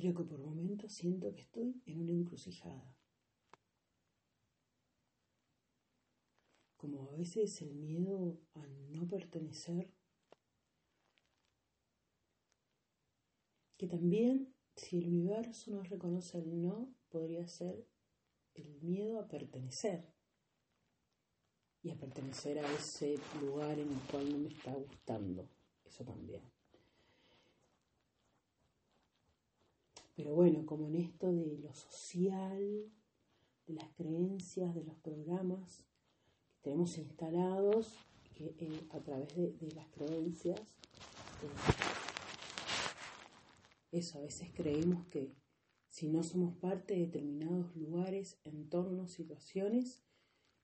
Creo 0.00 0.14
que 0.14 0.24
por 0.24 0.38
momentos 0.38 0.94
siento 0.94 1.30
que 1.34 1.42
estoy 1.42 1.82
en 1.84 2.00
una 2.00 2.12
encrucijada. 2.12 2.96
Como 6.78 7.02
a 7.02 7.10
veces 7.10 7.60
el 7.60 7.74
miedo 7.74 8.40
a 8.54 8.66
no 8.66 9.06
pertenecer, 9.06 9.92
que 13.76 13.86
también 13.86 14.54
si 14.74 14.96
el 14.96 15.08
universo 15.08 15.70
no 15.70 15.82
reconoce 15.82 16.38
el 16.38 16.62
no, 16.62 16.94
podría 17.10 17.46
ser 17.46 17.86
el 18.54 18.80
miedo 18.80 19.20
a 19.20 19.28
pertenecer 19.28 20.14
y 21.82 21.90
a 21.90 21.98
pertenecer 21.98 22.58
a 22.58 22.72
ese 22.72 23.18
lugar 23.38 23.78
en 23.78 23.92
el 23.92 24.00
cual 24.10 24.32
no 24.32 24.38
me 24.38 24.48
está 24.48 24.72
gustando. 24.72 25.46
Eso 25.84 26.06
también. 26.06 26.59
Pero 30.22 30.34
bueno, 30.34 30.66
como 30.66 30.86
en 30.86 30.96
esto 30.96 31.32
de 31.32 31.56
lo 31.56 31.72
social, 31.72 32.92
de 33.66 33.72
las 33.72 33.88
creencias, 33.94 34.74
de 34.74 34.84
los 34.84 34.98
programas 34.98 35.78
que 36.52 36.60
tenemos 36.60 36.98
instalados 36.98 37.96
que, 38.34 38.54
eh, 38.58 38.86
a 38.90 39.00
través 39.00 39.34
de, 39.34 39.72
las 39.74 39.88
creencias, 39.88 40.60
eh, 40.60 41.48
eso, 43.92 44.18
a 44.18 44.20
veces 44.20 44.50
creemos 44.54 45.06
que 45.06 45.32
si 45.88 46.08
no 46.08 46.22
somos 46.22 46.54
parte 46.54 46.92
de 46.92 47.06
determinados 47.06 47.74
lugares, 47.74 48.38
entornos, 48.44 49.12
situaciones, 49.12 50.02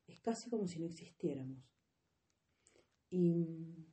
es 0.07 0.21
casi 0.21 0.51
como 0.51 0.69
si 0.69 0.81
no 0.81 0.87
existiéramos. 0.87 1.65
Y 3.09 3.87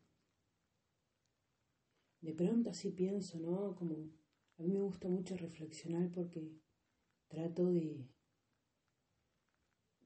de 2.19 2.33
pronto 2.33 2.69
así 2.69 2.91
pienso, 2.91 3.39
¿no? 3.39 3.77
Como 3.77 4.22
a 4.57 4.63
mí 4.63 4.69
me 4.69 4.81
gusta 4.81 5.07
mucho 5.07 5.35
reflexionar 5.35 6.09
porque 6.11 6.51
trato 7.27 7.65
de, 7.71 8.07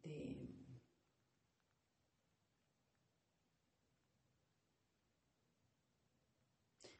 de, 0.03 0.47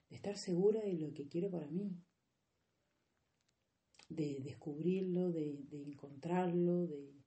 de 0.10 0.16
estar 0.16 0.38
segura 0.38 0.82
de 0.82 0.94
lo 0.94 1.14
que 1.14 1.28
quiero 1.28 1.50
para 1.50 1.68
mí, 1.68 2.04
de 4.10 4.42
descubrirlo, 4.44 5.32
de, 5.32 5.64
de 5.70 5.84
encontrarlo, 5.84 6.88
de... 6.88 7.18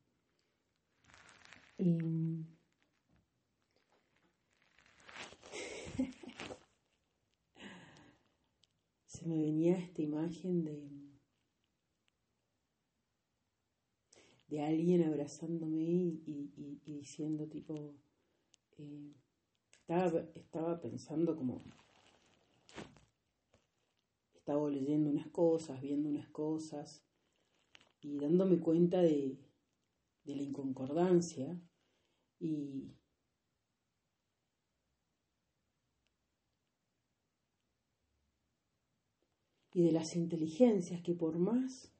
se 9.20 9.26
me 9.26 9.38
venía 9.38 9.76
esta 9.76 10.00
imagen 10.00 10.64
de, 10.64 10.88
de 14.48 14.64
alguien 14.64 15.02
abrazándome 15.02 15.76
y, 15.76 16.80
diciendo 16.86 17.46
tipo, 17.46 17.94
eh, 18.78 19.12
estaba, 19.72 20.20
estaba 20.34 20.80
pensando 20.80 21.36
como, 21.36 21.62
estaba 24.34 24.70
leyendo 24.70 25.10
unas 25.10 25.28
cosas, 25.28 25.82
viendo 25.82 26.08
unas 26.08 26.28
cosas 26.30 27.04
y 28.00 28.16
dándome 28.16 28.58
cuenta 28.58 29.02
de, 29.02 29.38
de 30.24 30.34
la 30.34 30.42
inconcordancia 30.42 31.60
y, 32.38 32.94
y 39.80 39.82
de 39.82 39.92
las 39.92 40.14
inteligencias 40.14 41.00
que 41.00 41.14
por 41.14 41.38
más 41.38 41.90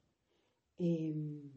em, 0.77 1.51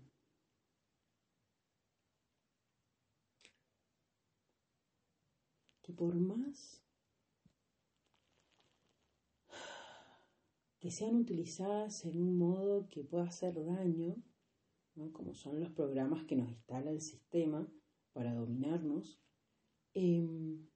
que 5.82 5.93
por 5.93 6.15
más 6.15 6.82
que 10.78 10.91
sean 10.91 11.16
utilizadas 11.16 12.06
en 12.06 12.19
un 12.19 12.38
modo 12.38 12.88
que 12.88 13.04
pueda 13.04 13.25
hacer 13.25 13.62
daño, 13.62 14.16
como 15.12 15.34
son 15.34 15.60
los 15.60 15.72
programas 15.72 16.25
que 16.25 16.37
nos 16.37 16.49
instala 16.49 16.91
el 16.91 17.03
sistema 17.03 17.70
para 18.15 18.32
dominarnos, 18.34 19.20
em, 19.93 20.66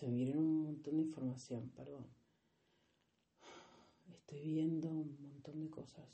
se 0.00 0.08
me 0.08 0.14
viene 0.14 0.38
un 0.38 0.62
montón 0.62 0.96
de 0.96 1.02
información, 1.02 1.70
perdón. 1.76 2.06
Estoy 4.10 4.40
viendo 4.40 4.88
un 4.88 5.14
montón 5.20 5.60
de 5.60 5.68
cosas. 5.68 6.06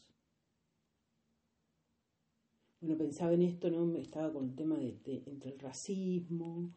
Bueno, 2.81 2.99
pensaba 2.99 3.33
en 3.33 3.43
esto, 3.43 3.71
¿no? 3.71 3.97
Estaba 3.97 4.33
con 4.33 4.47
el 4.47 4.57
tema 4.57 4.77
de, 4.77 4.99
entre 5.27 5.53
el 5.53 5.61
racismo, 5.61 6.73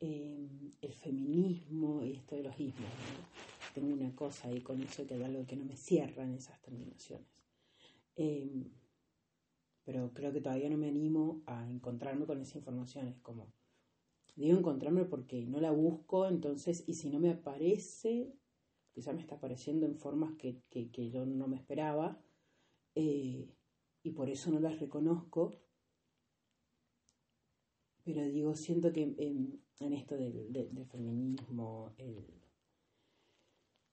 em, 0.00 0.72
el 0.82 0.92
feminismo 0.94 2.04
y 2.04 2.14
esto 2.14 2.34
de 2.34 2.42
los 2.42 2.58
ismos. 2.58 2.90
Tengo 3.72 3.94
una 3.94 4.12
cosa 4.16 4.48
ahí 4.48 4.60
con 4.60 4.82
eso 4.82 5.06
que 5.06 5.14
hay 5.14 5.22
algo 5.22 5.46
que 5.46 5.54
no 5.54 5.64
me 5.64 5.76
cierra 5.76 6.24
en 6.24 6.34
esas 6.34 6.60
terminaciones. 6.60 7.28
Em, 8.16 8.64
pero 9.84 10.12
creo 10.12 10.32
que 10.32 10.40
todavía 10.40 10.68
no 10.70 10.76
me 10.76 10.88
animo 10.88 11.40
a 11.46 11.68
encontrarme 11.70 12.26
con 12.26 12.40
esa 12.40 12.58
información. 12.58 13.06
Es 13.06 13.18
como, 13.20 13.46
digo 14.44 14.58
encontrarme 14.58 15.04
porque 15.04 15.44
no 15.46 15.60
la 15.60 15.72
busco, 15.72 16.26
entonces, 16.26 16.84
y 16.86 16.94
si 16.94 17.10
no 17.10 17.18
me 17.18 17.30
aparece, 17.30 18.32
quizá 18.92 19.12
me 19.12 19.20
está 19.20 19.34
apareciendo 19.34 19.84
en 19.84 19.96
formas 19.96 20.34
que, 20.36 20.62
yo 21.10 21.26
no 21.26 21.48
me 21.48 21.56
esperaba, 21.56 22.22
eh, 22.94 23.48
y 24.04 24.10
por 24.12 24.30
eso 24.30 24.50
no 24.52 24.60
las 24.60 24.78
reconozco, 24.78 25.50
pero 28.04 28.22
digo, 28.24 28.54
siento 28.54 28.92
que 28.92 29.02
en, 29.02 29.92
esto 29.92 30.16
del, 30.16 30.86
feminismo, 30.86 31.92
el, 31.98 32.24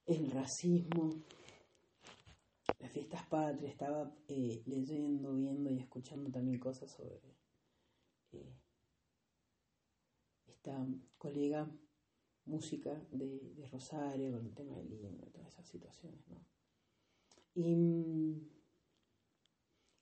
el, 0.06 0.30
racismo, 0.30 1.10
las 2.78 2.92
fiestas 2.92 3.26
patrias, 3.26 3.72
estaba 3.72 4.14
eh, 4.28 4.62
leyendo, 4.66 5.34
viendo 5.34 5.70
y 5.70 5.80
escuchando 5.80 6.30
también 6.30 6.60
cosas 6.60 6.90
sobre... 6.92 7.20
Eh, 8.32 8.65
colega 11.18 11.70
música 12.46 12.94
de, 13.10 13.68
Rosario 13.70 14.32
con 14.32 14.46
el 14.46 14.54
tema 14.54 14.76
del 14.76 14.92
himno, 14.92 15.26
todas 15.32 15.52
esas 15.52 15.66
situaciones, 15.66 16.26
¿no? 16.28 16.44
Y, 17.54 18.52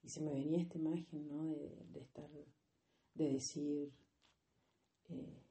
se 0.06 0.20
me 0.20 0.34
venía 0.34 0.60
esta 0.60 0.76
imagen, 0.76 1.28
¿no? 1.28 1.46
De, 1.46 2.00
estar, 2.00 2.28
de 3.14 3.32
decir, 3.32 3.90
eh, 5.08 5.42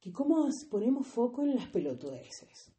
que 0.00 0.12
cómo 0.12 0.48
ponemos 0.68 1.06
foco 1.06 1.42
en 1.42 1.54
las 1.54 1.68
pelotudeces. 1.68 2.72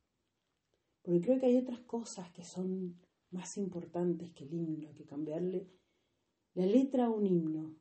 Porque 1.02 1.22
creo 1.22 1.40
que 1.40 1.46
hay 1.46 1.58
otras 1.58 1.80
cosas 1.82 2.30
que 2.32 2.44
son 2.44 3.00
más 3.32 3.58
importantes 3.58 4.32
que 4.32 4.44
el 4.44 4.54
himno, 4.54 4.94
que 4.94 5.06
cambiarle 5.06 5.70
la 6.54 6.66
letra 6.66 7.06
a 7.06 7.10
un 7.10 7.26
himno. 7.26 7.76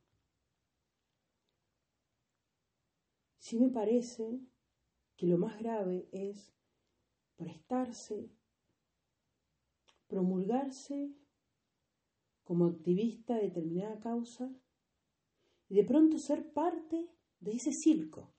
Sí 3.48 3.60
me 3.60 3.68
parece 3.68 4.40
que 5.16 5.28
lo 5.28 5.38
más 5.38 5.56
grave 5.60 6.08
es 6.10 6.52
prestarse, 7.36 8.28
promulgarse 10.08 11.12
como 12.42 12.66
activista 12.66 13.36
de 13.36 13.42
determinada 13.42 14.00
causa 14.00 14.52
y 15.68 15.76
de 15.76 15.84
pronto 15.84 16.18
ser 16.18 16.52
parte 16.52 17.08
de 17.38 17.52
ese 17.52 17.70
circo. 17.70 18.34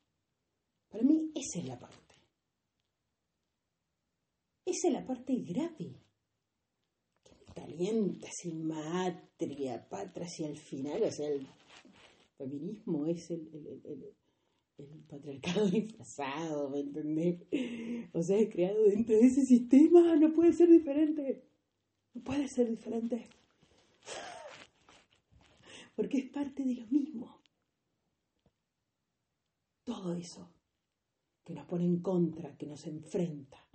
Para 0.89 1.05
mí 1.05 1.31
esa 1.35 1.59
es 1.59 1.65
la 1.67 1.79
parte. 1.79 2.15
Esa 4.65 4.89
es 4.89 4.93
la 4.93 5.05
parte 5.05 5.35
grave. 5.37 6.01
Que 7.23 7.33
me 7.33 7.53
calienta 7.53 8.27
sin 8.29 8.67
matria, 8.67 9.87
patria, 9.87 10.27
y 10.37 10.43
al 10.43 10.57
final, 10.57 11.01
o 11.01 11.11
sea, 11.11 11.29
el 11.29 11.47
feminismo 12.37 13.05
es 13.05 13.31
el 13.31 13.47
el 13.85 14.13
patriarcado 15.07 15.67
disfrazado, 15.71 16.69
¿me 16.69 16.79
entendés? 16.81 17.41
O 18.13 18.21
sea, 18.21 18.37
es 18.37 18.49
creado 18.49 18.83
dentro 18.83 19.15
de 19.15 19.25
ese 19.25 19.45
sistema, 19.45 20.15
no 20.15 20.33
puede 20.33 20.53
ser 20.53 20.69
diferente. 20.69 21.43
No 22.13 22.23
puede 22.23 22.47
ser 22.47 22.69
diferente. 22.69 23.27
Porque 25.95 26.19
es 26.19 26.29
parte 26.29 26.63
de 26.63 26.75
lo 26.75 26.87
mismo. 26.87 27.41
Todo 29.83 30.13
eso 30.13 30.53
que 31.43 31.53
nos 31.53 31.65
pone 31.65 31.85
en 31.85 32.01
contra, 32.01 32.57
que 32.57 32.67
nos 32.67 32.85
enfrenta. 32.85 33.65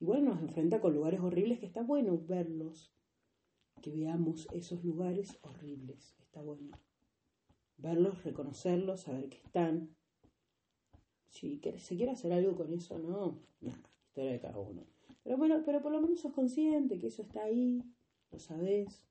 Igual 0.00 0.24
nos 0.24 0.40
enfrenta 0.40 0.80
con 0.80 0.94
lugares 0.94 1.20
horribles 1.20 1.58
que 1.58 1.66
está 1.66 1.82
bueno 1.82 2.16
verlos, 2.18 2.94
que 3.82 3.90
veamos 3.90 4.46
esos 4.52 4.84
lugares 4.84 5.38
horribles, 5.42 6.14
está 6.20 6.40
bueno. 6.40 6.78
Verlos, 7.78 8.22
reconocerlos, 8.24 9.00
saber 9.00 9.28
que 9.28 9.38
están. 9.38 9.96
Si 11.28 11.60
se 11.78 11.96
quiere 11.96 12.12
hacer 12.12 12.32
algo 12.32 12.56
con 12.56 12.72
eso, 12.72 12.98
no, 12.98 13.40
nada, 13.60 13.82
historia 14.06 14.32
de 14.32 14.40
cada 14.40 14.58
uno. 14.58 14.84
Pero 15.22 15.36
bueno, 15.36 15.62
pero 15.64 15.82
por 15.82 15.92
lo 15.92 16.00
menos 16.00 16.20
sos 16.20 16.32
consciente 16.32 16.98
que 16.98 17.08
eso 17.08 17.22
está 17.22 17.44
ahí, 17.44 17.82
lo 18.30 18.38
sabes, 18.38 19.06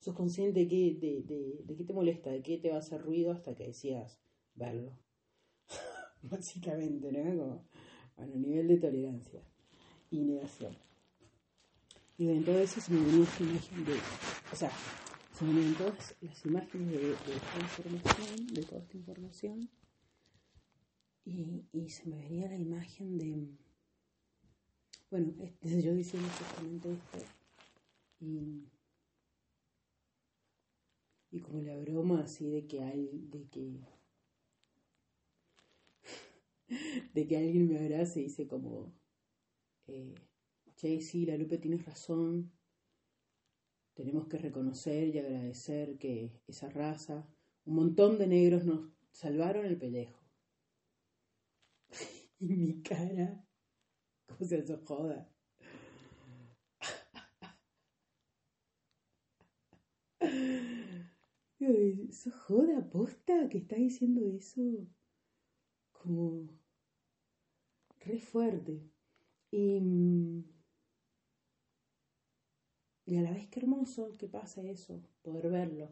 sos 0.00 0.14
consciente 0.14 0.66
de 0.66 0.66
de, 0.66 1.62
de, 1.64 1.76
qué 1.76 1.84
te 1.84 1.92
molesta, 1.92 2.30
de 2.30 2.42
qué 2.42 2.58
te 2.58 2.70
va 2.70 2.76
a 2.76 2.80
hacer 2.80 3.02
ruido 3.02 3.32
hasta 3.32 3.54
que 3.54 3.66
decidas 3.66 4.20
verlo. 4.54 4.92
Básicamente, 6.22 7.10
¿no? 7.12 7.38
Como, 7.38 7.64
bueno, 8.16 8.36
nivel 8.36 8.68
de 8.68 8.76
tolerancia 8.76 9.42
y 10.10 10.20
negación. 10.20 10.76
Y 12.18 12.26
bueno, 12.26 12.44
todo 12.44 12.58
eso 12.58 12.80
se 12.80 12.92
me 12.92 13.00
venía 13.00 13.24
esta 13.24 13.42
imagen 13.42 13.84
de, 13.86 13.94
o 14.52 14.56
sea, 14.56 14.70
se 15.40 15.74
todas 15.74 16.16
las 16.20 16.44
imágenes 16.44 16.90
de, 16.90 17.12
esta 17.12 17.58
información, 17.58 18.46
de 18.54 18.62
toda 18.62 18.82
esta 18.82 18.96
información, 18.98 19.70
y, 21.24 21.88
se 21.88 22.06
me 22.10 22.18
venía 22.18 22.48
la 22.48 22.58
imagen 22.58 23.16
de, 23.16 23.48
bueno, 25.10 25.32
yo 25.62 25.94
diciendo 25.94 26.28
justamente 26.28 26.92
esto, 26.92 27.26
y, 28.20 28.68
y 31.30 31.40
como 31.40 31.62
la 31.62 31.78
broma 31.78 32.20
así 32.20 32.46
de 32.50 32.66
que 32.66 32.80
de 32.80 33.48
que 33.48 33.80
de 37.14 37.26
que 37.26 37.36
alguien 37.38 37.66
me 37.66 37.78
abrace 37.78 38.20
y 38.20 38.24
dice 38.24 38.46
como 38.46 38.92
eh, 39.86 40.14
che 40.76 41.00
sí 41.00 41.24
la 41.24 41.38
Lupe 41.38 41.56
tienes 41.56 41.86
razón 41.86 42.52
tenemos 44.00 44.26
que 44.28 44.38
reconocer 44.38 45.08
y 45.08 45.18
agradecer 45.18 45.98
que 45.98 46.32
esa 46.46 46.70
raza, 46.70 47.28
un 47.66 47.74
montón 47.74 48.16
de 48.16 48.26
negros 48.26 48.64
nos 48.64 48.90
salvaron 49.12 49.66
el 49.66 49.76
pellejo. 49.76 50.18
y 52.40 52.56
mi 52.56 52.80
cara, 52.80 53.44
¿cómo 54.26 54.42
se 54.48 54.56
eso 54.56 54.80
joda? 54.86 55.30
¿Eso 61.60 62.30
joda 62.30 62.88
posta 62.88 63.50
que 63.50 63.58
está 63.58 63.76
diciendo 63.76 64.22
eso? 64.24 64.62
Como 65.92 66.48
re 67.98 68.18
fuerte. 68.18 68.80
Y 69.50 69.78
mm, 69.78 70.42
y 73.10 73.16
a 73.16 73.22
la 73.22 73.32
vez 73.32 73.48
que 73.48 73.58
hermoso 73.58 74.12
que 74.16 74.28
pasa 74.28 74.62
eso, 74.62 75.02
poder 75.22 75.50
verlo. 75.50 75.88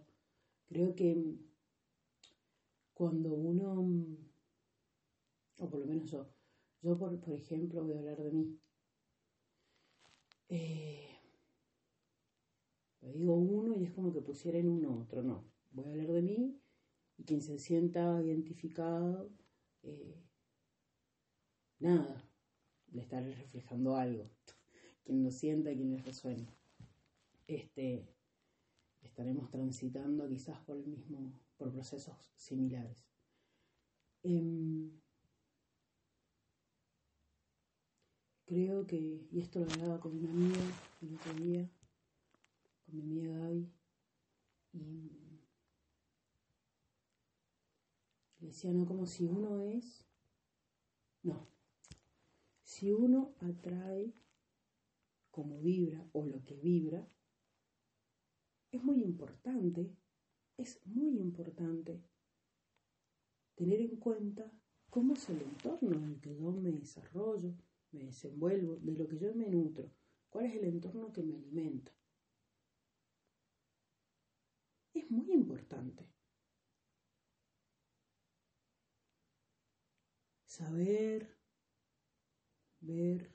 Creo 0.68 0.94
que 0.94 1.36
cuando 2.94 3.32
uno, 3.32 3.72
o 5.58 5.68
por 5.68 5.80
lo 5.80 5.86
menos 5.86 6.08
yo, 6.08 6.28
yo 6.80 6.96
por, 6.96 7.18
por 7.18 7.34
ejemplo 7.34 7.82
voy 7.82 7.94
a 7.94 7.98
hablar 7.98 8.22
de 8.22 8.30
mí. 8.30 8.60
Eh, 10.48 11.08
digo 13.00 13.34
uno 13.34 13.76
y 13.76 13.82
es 13.82 13.90
como 13.90 14.12
que 14.12 14.20
pusiera 14.20 14.58
en 14.58 14.68
uno 14.68 15.00
otro, 15.00 15.20
no. 15.24 15.42
Voy 15.72 15.86
a 15.86 15.90
hablar 15.90 16.12
de 16.12 16.22
mí 16.22 16.60
y 17.16 17.24
quien 17.24 17.42
se 17.42 17.58
sienta 17.58 18.22
identificado, 18.22 19.32
eh, 19.82 20.22
nada, 21.80 22.24
le 22.92 23.02
estaré 23.02 23.34
reflejando 23.34 23.96
algo. 23.96 24.30
Quien 25.04 25.24
lo 25.24 25.30
sienta, 25.30 25.74
quien 25.74 25.90
le 25.90 26.02
resuene 26.02 26.57
este, 27.48 28.06
estaremos 29.00 29.50
transitando 29.50 30.28
quizás 30.28 30.60
por 30.60 30.76
el 30.76 30.86
mismo, 30.86 31.32
por 31.56 31.72
procesos 31.72 32.30
similares. 32.36 33.08
Em, 34.22 35.00
creo 38.44 38.86
que, 38.86 39.26
y 39.30 39.40
esto 39.40 39.60
lo 39.60 39.70
hablaba 39.72 39.98
con 39.98 40.16
una 40.16 40.30
amiga 40.30 40.60
el 41.00 41.14
otro 41.14 41.32
día, 41.34 41.70
con 42.84 42.96
mi 42.96 43.02
amiga 43.02 43.38
Gaby, 43.38 43.72
y 48.40 48.46
decía, 48.46 48.72
no, 48.72 48.86
como 48.86 49.06
si 49.06 49.24
uno 49.24 49.60
es, 49.62 50.06
no, 51.22 51.48
si 52.62 52.92
uno 52.92 53.34
atrae 53.40 54.12
como 55.30 55.60
vibra 55.60 56.06
o 56.12 56.26
lo 56.26 56.44
que 56.44 56.56
vibra, 56.56 57.08
es 58.78 58.84
muy 58.84 59.02
importante, 59.02 59.92
es 60.56 60.80
muy 60.86 61.18
importante 61.18 62.00
tener 63.56 63.80
en 63.80 63.96
cuenta 63.96 64.50
cómo 64.88 65.14
es 65.14 65.28
el 65.28 65.42
entorno 65.42 65.92
en 65.96 66.04
el 66.04 66.20
que 66.20 66.36
yo 66.36 66.52
me 66.52 66.70
desarrollo, 66.70 67.54
me 67.90 68.04
desenvuelvo, 68.04 68.76
de 68.76 68.92
lo 68.92 69.08
que 69.08 69.18
yo 69.18 69.34
me 69.34 69.50
nutro, 69.50 69.90
cuál 70.30 70.46
es 70.46 70.54
el 70.54 70.64
entorno 70.64 71.12
que 71.12 71.22
me 71.24 71.34
alimenta. 71.34 71.92
Es 74.94 75.10
muy 75.10 75.32
importante. 75.32 76.08
Saber, 80.46 81.36
ver 82.80 83.30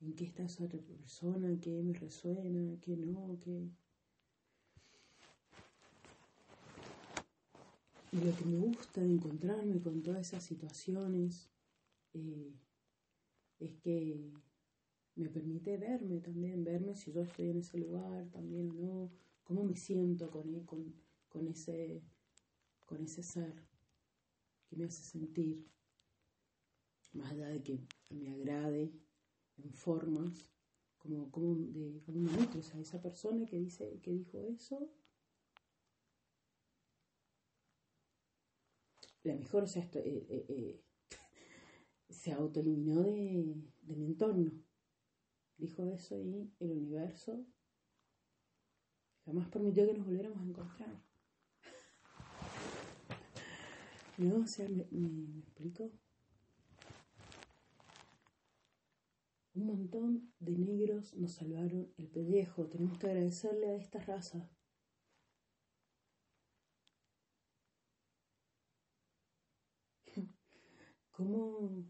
en 0.00 0.14
qué 0.14 0.24
está 0.24 0.44
esa 0.44 0.66
persona, 0.68 1.58
qué 1.60 1.82
me 1.82 1.92
resuena, 1.92 2.78
qué 2.80 2.96
no, 2.96 3.38
qué 3.40 3.70
Y 8.12 8.20
lo 8.20 8.36
que 8.36 8.44
me 8.44 8.58
gusta 8.58 9.00
de 9.00 9.10
encontrarme 9.10 9.80
con 9.80 10.02
todas 10.02 10.20
esas 10.20 10.44
situaciones 10.44 11.48
eh, 12.12 12.52
es 13.58 13.74
que 13.76 14.30
me 15.14 15.30
permite 15.30 15.78
verme 15.78 16.20
también, 16.20 16.62
verme 16.62 16.94
si 16.94 17.10
yo 17.10 17.22
estoy 17.22 17.48
en 17.48 17.58
ese 17.60 17.78
lugar 17.78 18.28
también 18.30 18.70
o 18.70 18.74
no, 18.74 19.10
cómo 19.44 19.64
me 19.64 19.76
siento 19.76 20.30
con, 20.30 20.54
e, 20.54 20.62
con, 20.66 20.94
con, 21.30 21.48
ese, 21.48 22.02
con 22.84 23.02
ese 23.02 23.22
ser 23.22 23.54
que 24.68 24.76
me 24.76 24.84
hace 24.84 25.02
sentir, 25.02 25.66
más 27.14 27.32
allá 27.32 27.48
de 27.48 27.62
que 27.62 27.80
me 28.10 28.30
agrade 28.30 28.92
en 29.56 29.72
formas, 29.72 30.50
como, 30.98 31.30
como 31.30 31.54
de 31.54 32.02
como 32.04 32.30
o 32.30 32.62
sea, 32.62 32.78
esa 32.78 33.00
persona 33.00 33.46
que 33.46 33.58
dice, 33.58 34.00
que 34.02 34.12
dijo 34.12 34.38
eso, 34.42 34.90
la 39.24 39.34
mejor, 39.34 39.64
o 39.64 39.66
sea, 39.66 39.82
esto, 39.82 39.98
eh, 40.00 40.26
eh, 40.28 40.46
eh, 40.48 40.84
se 42.08 42.32
autoeliminó 42.32 43.02
de, 43.02 43.54
de 43.82 43.96
mi 43.96 44.06
entorno. 44.06 44.52
Dijo 45.56 45.86
eso 45.86 46.20
y 46.20 46.52
el 46.58 46.72
universo 46.72 47.46
jamás 49.24 49.48
permitió 49.48 49.86
que 49.86 49.94
nos 49.94 50.06
volviéramos 50.06 50.40
a 50.40 50.44
encontrar. 50.44 51.02
¿No? 54.18 54.36
O 54.36 54.46
sea, 54.46 54.68
¿me, 54.68 54.86
me, 54.90 55.40
explico? 55.40 55.92
Un 59.54 59.66
montón 59.66 60.32
de 60.40 60.58
negros 60.58 61.14
nos 61.14 61.32
salvaron 61.32 61.92
el 61.96 62.08
pellejo. 62.08 62.68
Tenemos 62.68 62.98
que 62.98 63.06
agradecerle 63.06 63.68
a 63.68 63.76
esta 63.76 64.00
raza. 64.00 64.50
¿Cómo, 71.22 71.84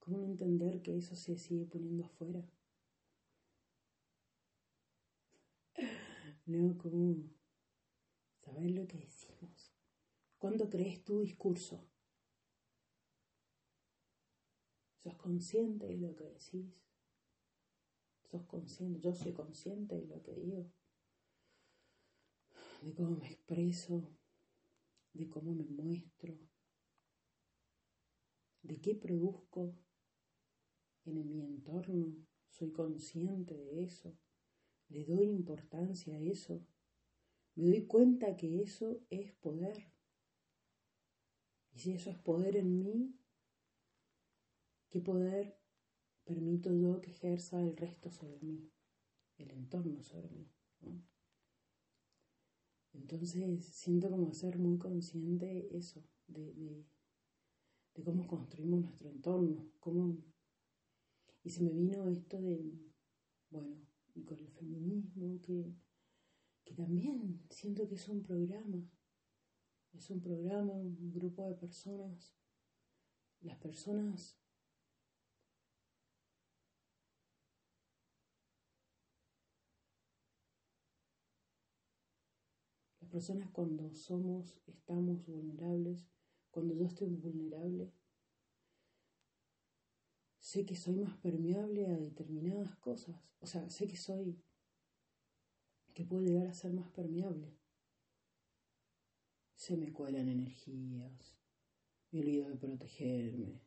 cómo 0.00 0.18
no 0.18 0.24
entender 0.24 0.82
que 0.82 0.96
eso 0.96 1.14
se 1.14 1.38
sigue 1.38 1.64
poniendo 1.64 2.04
afuera? 2.04 2.44
No, 6.46 6.76
¿cómo 6.76 7.14
saber 8.40 8.72
lo 8.72 8.88
que 8.88 8.98
decimos? 8.98 9.72
¿Cuándo 10.38 10.68
crees 10.68 11.04
tu 11.04 11.20
discurso? 11.20 11.86
¿Sos 15.00 15.14
consciente 15.18 15.86
de 15.86 15.98
lo 15.98 16.16
que 16.16 16.24
decís? 16.24 16.82
¿Sos 18.28 18.42
consciente? 18.46 18.98
Yo 18.98 19.14
soy 19.14 19.32
consciente 19.32 19.94
de 19.94 20.06
lo 20.08 20.20
que 20.20 20.34
digo, 20.34 20.72
de 22.82 22.92
cómo 22.92 23.16
me 23.18 23.28
expreso, 23.28 24.02
de 25.12 25.28
cómo 25.28 25.54
me 25.54 25.64
muestro 25.64 26.47
de 28.68 28.80
qué 28.80 28.94
produzco 28.94 29.74
en 31.06 31.26
mi 31.26 31.40
entorno, 31.40 32.14
soy 32.50 32.70
consciente 32.70 33.54
de 33.54 33.82
eso, 33.82 34.14
le 34.88 35.04
doy 35.06 35.28
importancia 35.28 36.14
a 36.14 36.20
eso, 36.20 36.62
me 37.54 37.66
doy 37.68 37.86
cuenta 37.86 38.36
que 38.36 38.62
eso 38.62 39.00
es 39.08 39.32
poder. 39.32 39.90
Y 41.72 41.78
si 41.78 41.92
eso 41.92 42.10
es 42.10 42.18
poder 42.18 42.56
en 42.56 42.78
mí, 42.78 43.18
¿qué 44.90 45.00
poder 45.00 45.58
permito 46.24 46.70
yo 46.74 47.00
que 47.00 47.10
ejerza 47.10 47.62
el 47.62 47.74
resto 47.74 48.10
sobre 48.10 48.38
mí, 48.40 48.70
el 49.38 49.50
entorno 49.50 50.02
sobre 50.02 50.28
mí? 50.28 50.52
Entonces 52.92 53.64
siento 53.64 54.10
como 54.10 54.34
ser 54.34 54.58
muy 54.58 54.76
consciente 54.76 55.74
eso, 55.74 56.04
de, 56.26 56.52
de, 56.52 56.84
de 57.98 58.04
cómo 58.04 58.28
construimos 58.28 58.80
nuestro 58.80 59.10
entorno, 59.10 59.72
cómo... 59.80 60.16
Y 61.42 61.50
se 61.50 61.64
me 61.64 61.72
vino 61.72 62.08
esto 62.08 62.40
de, 62.40 62.78
bueno, 63.50 63.76
y 64.14 64.22
con 64.22 64.38
el 64.38 64.50
feminismo, 64.50 65.40
que, 65.42 65.74
que 66.64 66.74
también 66.74 67.42
siento 67.50 67.88
que 67.88 67.96
es 67.96 68.08
un 68.08 68.22
programa, 68.22 68.88
es 69.94 70.10
un 70.10 70.20
programa, 70.20 70.72
un 70.74 71.12
grupo 71.12 71.44
de 71.48 71.54
personas. 71.54 72.36
Las 73.40 73.58
personas 73.58 74.38
Las 83.00 83.10
personas 83.10 83.50
cuando 83.50 83.90
somos, 83.94 84.54
estamos 84.66 85.24
vulnerables, 85.24 86.06
cuando 86.50 86.74
yo 86.74 86.86
estoy 86.86 87.14
vulnerable, 87.14 87.92
sé 90.40 90.64
que 90.64 90.76
soy 90.76 90.96
más 90.96 91.16
permeable 91.18 91.86
a 91.86 91.98
determinadas 91.98 92.74
cosas. 92.76 93.16
O 93.40 93.46
sea, 93.46 93.68
sé 93.68 93.86
que 93.86 93.96
soy, 93.96 94.42
que 95.94 96.04
puedo 96.04 96.22
llegar 96.22 96.46
a 96.46 96.54
ser 96.54 96.72
más 96.72 96.90
permeable. 96.90 97.56
Se 99.54 99.76
me 99.76 99.92
cuelan 99.92 100.28
energías, 100.28 101.36
me 102.10 102.20
olvido 102.20 102.48
de 102.48 102.56
protegerme, 102.56 103.60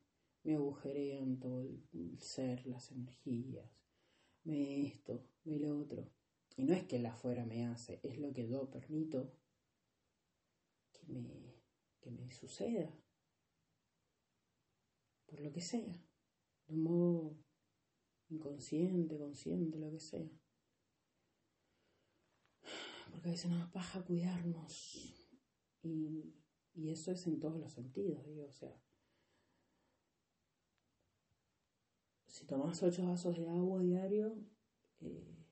me 0.43 0.55
agujerean 0.55 1.39
todo 1.39 1.61
el 1.61 2.17
ser, 2.19 2.65
las 2.65 2.91
energías, 2.91 3.69
me 4.43 4.87
esto, 4.87 5.27
me 5.43 5.59
lo 5.59 5.77
otro. 5.77 6.09
Y 6.57 6.63
no 6.63 6.73
es 6.73 6.83
que 6.85 6.97
el 6.97 7.05
afuera 7.05 7.45
me 7.45 7.65
hace, 7.65 7.99
es 8.03 8.17
lo 8.17 8.33
que 8.33 8.47
yo 8.47 8.69
permito 8.69 9.31
que 10.91 11.05
me, 11.07 11.50
que 12.01 12.11
me 12.11 12.29
suceda. 12.31 12.91
Por 15.27 15.39
lo 15.39 15.51
que 15.51 15.61
sea. 15.61 16.03
De 16.67 16.73
un 16.73 16.83
modo 16.83 17.37
inconsciente, 18.29 19.17
consciente, 19.17 19.79
lo 19.79 19.91
que 19.91 19.99
sea. 19.99 20.29
Porque 23.11 23.29
a 23.29 23.31
veces 23.31 23.51
nos 23.51 23.71
baja 23.71 24.03
cuidarnos. 24.03 25.15
Y, 25.83 26.35
y 26.73 26.89
eso 26.89 27.11
es 27.11 27.27
en 27.27 27.39
todos 27.39 27.59
los 27.59 27.71
sentidos, 27.71 28.25
digo, 28.25 28.45
o 28.45 28.51
sea. 28.51 28.81
Si 32.25 32.45
tomas 32.45 32.81
ocho 32.81 33.05
vasos 33.05 33.37
de 33.37 33.49
agua 33.49 33.81
diario, 33.81 34.37
eh, 35.01 35.45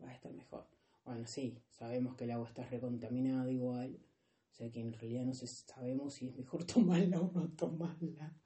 va 0.00 0.08
a 0.08 0.14
estar 0.14 0.32
mejor. 0.32 0.68
Bueno, 1.04 1.26
sí, 1.26 1.60
sabemos 1.68 2.14
que 2.14 2.24
el 2.24 2.30
agua 2.30 2.46
está 2.46 2.64
recontaminada 2.64 3.50
igual, 3.50 3.98
o 4.52 4.54
sea 4.54 4.70
que 4.70 4.80
en 4.80 4.92
realidad 4.92 5.24
no 5.24 5.32
sabemos 5.32 6.14
si 6.14 6.28
es 6.28 6.36
mejor 6.36 6.64
tomarla 6.66 7.20
o 7.20 7.32
no 7.32 7.50
tomarla. 7.52 8.36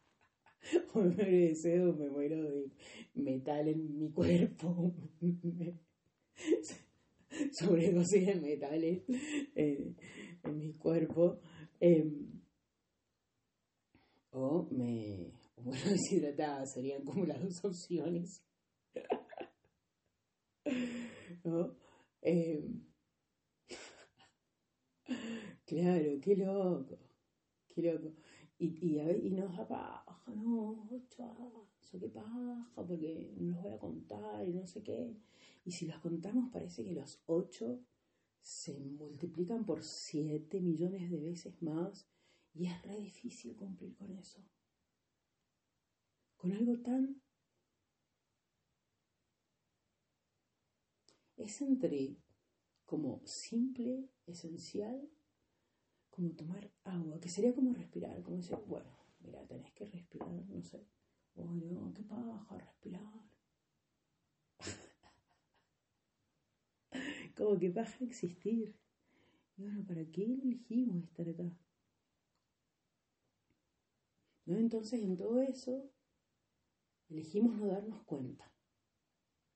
O 0.95 1.01
me 1.01 1.11
muero 1.11 1.31
de 1.31 1.55
sed 1.55 1.89
o 1.89 1.95
me 1.95 2.09
muero 2.09 2.43
de 2.43 2.71
metal 3.15 3.69
en 3.69 3.99
mi 3.99 4.11
cuerpo. 4.11 4.95
Sobredosis 7.59 8.27
de 8.27 8.35
metales 8.37 9.03
en, 9.55 9.97
mi 10.57 10.73
cuerpo. 10.75 11.41
Em, 11.81 12.41
o 14.31 14.69
me 14.71 15.33
o 15.57 15.63
muero 15.63 15.91
deshidratada, 15.91 16.67
serían 16.67 17.05
como 17.05 17.27
las 17.27 17.41
dos 17.41 17.65
opciones. 17.65 18.43
¿no? 21.45 21.77
Em, 22.23 22.87
claro, 25.67 26.21
qué 26.23 26.37
loco, 26.37 26.99
qué 27.69 27.83
loco. 27.83 28.15
Y, 28.59 28.97
y, 28.97 29.31
nos 29.31 29.57
da 29.57 29.69
paja, 29.69 30.23
no, 30.35 30.89
ocho 30.91 31.99
qué 32.01 32.09
paja, 32.09 32.71
porque 32.75 33.35
no 33.37 33.53
los 33.53 33.63
voy 33.63 33.73
a 33.73 33.79
contar 33.79 34.49
y 34.49 34.53
no 34.53 34.67
sé 34.67 34.83
qué. 34.83 35.17
Y 35.65 35.73
si 35.73 35.87
los 35.87 35.99
contamos 36.01 36.51
parece 36.51 36.85
que 36.85 36.93
los 36.93 37.21
ocho 37.27 37.81
se 38.41 38.79
multiplican 38.79 39.67
por 39.67 39.83
siete 39.83 40.61
millones 40.61 41.11
de 41.11 41.19
veces 41.19 41.61
más 41.63 42.07
y 42.55 42.67
es 42.67 42.83
re 42.83 42.97
difícil 42.99 43.57
cumplir 43.57 43.95
con 43.97 44.13
eso. 44.13 44.41
Con 46.37 46.53
algo 46.53 46.79
tan 46.79 47.21
es 51.37 51.61
entre 51.61 52.17
como 52.85 53.21
simple, 53.27 54.09
esencial, 54.27 55.11
como 56.17 56.35
tomar 56.35 56.73
agua, 56.85 57.21
que 57.21 57.29
sería 57.29 57.55
como 57.55 57.75
respirar, 57.75 58.23
como 58.23 58.39
decir, 58.39 58.57
bueno, 58.67 58.91
mira, 59.21 59.47
tenés 59.47 59.71
que 59.75 59.85
respirar, 59.85 60.47
no 60.49 60.63
sé, 60.63 60.89
bueno, 61.35 61.93
qué 61.95 62.03
paja, 62.05 62.57
respirar. 62.57 63.23
como 67.37 67.59
que 67.59 67.71
paja 67.71 68.03
existir. 68.03 68.75
Y 69.59 69.63
bueno, 69.63 69.85
¿para 69.87 70.07
qué 70.07 70.25
elegimos 70.25 71.05
estar 71.05 71.29
acá? 71.29 71.55
¿No? 74.47 74.57
Entonces, 74.57 75.03
en 75.03 75.19
todo 75.19 75.43
eso, 75.43 75.91
elegimos 77.11 77.59
no 77.59 77.67
darnos 77.67 78.03
cuenta, 78.05 78.51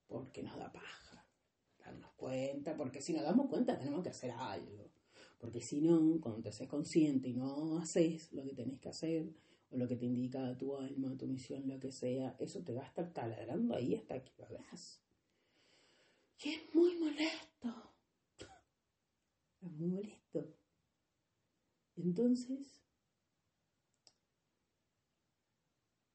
porque 0.07 0.43
nos 0.43 0.59
da 0.59 0.71
paja 0.71 1.27
darnos 1.79 2.13
cuenta, 2.13 2.77
porque 2.77 3.01
si 3.01 3.15
nos 3.15 3.23
damos 3.23 3.49
cuenta 3.49 3.79
tenemos 3.79 4.03
que 4.03 4.11
hacer 4.11 4.33
algo. 4.33 5.00
Porque 5.41 5.63
si 5.63 5.81
no, 5.81 6.21
cuando 6.21 6.43
te 6.43 6.51
haces 6.51 6.69
consciente 6.69 7.29
y 7.29 7.33
no 7.33 7.79
haces 7.79 8.31
lo 8.33 8.45
que 8.45 8.55
tenés 8.55 8.79
que 8.79 8.91
hacer, 8.91 9.33
o 9.71 9.77
lo 9.77 9.89
que 9.89 9.97
te 9.97 10.05
indica 10.05 10.57
tu 10.59 10.77
alma, 10.77 11.17
tu 11.17 11.27
misión, 11.27 11.67
lo 11.67 11.81
que 11.81 11.93
sea, 11.93 12.37
eso 12.39 12.63
te 12.63 12.75
va 12.75 12.83
a 12.83 12.87
estar 12.87 13.13
taladrando 13.13 13.75
ahí 13.75 13.95
hasta 13.95 14.23
que 14.23 14.33
lo 14.39 14.49
veas. 14.49 15.01
Y 16.43 16.51
es 16.51 16.75
muy 16.75 16.97
molesto. 16.97 17.93
Es 19.63 19.73
muy 19.73 19.89
molesto. 19.89 20.55
Entonces, 21.97 22.83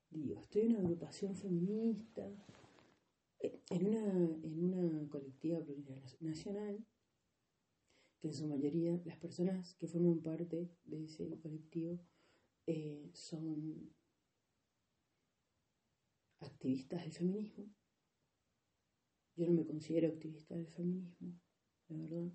digo, 0.09 0.41
estoy 0.41 0.63
en 0.63 0.71
una 0.71 0.79
agrupación 0.79 1.35
feminista, 1.35 2.27
en 3.69 3.87
una, 3.87 3.99
en 4.43 4.63
una 4.63 5.09
colectiva 5.09 5.59
plurinacional, 5.59 6.83
en 8.25 8.33
su 8.33 8.47
mayoría 8.47 8.99
las 9.05 9.17
personas 9.17 9.75
que 9.75 9.87
forman 9.87 10.21
parte 10.21 10.69
de 10.85 11.03
ese 11.03 11.37
colectivo 11.39 11.99
eh, 12.65 13.11
son 13.13 13.93
activistas 16.39 17.03
del 17.03 17.11
feminismo. 17.11 17.69
Yo 19.35 19.45
no 19.47 19.53
me 19.53 19.65
considero 19.65 20.07
activista 20.07 20.55
del 20.55 20.67
feminismo, 20.67 21.39
la 21.89 21.97
verdad, 21.97 22.31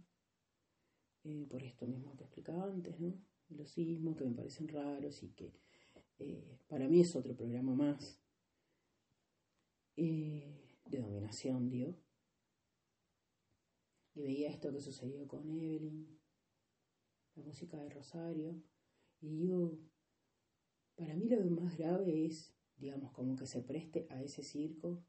eh, 1.25 1.47
por 1.51 1.63
esto 1.63 1.87
mismo 1.87 2.17
que 2.17 2.25
explicaba 2.25 2.65
antes, 2.65 3.01
¿no? 3.01 3.15
Los 3.49 3.71
sismos 3.71 4.17
que 4.17 4.25
me 4.25 4.35
parecen 4.35 4.69
raros 4.69 5.23
y 5.25 5.31
que 5.31 5.53
eh, 6.19 6.59
para 6.69 6.87
mí 6.89 7.01
es 7.01 7.17
otro 7.17 7.35
programa 7.35 7.75
más 7.75 8.21
de 9.97 10.99
dominación, 10.99 11.69
digo. 11.69 11.97
Y 14.15 14.23
veía 14.23 14.51
esto 14.51 14.73
que 14.73 14.81
sucedió 14.81 15.27
con 15.29 15.49
Evelyn, 15.49 16.19
la 17.37 17.43
música 17.43 17.77
de 17.79 17.91
Rosario, 17.91 18.63
y 19.21 19.29
digo, 19.29 19.79
para 20.97 21.15
mí 21.15 21.29
lo 21.29 21.45
más 21.51 21.77
grave 21.77 22.27
es, 22.27 22.55
digamos, 22.77 23.13
como 23.13 23.37
que 23.37 23.47
se 23.47 23.63
preste 23.63 24.07
a 24.11 24.23
ese 24.23 24.43
circo 24.43 25.05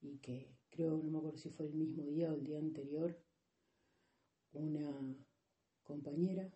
y 0.00 0.18
que 0.18 0.54
creo, 0.68 0.98
no 1.02 1.10
me 1.10 1.18
acuerdo 1.18 1.38
si 1.38 1.50
fue 1.50 1.66
el 1.66 1.74
mismo 1.74 2.04
día 2.04 2.30
o 2.30 2.34
el 2.34 2.44
día 2.44 2.58
anterior, 2.58 3.18
una 4.52 5.16
compañera 5.82 6.50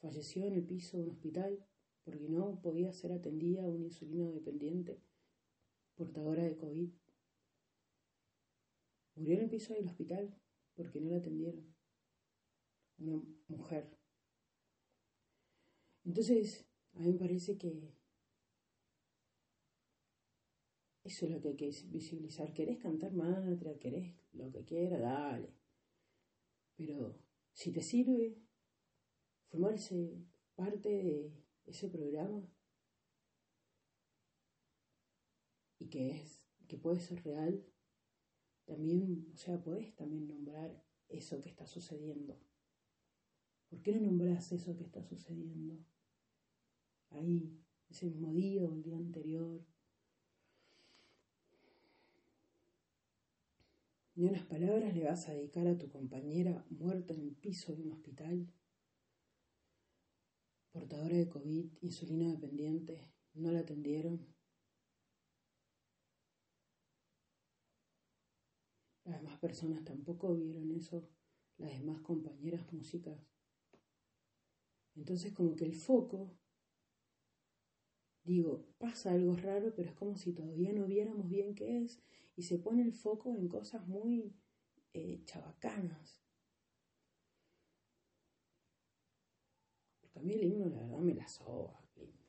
falleció 0.00 0.46
en 0.46 0.54
el 0.54 0.64
piso 0.64 0.96
de 0.96 1.04
un 1.04 1.10
hospital 1.10 1.66
porque 2.04 2.28
no 2.28 2.60
podía 2.60 2.92
ser 2.92 3.12
atendida 3.12 3.64
a 3.64 3.68
una 3.68 3.84
insulina 3.84 4.30
dependiente 4.30 5.00
portadora 5.96 6.44
de 6.44 6.56
COVID. 6.56 6.90
Murió 9.16 9.34
en 9.34 9.42
el 9.42 9.50
piso 9.50 9.74
del 9.74 9.86
hospital 9.86 10.34
porque 10.76 11.00
no 11.00 11.10
la 11.10 11.16
atendieron. 11.18 11.74
Una 12.98 13.22
mujer. 13.48 13.98
Entonces, 16.04 16.66
a 16.94 17.00
mí 17.00 17.12
me 17.12 17.18
parece 17.18 17.58
que 17.58 17.96
eso 21.02 21.26
es 21.26 21.32
lo 21.32 21.40
que 21.40 21.48
hay 21.48 21.56
que 21.56 21.70
visibilizar. 21.86 22.52
¿Querés 22.52 22.78
cantar 22.78 23.12
mantra? 23.12 23.78
¿Querés 23.78 24.14
lo 24.32 24.50
que 24.50 24.64
quiera? 24.64 24.98
Dale. 24.98 25.54
Pero 26.76 27.18
si 27.52 27.72
te 27.72 27.80
sirve 27.80 28.36
formarse 29.48 30.26
parte 30.56 30.88
de 30.88 31.44
ese 31.64 31.88
programa 31.88 32.42
y 35.78 35.88
que 35.88 36.10
es 36.10 36.42
que 36.66 36.76
puede 36.76 37.00
ser 37.00 37.22
real, 37.22 37.64
también, 38.66 39.30
o 39.32 39.36
sea, 39.36 39.62
puedes 39.62 39.94
también 39.94 40.26
nombrar 40.26 40.84
eso 41.08 41.40
que 41.40 41.48
está 41.48 41.66
sucediendo. 41.66 42.38
¿Por 43.70 43.82
qué 43.82 43.92
no 43.92 44.00
nombras 44.00 44.52
eso 44.52 44.76
que 44.76 44.84
está 44.84 45.02
sucediendo? 45.02 45.78
Ahí, 47.10 47.64
ese 47.88 48.06
mismo 48.06 48.32
día 48.32 48.64
o 48.64 48.74
el 48.74 48.82
día 48.82 48.96
anterior. 48.96 49.64
Ni 54.14 54.26
unas 54.26 54.46
palabras 54.46 54.94
le 54.94 55.04
vas 55.04 55.28
a 55.28 55.32
dedicar 55.32 55.66
a 55.66 55.78
tu 55.78 55.88
compañera 55.88 56.64
muerta 56.70 57.12
en 57.14 57.20
el 57.20 57.36
piso 57.36 57.74
de 57.74 57.82
un 57.82 57.92
hospital, 57.92 58.52
portadora 60.72 61.16
de 61.16 61.28
COVID, 61.28 61.70
insulina 61.82 62.30
dependiente, 62.30 63.12
no 63.34 63.52
la 63.52 63.60
atendieron. 63.60 64.35
Las 69.06 69.22
demás 69.22 69.38
personas 69.38 69.84
tampoco 69.84 70.34
vieron 70.34 70.72
eso, 70.72 71.08
las 71.58 71.70
demás 71.70 72.00
compañeras 72.00 72.72
músicas. 72.72 73.16
Entonces 74.96 75.32
como 75.32 75.54
que 75.54 75.64
el 75.64 75.74
foco, 75.74 76.36
digo, 78.24 78.66
pasa 78.78 79.12
algo 79.12 79.36
raro, 79.36 79.72
pero 79.76 79.88
es 79.88 79.94
como 79.94 80.16
si 80.16 80.32
todavía 80.32 80.72
no 80.72 80.86
viéramos 80.86 81.28
bien 81.28 81.54
qué 81.54 81.84
es 81.84 82.00
y 82.34 82.42
se 82.42 82.58
pone 82.58 82.82
el 82.82 82.92
foco 82.92 83.36
en 83.36 83.46
cosas 83.46 83.86
muy 83.86 84.34
eh, 84.92 85.22
chabacanas. 85.24 86.20
Porque 90.00 90.18
a 90.18 90.22
mí 90.22 90.34
el 90.34 90.42
himno, 90.42 90.68
la 90.68 90.80
verdad, 90.80 90.98
me 90.98 91.14
la 91.14 91.28
soba, 91.28 91.80
el 91.94 92.08
himno. 92.08 92.26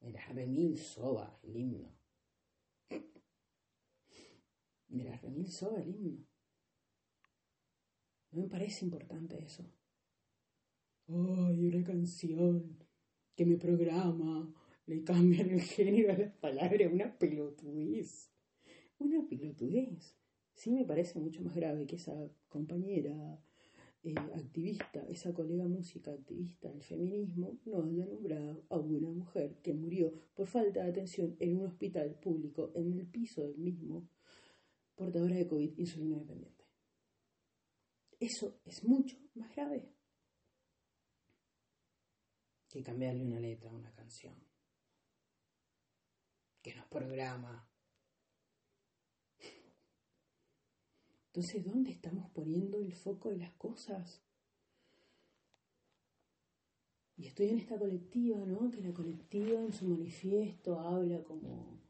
Me 0.00 0.10
la 0.10 0.26
remil 0.26 0.76
soba 0.76 1.38
el 1.44 1.56
himno. 1.56 1.97
Me 4.88 5.04
la 5.04 5.14
el 5.16 5.88
himno. 5.88 6.26
No 8.30 8.42
me 8.42 8.48
parece 8.48 8.84
importante 8.84 9.42
eso. 9.42 9.64
¡Ay, 11.08 11.66
una 11.66 11.84
canción 11.84 12.78
que 13.34 13.46
me 13.46 13.56
programa! 13.56 14.54
Le 14.86 15.04
cambian 15.04 15.50
el 15.50 15.60
género 15.60 16.12
a 16.12 16.16
las 16.16 16.32
palabras, 16.32 16.90
una 16.90 17.18
pelotudez 17.18 18.30
una 18.98 19.26
pilotudez. 19.26 20.16
Sí 20.54 20.70
me 20.72 20.84
parece 20.84 21.18
mucho 21.20 21.42
más 21.42 21.54
grave 21.54 21.86
que 21.86 21.96
esa 21.96 22.14
compañera 22.48 23.40
eh, 24.02 24.14
activista, 24.34 25.04
esa 25.08 25.32
colega 25.32 25.68
música 25.68 26.12
activista 26.12 26.68
del 26.68 26.82
feminismo, 26.82 27.58
no 27.64 27.84
haya 27.84 28.06
nombrado 28.06 28.64
a 28.68 28.78
una 28.78 29.08
mujer 29.10 29.56
que 29.62 29.72
murió 29.72 30.12
por 30.34 30.48
falta 30.48 30.82
de 30.82 30.90
atención 30.90 31.36
en 31.38 31.58
un 31.58 31.66
hospital 31.66 32.18
público, 32.20 32.72
en 32.74 32.92
el 32.92 33.06
piso 33.06 33.42
del 33.42 33.58
mismo, 33.58 34.08
portadora 34.98 35.36
de 35.36 35.46
COVID 35.46 35.78
insulina 35.78 36.18
dependiente. 36.18 36.66
Eso 38.20 38.60
es 38.64 38.84
mucho 38.84 39.16
más 39.34 39.54
grave 39.54 39.94
que 42.68 42.82
cambiarle 42.82 43.24
una 43.24 43.40
letra 43.40 43.70
a 43.70 43.74
una 43.74 43.94
canción 43.94 44.34
que 46.60 46.74
nos 46.74 46.86
programa 46.88 47.68
Entonces, 51.38 51.64
¿dónde 51.64 51.92
estamos 51.92 52.28
poniendo 52.30 52.80
el 52.80 52.92
foco 52.92 53.30
de 53.30 53.36
las 53.36 53.52
cosas? 53.52 54.24
Y 57.16 57.26
estoy 57.28 57.50
en 57.50 57.58
esta 57.58 57.78
colectiva, 57.78 58.38
¿no? 58.38 58.68
Que 58.72 58.80
la 58.80 58.92
colectiva 58.92 59.60
en 59.60 59.72
su 59.72 59.86
manifiesto 59.86 60.80
habla 60.80 61.22
como, 61.22 61.80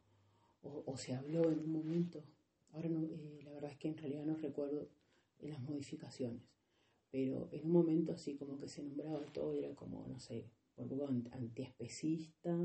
o, 0.61 0.95
se 0.99 1.15
habló 1.15 1.51
en 1.51 1.61
un 1.61 1.73
momento, 1.73 2.23
ahora 2.79 2.89
eh, 2.89 3.41
la 3.45 3.53
verdad 3.53 3.71
es 3.71 3.77
que 3.77 3.89
en 3.89 3.99
realidad 3.99 4.25
no 4.25 4.37
recuerdo 4.37 4.89
las 5.41 5.61
modificaciones, 5.61 6.43
pero 7.11 7.49
en 7.53 7.65
un 7.65 7.73
momento 7.73 8.13
así 8.13 8.37
como 8.37 8.59
que 8.59 8.69
se 8.69 8.83
nombraba 8.83 9.25
todo, 9.33 9.53
era 9.53 9.75
como, 9.75 10.07
no 10.07 10.19
sé, 10.19 10.51
por 10.75 10.87
poco 10.87 11.09
antiespecista, 11.33 12.57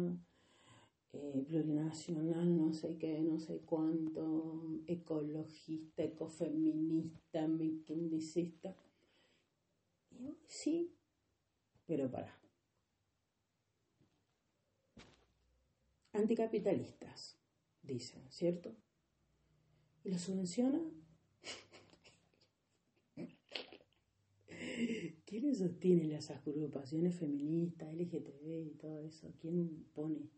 eh, 1.13 1.43
plurinacional, 1.47 2.56
no 2.56 2.73
sé 2.73 2.97
qué, 2.97 3.21
no 3.21 3.39
sé 3.39 3.62
cuánto, 3.62 4.82
ecologista, 4.88 6.04
ecofeminista, 6.04 7.47
micindicista. 7.47 8.76
Y 10.12 10.38
sí, 10.47 10.95
pero 11.86 12.10
para. 12.10 12.39
Anticapitalistas, 16.13 17.39
dicen, 17.82 18.21
¿cierto? 18.30 18.76
¿Y 20.04 20.12
lo 20.12 20.18
subvenciona? 20.18 20.82
¿Quiénes 25.26 25.60
sostienen 25.60 26.12
las 26.12 26.30
agrupaciones 26.30 27.16
feministas, 27.16 27.94
LGTB 27.94 28.68
y 28.68 28.76
todo 28.78 29.00
eso? 29.00 29.34
¿Quién 29.39 29.86
pone? 29.94 30.30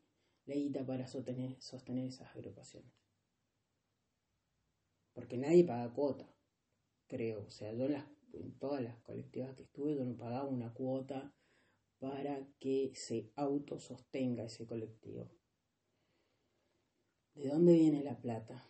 leída 0.45 0.86
para 0.86 1.08
sostener, 1.08 1.60
sostener 1.62 2.06
esas 2.06 2.36
agrupaciones. 2.36 2.91
Porque 5.13 5.38
nadie 5.38 5.63
paga 5.63 5.93
cuota, 5.93 6.30
creo. 7.08 7.45
O 7.45 7.49
sea, 7.49 7.73
yo 7.73 7.86
en, 7.86 8.58
todas 8.60 8.82
las 8.82 8.97
colectivas 8.99 9.56
que 9.56 9.63
estuve, 9.63 9.95
yo 9.95 10.06
no 10.06 10.17
pagaba 10.17 10.45
una 10.45 10.73
cuota 10.73 11.34
para 11.99 12.45
que 12.60 12.91
se 12.95 13.32
autosostenga 13.36 14.43
ese 14.43 14.67
colectivo. 14.67 15.32
¿De 17.34 17.47
dónde 17.47 17.73
viene 17.73 18.04
la 18.04 18.19
plata? 18.19 18.63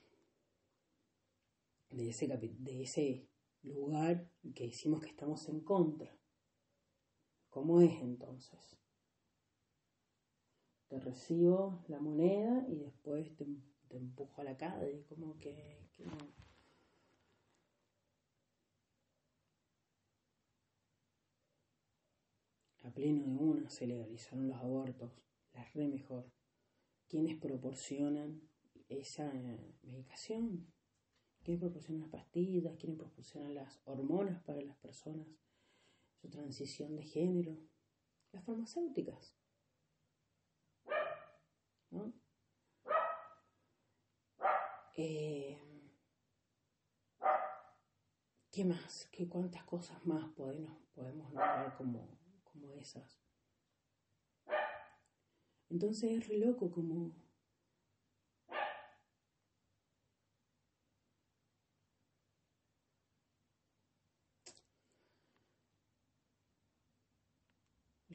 De 1.96 2.10
ese, 2.10 2.28
de 2.28 2.82
ese 2.84 3.30
lugar 3.64 4.30
que 4.54 4.68
decimos 4.68 5.02
que 5.02 5.10
estamos 5.10 5.48
en 5.50 5.62
contra. 5.62 6.16
¿Cómo 7.50 7.82
es 7.82 7.94
entonces? 8.02 8.78
te 10.88 11.00
recibo 11.00 11.84
la 11.88 12.00
moneda 12.00 12.66
y 12.68 12.76
después 12.76 13.36
te, 13.36 13.46
empujo 13.90 14.42
a 14.42 14.44
la 14.44 14.58
calle, 14.58 15.06
como 15.08 15.38
que, 15.38 15.90
no. 16.00 16.18
A 22.84 22.92
pleno 22.94 23.24
de 23.24 23.36
una 23.36 23.70
se 23.70 23.88
legalizaron 23.88 24.48
los 24.48 24.58
abortos, 24.58 25.12
la 25.54 25.64
re 25.74 25.88
mejor. 25.88 26.32
¿Quiénes 27.08 27.36
proporcionan 27.38 28.42
esa 28.90 29.32
medicación? 29.84 30.75
¿Quiénes 31.46 31.62
proporcionan 31.62 32.02
las 32.02 32.10
pastillas? 32.10 32.76
¿Quiénes 32.80 32.98
proporcionan 32.98 33.54
las 33.54 33.80
hormonas 33.86 34.42
para 34.46 34.62
las 34.62 34.76
personas? 34.78 35.28
Su 36.20 36.28
transición 36.28 36.96
de 36.96 37.04
género. 37.04 37.56
Las 38.32 38.44
farmacéuticas. 38.44 39.36
Eh, 44.96 45.60
¿Qué 48.52 48.66
más? 48.66 49.08
¿Qué 49.12 49.30
cuántas 49.30 49.64
cosas 49.66 50.04
más 50.04 50.28
podemos, 50.32 50.76
podemos 50.96 51.32
nombrar 51.32 51.78
como, 51.78 52.08
como 52.44 52.72
esas? 52.72 53.22
Entonces 55.70 56.12
es 56.12 56.28
re 56.28 56.40
loco 56.40 56.72
como 56.72 57.14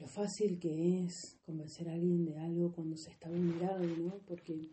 fácil 0.11 0.59
que 0.59 1.05
es 1.05 1.39
convencer 1.45 1.87
a 1.89 1.93
alguien 1.93 2.25
de 2.25 2.37
algo 2.37 2.73
cuando 2.73 2.97
se 2.97 3.09
está 3.11 3.29
vulnerable, 3.29 3.95
¿no? 3.97 4.19
Porque 4.25 4.69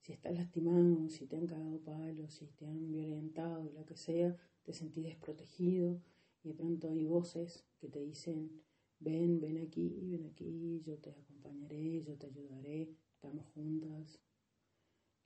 si 0.00 0.12
estás 0.12 0.32
lastimado, 0.32 1.08
si 1.08 1.26
te 1.26 1.36
han 1.36 1.46
cagado 1.46 1.80
palos, 1.80 2.34
si 2.34 2.46
te 2.46 2.66
han 2.66 2.92
violentado, 2.92 3.70
lo 3.72 3.84
que 3.84 3.96
sea, 3.96 4.36
te 4.62 4.72
sentís 4.72 5.04
desprotegido 5.04 6.00
y 6.42 6.48
de 6.48 6.54
pronto 6.54 6.88
hay 6.88 7.04
voces 7.04 7.64
que 7.78 7.88
te 7.88 8.00
dicen, 8.00 8.62
ven, 9.00 9.40
ven 9.40 9.58
aquí, 9.58 9.98
ven 10.04 10.24
aquí, 10.24 10.80
yo 10.86 10.96
te 10.98 11.10
acompañaré, 11.10 12.02
yo 12.04 12.16
te 12.16 12.26
ayudaré, 12.26 12.94
estamos 13.14 13.46
juntas. 13.52 14.20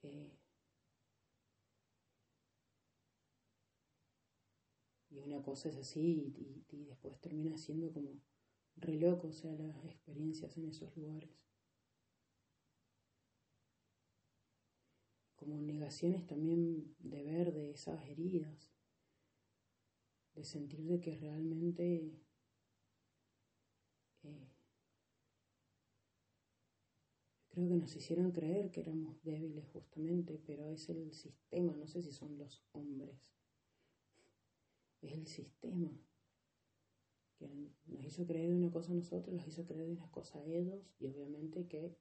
Eh, 0.02 0.32
y 5.10 5.18
una 5.20 5.42
cosa 5.42 5.68
es 5.68 5.76
así 5.76 6.34
y 6.70 6.84
después 6.84 7.20
termina 7.20 7.56
siendo 7.56 7.92
como 7.92 8.20
re 8.76 8.96
loco, 8.96 9.28
o 9.28 9.32
sea, 9.32 9.52
las 9.54 9.84
experiencias 9.84 10.56
en 10.56 10.68
esos 10.68 10.96
lugares. 10.96 11.30
Como 15.36 15.60
negaciones 15.60 16.26
también 16.26 16.94
de 16.98 17.22
ver 17.22 17.52
de 17.52 17.72
esas 17.72 18.02
heridas, 18.08 18.72
de 20.34 20.44
sentir 20.44 20.84
de 20.86 21.00
que 21.00 21.16
realmente 21.16 22.12
eh, 24.22 24.48
creo 27.50 27.68
que 27.68 27.76
nos 27.76 27.94
hicieron 27.94 28.32
creer 28.32 28.70
que 28.70 28.80
éramos 28.80 29.22
débiles 29.22 29.66
justamente, 29.68 30.40
pero 30.44 30.66
es 30.68 30.88
el 30.88 31.12
sistema, 31.12 31.74
no 31.76 31.86
sé 31.86 32.02
si 32.02 32.12
son 32.12 32.36
los 32.38 32.64
hombres, 32.72 33.30
es 35.02 35.12
el 35.12 35.26
sistema 35.26 35.92
que 37.38 37.48
nos 37.86 38.04
hizo 38.04 38.26
creer 38.26 38.52
una 38.52 38.70
cosa 38.70 38.92
a 38.92 38.94
nosotros, 38.94 39.34
los 39.34 39.46
hizo 39.46 39.64
creer 39.66 39.90
una 39.90 40.10
cosa 40.10 40.38
a 40.38 40.44
ellos 40.44 40.82
y 40.98 41.06
obviamente 41.06 41.66
que 41.66 41.96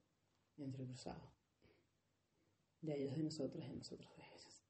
entrecruzado. 0.56 1.32
De 2.80 2.96
ellos 2.96 3.16
de 3.16 3.22
nosotros, 3.22 3.66
de 3.66 3.74
nosotros 3.74 4.10
de 4.16 4.22
ellos. 4.22 4.64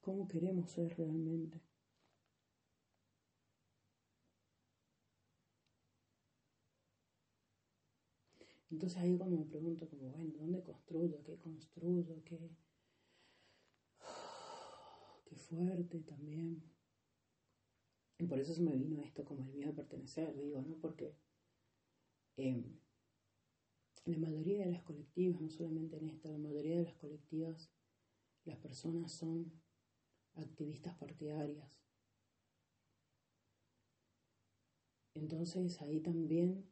¿Cómo 0.00 0.26
queremos 0.26 0.70
ser 0.70 0.96
realmente? 0.96 1.62
Entonces 8.72 8.98
ahí 8.98 9.16
cuando 9.18 9.36
me 9.36 9.44
pregunto 9.44 9.88
como, 9.88 10.08
bueno, 10.08 10.32
¿dónde 10.38 10.62
construyo? 10.62 11.22
¿Qué 11.22 11.36
construyo? 11.36 12.22
¿Qué, 12.24 12.50
qué 15.32 15.38
fuerte 15.38 16.00
también? 16.00 16.62
Y 18.18 18.26
por 18.26 18.38
eso 18.38 18.52
se 18.52 18.60
me 18.60 18.76
vino 18.76 19.00
esto 19.02 19.24
como 19.24 19.44
el 19.44 19.52
miedo 19.54 19.70
a 19.70 19.74
pertenecer, 19.74 20.36
digo, 20.36 20.60
¿no? 20.60 20.76
Porque 20.76 21.16
eh, 22.36 22.62
la 24.04 24.18
mayoría 24.18 24.66
de 24.66 24.72
las 24.72 24.82
colectivas, 24.82 25.40
no 25.40 25.48
solamente 25.48 25.96
en 25.96 26.10
esta, 26.10 26.28
la 26.28 26.38
mayoría 26.38 26.76
de 26.76 26.84
las 26.84 26.96
colectivas, 26.96 27.70
las 28.44 28.58
personas 28.58 29.10
son 29.10 29.50
activistas 30.34 30.94
partidarias. 30.96 31.66
Entonces 35.14 35.80
ahí 35.80 36.00
también 36.00 36.70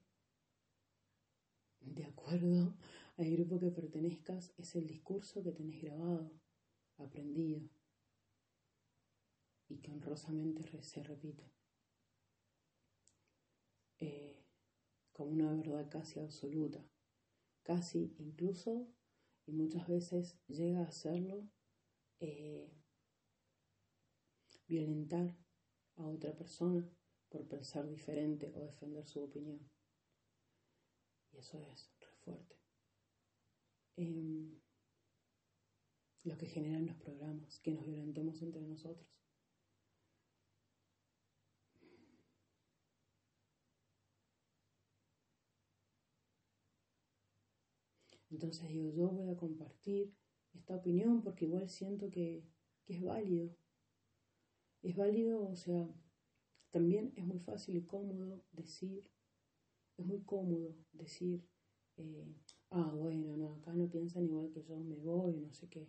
de 1.81 2.05
acuerdo 2.05 2.75
al 3.17 3.31
grupo 3.31 3.59
que 3.59 3.71
pertenezcas, 3.71 4.53
es 4.59 4.77
el 4.77 4.87
discurso 4.87 5.43
que 5.43 5.53
tenés 5.53 5.81
grabado, 5.81 6.31
aprendido 6.99 7.63
y 9.71 9.79
que 9.79 9.93
honrosamente 9.93 10.63
se 10.83 11.03
repite. 11.03 11.51
Eh, 14.01 14.45
como 15.13 15.31
una 15.31 15.53
verdad 15.53 15.89
casi 15.91 16.21
absoluta, 16.21 16.85
casi 17.63 18.15
incluso 18.19 18.89
y 19.47 19.53
muchas 19.53 19.87
veces 19.89 20.39
llega 20.49 20.83
a 20.83 20.91
serlo 20.91 21.49
eh, 22.21 22.71
violentar 24.67 25.37
a 25.97 26.07
otra 26.07 26.35
persona 26.35 26.89
por 27.29 27.47
pensar 27.47 27.87
diferente 27.89 28.53
o 28.55 28.61
defender 28.61 29.07
su 29.07 29.23
opinión. 29.23 29.71
Y 31.33 31.39
eso 31.39 31.59
es 31.59 31.91
re 32.01 32.13
fuerte. 32.25 32.57
Em, 33.97 34.61
lo 36.25 36.37
que 36.37 36.47
generan 36.47 36.87
los 36.87 36.97
programas, 36.97 37.59
que 37.61 37.73
nos 37.73 37.87
violentemos 37.87 38.43
entre 38.43 38.63
nosotros. 38.63 39.20
Entonces 48.31 48.69
digo, 48.69 48.91
yo 48.91 49.09
voy 49.09 49.29
a 49.29 49.37
compartir 49.37 50.15
esta 50.55 50.77
opinión 50.77 51.23
porque 51.23 51.45
igual 51.47 51.69
siento 51.69 52.11
que, 52.11 52.45
que 52.85 52.95
es 52.95 53.03
válido. 53.03 53.55
Es 54.83 54.97
válido, 54.97 55.49
o 55.49 55.57
sea, 55.57 55.89
también 56.71 57.13
es 57.17 57.25
muy 57.27 57.39
fácil 57.39 57.77
y 57.77 57.83
cómodo 57.83 58.43
decir 58.53 59.11
es 60.01 60.07
muy 60.07 60.21
cómodo 60.23 60.75
decir, 60.93 61.47
eh, 61.97 62.35
ah, 62.71 62.93
bueno, 62.97 63.37
no, 63.37 63.55
acá 63.57 63.75
no 63.75 63.89
piensan 63.91 64.25
igual 64.25 64.51
que 64.51 64.63
yo, 64.63 64.79
me 64.79 64.97
voy, 64.97 65.37
no 65.37 65.53
sé 65.53 65.69
qué. 65.69 65.89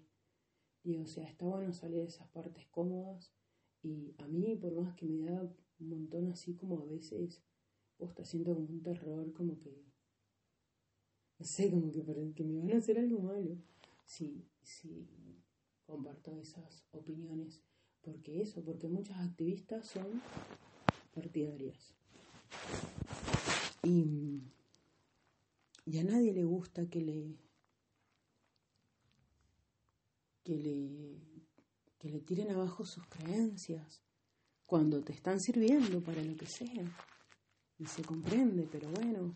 Y 0.83 0.97
o 0.97 1.07
sea, 1.07 1.27
está 1.27 1.45
bueno 1.45 1.73
salir 1.73 1.99
de 1.99 2.07
esas 2.07 2.27
partes 2.29 2.67
cómodas 2.67 3.31
y 3.81 4.13
a 4.17 4.27
mí, 4.27 4.55
por 4.55 4.73
más 4.73 4.95
que 4.95 5.05
me 5.05 5.25
da 5.31 5.41
un 5.43 5.89
montón 5.89 6.27
así 6.29 6.55
como 6.55 6.79
a 6.79 6.85
veces, 6.85 7.41
está 7.99 8.25
siento 8.25 8.53
como 8.53 8.67
un 8.67 8.81
terror, 8.81 9.31
como 9.33 9.59
que, 9.59 9.90
no 11.41 11.47
sé, 11.47 11.71
como 11.71 11.91
que, 11.91 12.43
me 12.43 12.59
van 12.59 12.71
a 12.71 12.77
hacer 12.77 12.99
algo 12.99 13.19
malo. 13.19 13.57
Sí, 14.05 14.45
sí, 14.61 15.07
comparto 15.87 16.39
esas 16.39 16.85
opiniones. 16.91 17.63
Porque 18.03 18.43
eso, 18.43 18.63
porque 18.63 18.87
muchas 18.87 19.17
activistas 19.17 19.87
son 19.87 20.21
partidarias. 21.15 21.95
Y, 23.81 24.43
a 25.99 26.03
nadie 26.03 26.31
le 26.31 26.43
gusta 26.43 26.87
que 26.87 27.01
le, 27.01 27.35
que 30.43 30.57
le, 30.57 31.17
que 31.97 32.09
le 32.09 32.19
tiren 32.19 32.51
abajo 32.51 32.85
sus 32.85 33.07
creencias 33.07 34.03
cuando 34.67 35.01
te 35.01 35.13
están 35.13 35.39
sirviendo 35.39 36.03
para 36.03 36.23
lo 36.23 36.35
que 36.35 36.45
sea. 36.45 36.85
Y 37.79 37.85
se 37.87 38.03
comprende, 38.03 38.67
pero 38.71 38.91
bueno, 38.91 39.33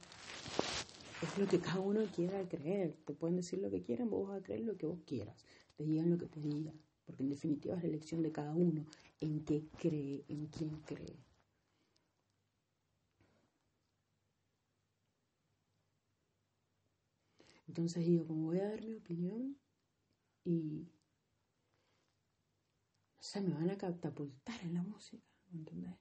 es 1.21 1.37
lo 1.37 1.47
que 1.47 1.59
cada 1.59 1.79
uno 1.79 2.01
quiera 2.13 2.47
creer. 2.47 2.95
Te 3.05 3.13
pueden 3.13 3.37
decir 3.37 3.59
lo 3.59 3.69
que 3.69 3.81
quieran, 3.81 4.09
vos 4.09 4.27
vas 4.29 4.39
a 4.39 4.43
creer 4.43 4.61
lo 4.61 4.77
que 4.77 4.85
vos 4.85 4.99
quieras. 5.05 5.45
Te 5.75 5.83
digan 5.83 6.09
lo 6.09 6.17
que 6.17 6.27
te 6.27 6.41
digan. 6.41 6.79
Porque 7.05 7.23
en 7.23 7.29
definitiva 7.29 7.75
es 7.75 7.83
la 7.83 7.89
elección 7.89 8.23
de 8.23 8.31
cada 8.31 8.53
uno 8.53 8.85
en 9.19 9.43
qué 9.45 9.67
cree, 9.77 10.25
en 10.27 10.47
quién 10.47 10.81
cree. 10.81 11.23
Entonces 17.67 18.05
digo, 18.05 18.25
como 18.27 18.45
voy 18.45 18.59
a 18.59 18.69
dar 18.69 18.81
mi 18.83 18.93
opinión 18.93 19.57
y 20.43 20.87
o 23.19 23.23
sea, 23.23 23.41
me 23.41 23.53
van 23.53 23.69
a 23.71 23.77
catapultar 23.77 24.61
en 24.61 24.75
la 24.75 24.83
música, 24.83 25.25
¿me 25.51 25.59
entendés? 25.59 25.95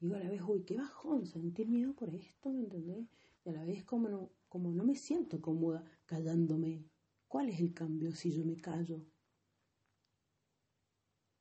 Digo 0.00 0.16
a 0.16 0.18
la 0.18 0.28
vez, 0.28 0.42
uy, 0.42 0.62
qué 0.64 0.76
bajón 0.76 1.26
sentir 1.26 1.68
miedo 1.68 1.94
por 1.94 2.12
esto, 2.14 2.50
¿me 2.50 2.60
entendés? 2.60 3.06
A 3.48 3.50
la 3.50 3.64
vez 3.64 3.82
como 3.82 4.08
no, 4.08 4.30
como 4.48 4.70
no 4.72 4.84
me 4.84 4.94
siento 4.94 5.40
cómoda 5.40 5.84
callándome. 6.06 6.84
¿Cuál 7.26 7.48
es 7.48 7.58
el 7.58 7.74
cambio 7.74 8.12
si 8.14 8.32
yo 8.32 8.44
me 8.44 8.56
callo? 8.60 9.04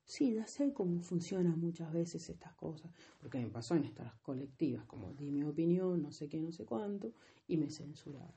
Sí, 0.05 0.33
ya 0.33 0.47
sé 0.47 0.73
cómo 0.73 1.01
funcionan 1.03 1.59
muchas 1.59 1.93
veces 1.93 2.29
estas 2.29 2.55
cosas, 2.55 2.91
porque 3.19 3.37
me 3.39 3.49
pasó 3.49 3.75
en 3.75 3.83
estas 3.83 4.11
colectivas, 4.21 4.85
como 4.85 5.13
di 5.13 5.29
mi 5.31 5.43
opinión, 5.43 6.01
no 6.01 6.11
sé 6.11 6.27
qué, 6.27 6.39
no 6.41 6.51
sé 6.51 6.65
cuánto, 6.65 7.13
y 7.47 7.57
me 7.57 7.69
censuraron. 7.69 8.33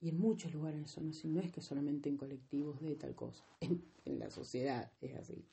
Y 0.00 0.08
en 0.08 0.18
muchos 0.18 0.52
lugares 0.52 0.90
son 0.90 1.08
así, 1.10 1.28
no 1.28 1.38
es 1.38 1.52
que 1.52 1.60
solamente 1.60 2.08
en 2.08 2.16
colectivos 2.16 2.80
de 2.80 2.96
tal 2.96 3.14
cosa, 3.14 3.44
en, 3.60 3.84
en 4.04 4.18
la 4.18 4.28
sociedad 4.28 4.90
es 5.00 5.14
así. 5.14 5.46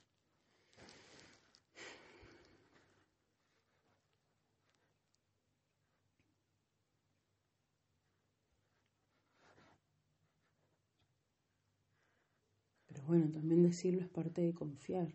Pero 12.87 13.03
también 13.31 13.63
decirlo 13.63 14.01
es 14.01 14.09
parte 14.09 14.41
de 14.41 14.53
confiar 14.53 15.13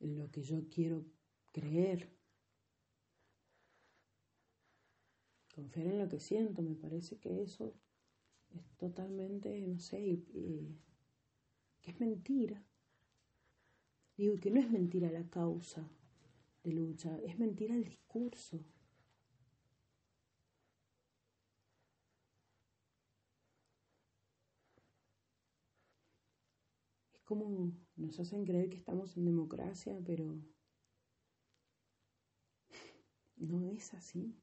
en 0.00 0.18
lo 0.18 0.30
que 0.30 0.42
yo 0.42 0.68
quiero 0.68 1.04
creer. 1.52 2.10
Confiar 5.54 5.86
en 5.86 5.98
lo 5.98 6.08
que 6.08 6.20
siento, 6.20 6.62
me 6.62 6.74
parece 6.74 7.18
que 7.18 7.42
eso 7.42 7.74
es 8.50 8.76
totalmente, 8.76 9.66
no 9.66 9.78
sé, 9.78 10.22
que 11.80 11.90
es 11.90 12.00
mentira. 12.00 12.62
Digo 14.16 14.36
que 14.36 14.50
no 14.50 14.60
es 14.60 14.70
mentira 14.70 15.10
la 15.10 15.28
causa 15.28 15.90
de 16.62 16.72
lucha, 16.72 17.18
es 17.20 17.38
mentira 17.38 17.74
el 17.74 17.84
discurso. 17.84 18.64
Como 27.26 27.72
nos 27.96 28.18
hacen 28.20 28.46
creer 28.46 28.70
que 28.70 28.76
estamos 28.78 29.16
en 29.18 29.26
democracia, 29.26 30.00
pero 30.06 30.40
no 33.36 33.66
es 33.66 33.92
así. 33.94 34.40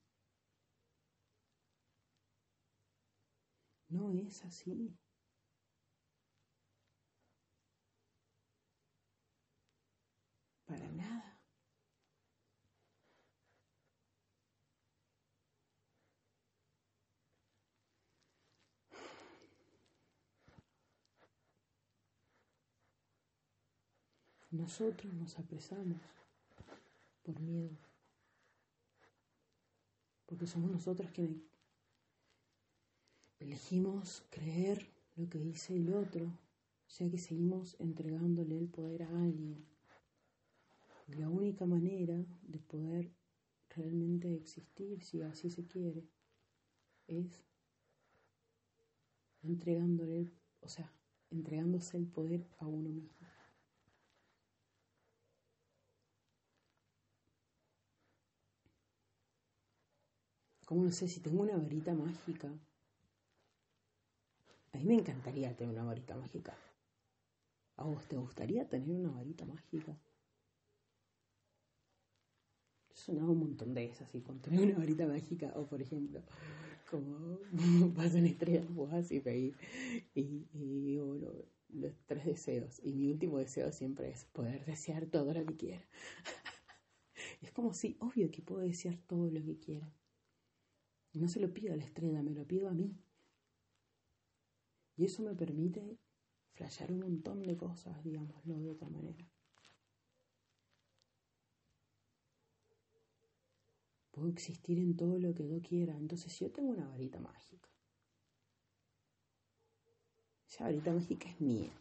No 3.88 4.12
es 4.12 4.44
así. 4.44 4.94
Para 10.66 10.92
nada. 10.92 11.40
Nosotros 24.54 25.12
nos 25.16 25.40
apresamos 25.40 25.98
por 27.24 27.40
miedo, 27.40 27.76
porque 30.28 30.46
somos 30.46 30.70
nosotros 30.70 31.10
quienes 31.12 31.42
Elegimos 33.40 34.24
creer 34.30 34.88
lo 35.16 35.28
que 35.28 35.40
dice 35.40 35.76
el 35.76 35.92
otro, 35.92 36.32
ya 36.88 37.10
que 37.10 37.18
seguimos 37.18 37.76
entregándole 37.80 38.58
el 38.58 38.70
poder 38.70 39.04
a 39.04 39.10
alguien. 39.10 39.66
la 41.08 41.30
única 41.30 41.66
manera 41.66 42.24
de 42.44 42.60
poder 42.60 43.12
realmente 43.76 44.34
existir, 44.36 45.02
si 45.02 45.24
así 45.24 45.50
se 45.50 45.66
quiere, 45.66 46.08
es 47.08 47.44
entregándole, 49.42 50.32
o 50.62 50.70
sea, 50.70 50.90
entregándose 51.32 51.98
el 51.98 52.06
poder 52.06 52.48
a 52.60 52.68
uno 52.68 52.92
mismo. 52.92 53.23
Como 60.74 60.86
no 60.86 60.92
sé 60.92 61.08
si 61.08 61.20
tengo 61.20 61.44
una 61.44 61.56
varita 61.56 61.94
mágica. 61.94 62.48
A 64.72 64.78
mí 64.80 64.86
me 64.86 64.96
encantaría 64.96 65.56
tener 65.56 65.72
una 65.72 65.84
varita 65.84 66.16
mágica. 66.16 66.58
¿A 67.76 67.84
vos 67.84 68.08
te 68.08 68.18
gustaría 68.18 68.68
tener 68.68 68.90
una 68.90 69.12
varita 69.12 69.46
mágica? 69.46 69.96
Yo 72.90 72.96
sonaba 72.96 73.30
un 73.30 73.42
montón 73.42 73.76
de 73.76 73.86
esas, 73.86 74.10
así, 74.10 74.22
con 74.22 74.40
tener 74.40 74.62
una 74.62 74.80
varita 74.80 75.06
mágica, 75.06 75.54
o 75.56 75.68
por 75.68 75.80
ejemplo, 75.80 76.24
como 76.90 77.38
vas 77.96 78.16
en 78.16 78.26
estrellas 78.26 78.66
y 79.12 79.20
pedís, 79.20 79.56
y, 80.16 80.48
y 80.54 80.98
bueno, 80.98 81.28
los 81.70 81.94
tres 82.08 82.26
deseos. 82.26 82.82
Y 82.84 82.94
mi 82.94 83.12
último 83.12 83.38
deseo 83.38 83.72
siempre 83.72 84.10
es 84.10 84.26
poder 84.26 84.66
desear 84.66 85.06
todo 85.06 85.36
lo 85.36 85.46
que 85.46 85.56
quiera. 85.56 85.86
es 87.44 87.52
como 87.52 87.76
si, 87.76 87.96
obvio 88.00 88.32
que 88.32 88.42
puedo 88.42 88.62
desear 88.62 88.98
todo 89.06 89.30
lo 89.30 89.44
que 89.46 89.60
quiera. 89.60 89.94
No 91.14 91.28
se 91.28 91.40
lo 91.40 91.54
pido 91.54 91.74
a 91.74 91.78
la 91.78 91.84
estrella, 91.84 92.24
me 92.24 92.34
lo 92.34 92.46
pido 92.46 92.70
a 92.70 92.74
mí. 92.74 92.98
Y 94.96 95.06
eso 95.06 95.22
me 95.22 95.36
permite 95.36 96.00
flashear 96.54 96.92
un 96.92 97.00
montón 97.00 97.44
de 97.44 97.56
cosas, 97.56 98.04
digámoslo 98.04 98.60
de 98.60 98.70
otra 98.70 98.90
manera. 98.90 99.28
Puedo 104.12 104.28
existir 104.28 104.78
en 104.78 104.96
todo 104.96 105.18
lo 105.18 105.34
que 105.34 105.48
yo 105.48 105.62
quiera. 105.62 105.98
Entonces, 105.98 106.38
yo 106.40 106.52
tengo 106.52 106.70
una 106.70 106.88
varita 106.88 107.20
mágica. 107.20 107.70
Esa 110.48 110.66
varita 110.66 110.94
mágica 110.94 111.30
es 111.30 111.42
mía. 111.42 111.72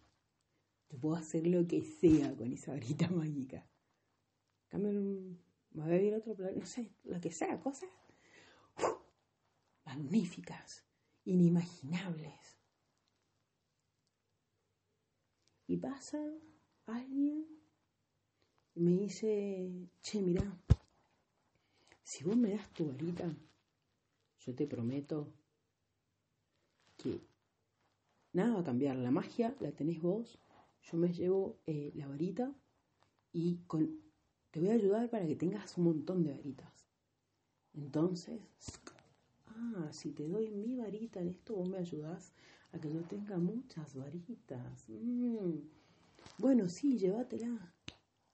Yo 0.91 0.99
puedo 0.99 1.17
hacer 1.17 1.47
lo 1.47 1.67
que 1.67 1.83
sea 1.83 2.35
con 2.35 2.53
esa 2.53 2.73
varita 2.73 3.09
mágica. 3.11 3.67
Cambio, 4.69 4.93
me 5.73 5.83
voy 5.85 5.93
a 5.93 6.01
ir 6.03 6.15
otro 6.15 6.35
planeta, 6.35 6.61
no 6.61 6.67
sé, 6.67 6.95
lo 7.05 7.21
que 7.21 7.31
sea, 7.31 7.61
cosas 7.61 7.91
magníficas, 9.93 10.85
inimaginables. 11.25 12.59
Y 15.67 15.77
pasa 15.77 16.19
alguien 16.87 17.47
y 18.75 18.81
me 18.81 18.93
dice, 18.93 19.91
che, 20.03 20.23
mira, 20.23 20.45
si 22.03 22.25
vos 22.25 22.37
me 22.37 22.51
das 22.51 22.73
tu 22.73 22.87
varita, 22.87 23.35
yo 24.39 24.55
te 24.55 24.67
prometo 24.67 25.33
que 26.97 27.21
nada 28.33 28.55
va 28.55 28.61
a 28.61 28.65
cambiar. 28.65 28.97
La 28.97 29.11
magia 29.11 29.55
la 29.61 29.73
tenés 29.73 30.01
vos, 30.01 30.39
yo 30.83 30.99
me 30.99 31.13
llevo 31.13 31.61
eh, 31.67 31.93
la 31.95 32.09
varita 32.09 32.55
y 33.33 33.59
con, 33.67 34.01
te 34.51 34.61
voy 34.61 34.71
a 34.71 34.75
ayudar 34.75 35.11
para 35.11 35.27
que 35.27 35.37
tengas 35.37 35.77
un 35.77 35.85
montón 35.85 36.25
de 36.25 36.33
varitas. 36.33 36.87
Entonces, 37.75 38.41
ah, 39.57 39.93
si 39.93 40.13
te 40.13 40.27
doy 40.29 40.51
mi 40.51 40.77
varita 40.77 41.21
en 41.21 41.29
esto, 41.29 41.55
vos 41.57 41.69
me 41.69 41.79
ayudás 41.79 42.33
a 42.73 42.79
que 42.79 42.93
yo 42.93 43.03
tenga 43.03 43.39
muchas 43.39 43.95
varitas. 43.95 44.89
Mm. 44.89 45.61
Bueno, 46.39 46.69
sí, 46.69 46.99
llévatela. 46.99 47.75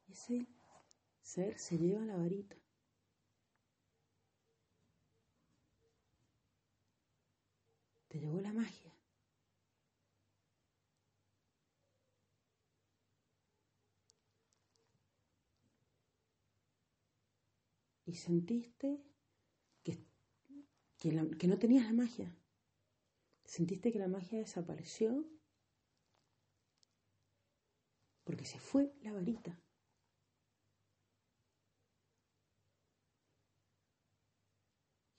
Ese 0.08 0.46
ser 1.22 1.58
se 1.58 1.78
lleva 1.78 2.04
la 2.04 2.16
varita. 2.16 2.56
Te 8.08 8.18
llevó 8.18 8.40
la 8.40 8.52
magia. 8.52 8.94
Y 18.06 18.14
sentiste 18.14 19.07
que, 20.98 21.12
no 21.48 21.58
tenías 21.58 21.86
la 21.86 21.92
magia. 21.92 22.34
Sentiste 23.44 23.92
que 23.92 23.98
la 23.98 24.08
magia 24.08 24.38
desapareció 24.38 25.24
porque 28.24 28.44
se 28.44 28.58
fue 28.58 28.92
la 29.00 29.12
varita. 29.12 29.58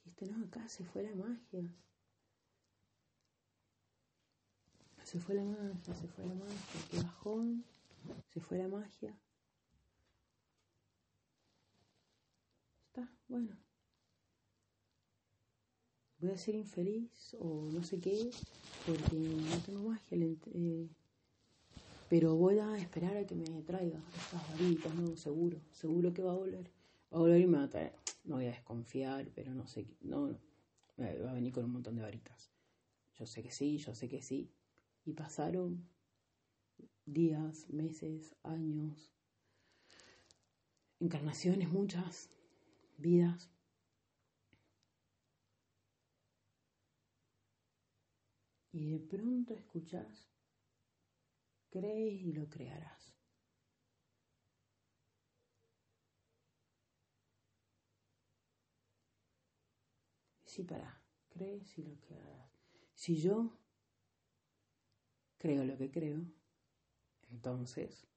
Dijiste, 0.04 0.28
no, 0.28 0.46
acá 0.46 0.68
se 0.68 0.84
fue 0.84 1.04
la 1.04 1.16
magia. 1.16 1.74
Se 5.04 5.20
fue 5.20 5.34
la 5.34 5.44
magia, 5.44 5.96
se 5.96 6.08
fue 6.08 6.26
la 6.26 6.36
magia, 6.36 6.88
qué 6.92 6.98
bajón, 6.98 7.66
se 8.28 8.40
fue 8.40 8.60
la 8.60 8.68
magia. 8.68 9.20
Está, 12.86 13.12
bueno 13.28 13.69
voy 16.22 16.32
a 16.32 16.38
ser 16.38 16.56
infeliz 16.56 17.36
o 17.40 17.70
no 17.72 17.84
sé 17.84 18.00
qué, 18.00 18.30
porque 18.86 19.16
no 19.16 19.58
tengo 19.66 19.90
magia. 19.90 20.18
Eh, 20.54 20.88
pero 22.10 22.36
voy 22.36 22.58
a 22.58 22.78
esperar 22.78 23.16
a 23.18 23.26
que 23.26 23.36
me 23.36 23.62
traiga 23.62 24.00
estas 24.18 24.50
varitas, 24.52 24.94
no, 24.96 25.16
seguro, 25.16 25.60
seguro 25.72 26.14
que 26.14 26.24
va 26.24 26.32
a 26.32 26.36
volver. 26.36 26.66
Va 27.14 27.18
a 27.18 27.20
volver 27.20 27.42
y 27.42 27.48
me 27.48 27.58
va 27.58 27.66
a 27.66 27.70
traer. 27.70 27.94
No 28.24 28.36
voy 28.36 28.46
a 28.46 28.50
desconfiar, 28.50 29.28
pero 29.36 29.54
no 29.54 29.68
sé, 29.68 29.86
no, 30.02 30.28
no, 30.28 30.38
va 30.98 31.32
a 31.32 31.34
venir 31.34 31.54
con 31.54 31.66
un 31.66 31.72
montón 31.72 31.96
de 31.96 32.02
varitas. 32.02 32.50
Yo 33.16 33.26
sé 33.26 33.44
que 33.44 33.52
sí, 33.52 33.78
yo 33.78 33.94
sé 33.94 34.10
que 34.10 34.22
sí. 34.22 34.50
Y 35.06 35.14
pasaron 35.14 35.88
días, 37.06 37.70
meses, 37.70 38.36
años, 38.44 39.12
encarnaciones 41.00 41.70
muchas, 41.70 42.30
vidas. 42.98 43.50
Y 48.72 48.92
de 48.92 49.00
pronto 49.00 49.54
escuchas, 49.54 50.30
crees 51.70 52.22
y 52.22 52.34
lo 52.34 52.50
crearás. 52.50 53.16
Sí, 60.46 60.64
para, 60.64 61.02
crees 61.30 61.78
y 61.78 61.84
lo 61.84 61.96
crearás. 62.00 62.52
Si 62.94 63.22
yo 63.22 63.58
creo 65.38 65.64
lo 65.64 65.78
que 65.78 65.92
creo, 65.92 66.26
entonces 67.30 68.08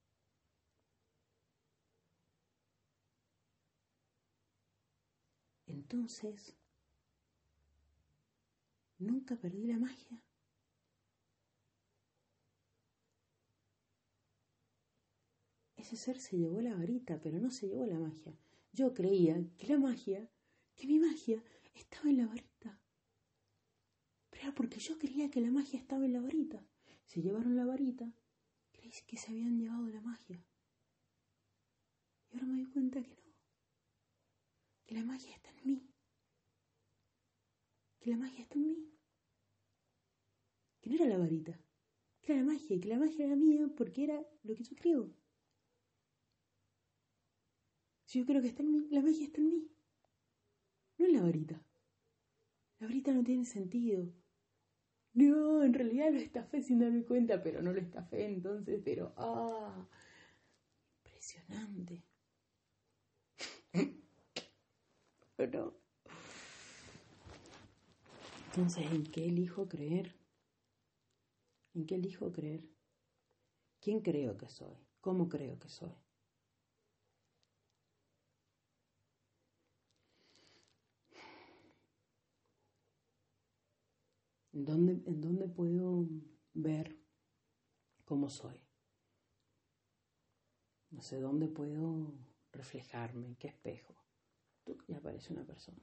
entonces 5.66 6.56
nunca 8.98 9.36
perdí 9.36 9.66
la 9.66 9.78
magia. 9.78 10.22
Ese 15.82 15.96
ser 15.96 16.18
se 16.18 16.36
llevó 16.36 16.60
la 16.60 16.74
varita, 16.74 17.20
pero 17.20 17.38
no 17.40 17.50
se 17.50 17.68
llevó 17.68 17.84
la 17.86 17.98
magia. 17.98 18.36
Yo 18.72 18.94
creía 18.94 19.44
que 19.58 19.66
la 19.66 19.78
magia, 19.78 20.30
que 20.74 20.86
mi 20.86 20.98
magia, 20.98 21.42
estaba 21.74 22.08
en 22.08 22.18
la 22.18 22.26
varita. 22.26 22.80
Pero 24.30 24.44
era 24.44 24.54
porque 24.54 24.80
yo 24.80 24.98
creía 24.98 25.30
que 25.30 25.40
la 25.40 25.50
magia 25.50 25.78
estaba 25.78 26.04
en 26.04 26.14
la 26.14 26.20
varita. 26.20 26.64
Se 27.04 27.20
llevaron 27.20 27.56
la 27.56 27.66
varita, 27.66 28.14
creí 28.70 28.92
que 29.06 29.16
se 29.16 29.32
habían 29.32 29.58
llevado 29.58 29.88
la 29.88 30.00
magia. 30.00 30.42
Y 32.30 32.34
ahora 32.34 32.46
me 32.46 32.62
doy 32.62 32.72
cuenta 32.72 33.02
que 33.02 33.14
no. 33.16 33.32
Que 34.86 34.94
la 34.94 35.04
magia 35.04 35.34
está 35.34 35.50
en 35.50 35.66
mí. 35.66 35.94
Que 37.98 38.10
la 38.10 38.16
magia 38.16 38.42
está 38.42 38.54
en 38.54 38.66
mí. 38.66 38.88
Que 40.80 40.90
no 40.90 40.96
era 40.96 41.06
la 41.06 41.18
varita. 41.18 41.60
Que 42.20 42.32
era 42.32 42.42
la 42.42 42.52
magia. 42.52 42.80
Que 42.80 42.88
la 42.88 42.98
magia 42.98 43.26
era 43.26 43.36
mía 43.36 43.68
porque 43.76 44.04
era 44.04 44.26
lo 44.44 44.54
que 44.54 44.64
yo 44.64 44.76
creo. 44.76 45.21
Yo 48.12 48.26
creo 48.26 48.42
que 48.42 48.48
está 48.48 48.62
en 48.62 48.72
mí, 48.72 48.88
la 48.90 49.00
magia 49.00 49.24
está 49.24 49.40
en 49.40 49.48
mí. 49.48 49.70
No 50.98 51.06
en 51.06 51.12
la 51.14 51.22
varita. 51.22 51.64
La 52.78 52.86
varita 52.86 53.10
no 53.12 53.24
tiene 53.24 53.46
sentido. 53.46 54.12
No, 55.14 55.62
en 55.62 55.72
realidad 55.72 56.12
lo 56.12 56.18
estafé 56.18 56.62
sin 56.62 56.78
darme 56.78 57.04
cuenta, 57.04 57.42
pero 57.42 57.62
no 57.62 57.72
lo 57.72 57.80
estafé 57.80 58.26
entonces, 58.26 58.82
pero 58.84 59.14
ah, 59.16 59.88
impresionante. 61.04 62.04
no. 65.52 65.74
Entonces, 68.48 68.92
¿en 68.92 69.04
qué 69.04 69.24
elijo 69.24 69.68
creer? 69.68 70.14
¿En 71.72 71.86
qué 71.86 71.94
elijo 71.94 72.30
creer? 72.30 72.68
¿Quién 73.80 74.00
creo 74.00 74.36
que 74.36 74.50
soy? 74.50 74.76
¿Cómo 75.00 75.30
creo 75.30 75.58
que 75.58 75.70
soy? 75.70 75.94
¿En 84.52 84.64
dónde, 84.64 84.92
¿En 85.06 85.20
dónde 85.20 85.48
puedo 85.48 86.06
ver 86.54 86.98
cómo 88.04 88.28
soy? 88.28 88.60
No 90.90 91.00
sé 91.02 91.20
dónde 91.20 91.48
puedo 91.48 92.12
reflejarme, 92.52 93.26
en 93.26 93.36
qué 93.36 93.48
espejo. 93.48 93.94
Y 94.86 94.94
aparece 94.94 95.32
una 95.32 95.44
persona. 95.44 95.82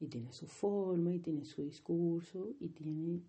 Y 0.00 0.08
tiene 0.08 0.32
su 0.32 0.46
forma, 0.46 1.14
y 1.14 1.20
tiene 1.20 1.44
su 1.44 1.62
discurso, 1.62 2.54
y 2.58 2.70
tiene 2.70 3.22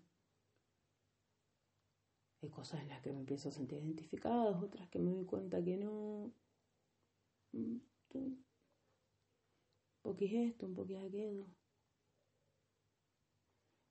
hay 2.42 2.48
cosas 2.48 2.80
en 2.80 2.88
las 2.88 3.02
que 3.02 3.12
me 3.12 3.20
empiezo 3.20 3.50
a 3.50 3.52
sentir 3.52 3.82
identificada, 3.82 4.58
otras 4.58 4.88
que 4.88 4.98
me 4.98 5.10
doy 5.10 5.26
cuenta 5.26 5.62
que 5.62 5.76
no. 5.76 6.32
Un 7.52 7.82
poquito 10.02 10.38
esto, 10.38 10.66
un 10.66 10.74
poquito 10.74 11.00
aquello. 11.00 11.46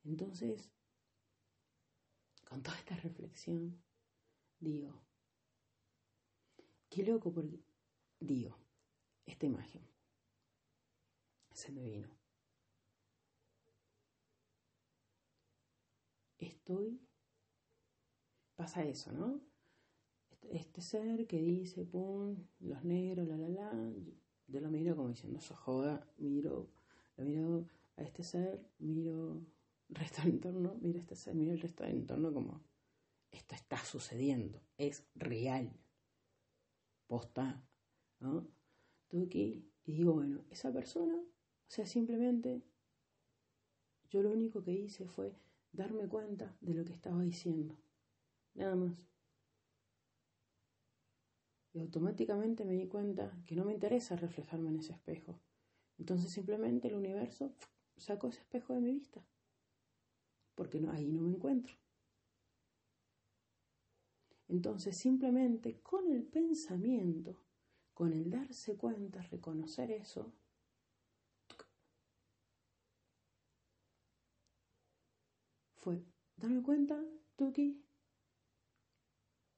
Entonces, 0.04 0.72
con 2.48 2.64
toda 2.64 2.78
esta 2.78 2.96
reflexión, 2.96 3.82
digo, 4.60 4.94
qué 6.90 7.04
loco 7.04 7.32
porque, 7.32 7.60
digo, 8.20 8.58
esta 9.26 9.46
imagen 9.46 9.88
se 11.54 11.72
me 11.72 11.84
vino. 11.84 12.10
Estoy, 16.40 17.02
pasa 18.56 18.84
eso, 18.84 19.12
¿no? 19.12 19.42
Este, 20.32 20.56
este 20.56 20.82
ser 20.82 21.28
que 21.28 21.42
dice, 21.42 21.86
pum, 21.86 22.48
los 22.60 22.84
negros, 22.84 23.28
la, 23.28 23.38
la, 23.38 23.50
la, 23.50 23.94
yo 24.48 24.62
lo 24.62 24.72
miro 24.72 24.96
como 24.96 25.10
diciendo, 25.10 25.38
eso 25.38 25.56
joda, 25.56 26.08
miro, 26.18 26.70
lo 27.18 27.26
miro 27.26 27.68
a 27.98 28.04
este 28.04 28.24
ser, 28.24 28.66
miro 28.80 29.46
resto 29.89 30.21
del 30.21 30.34
entorno, 30.34 30.78
mira 30.82 30.99
este 30.99 31.15
ser, 31.15 31.36
mira 31.36 31.54
el 31.54 31.60
resto 31.60 31.84
del 31.84 31.93
entorno 31.93 32.34
como, 32.34 32.63
esto 33.32 33.56
está 33.56 33.78
sucediendo, 33.84 34.62
es 34.78 35.06
real, 35.15 35.71
posta, 37.08 37.63
¿no? 38.19 38.47
Estoy 39.04 39.30
y 39.84 39.93
digo, 39.93 40.13
bueno, 40.13 40.45
esa 40.52 40.71
persona, 40.71 41.15
o 41.15 41.71
sea, 41.71 41.86
simplemente 41.86 42.63
yo 44.10 44.21
lo 44.21 44.32
único 44.32 44.63
que 44.63 44.71
hice 44.71 45.08
fue 45.08 45.36
darme 45.71 46.08
cuenta 46.08 46.56
de 46.62 46.73
lo 46.73 46.86
que 46.86 46.93
estaba 46.93 47.21
diciendo. 47.21 47.78
Nada 48.54 48.75
más. 48.75 49.08
Y 51.73 51.80
automáticamente 51.80 52.65
me 52.65 52.73
di 52.73 52.88
cuenta 52.88 53.41
que 53.45 53.56
no 53.56 53.65
me 53.65 53.73
interesa 53.73 54.15
reflejarme 54.15 54.69
en 54.69 54.78
ese 54.78 54.93
espejo. 54.93 55.39
Entonces 55.97 56.32
simplemente 56.32 56.88
el 56.88 56.95
universo 56.95 57.54
sacó 57.97 58.30
ese 58.30 58.41
espejo 58.41 58.73
de 58.73 58.82
mi 58.82 58.91
vista. 58.93 59.23
Porque 60.60 60.82
no, 60.82 60.91
ahí 60.91 61.08
no 61.08 61.22
me 61.22 61.30
encuentro. 61.30 61.74
Entonces 64.50 64.98
simplemente 64.98 65.80
con 65.80 66.12
el 66.12 66.26
pensamiento, 66.26 67.39
con 67.93 68.12
el 68.12 68.30
darse 68.30 68.76
cuenta, 68.76 69.22
reconocer 69.22 69.89
eso, 69.89 70.34
fue 75.76 76.04
darme 76.36 76.62
cuenta, 76.62 77.02
Tuki, 77.38 77.82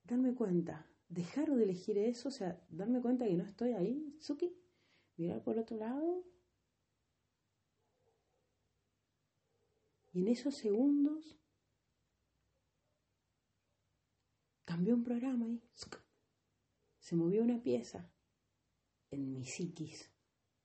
darme 0.04 0.36
cuenta, 0.36 0.86
dejar 1.10 1.50
de 1.50 1.64
elegir 1.64 1.98
eso, 1.98 2.30
o 2.30 2.32
sea, 2.32 2.64
darme 2.70 3.02
cuenta 3.02 3.26
que 3.26 3.34
no 3.34 3.44
estoy 3.44 3.72
ahí, 3.72 4.16
Suki, 4.20 4.56
mirar 5.18 5.42
por 5.42 5.58
otro 5.58 5.78
lado. 5.78 6.31
Y 10.13 10.21
en 10.21 10.28
esos 10.28 10.56
segundos 10.56 11.38
cambió 14.65 14.95
un 14.95 15.04
programa 15.04 15.47
y 15.50 15.62
se 17.00 17.15
movió 17.15 17.43
una 17.43 17.62
pieza. 17.62 18.12
En 19.10 19.34
mi 19.34 19.45
psiquis 19.45 20.12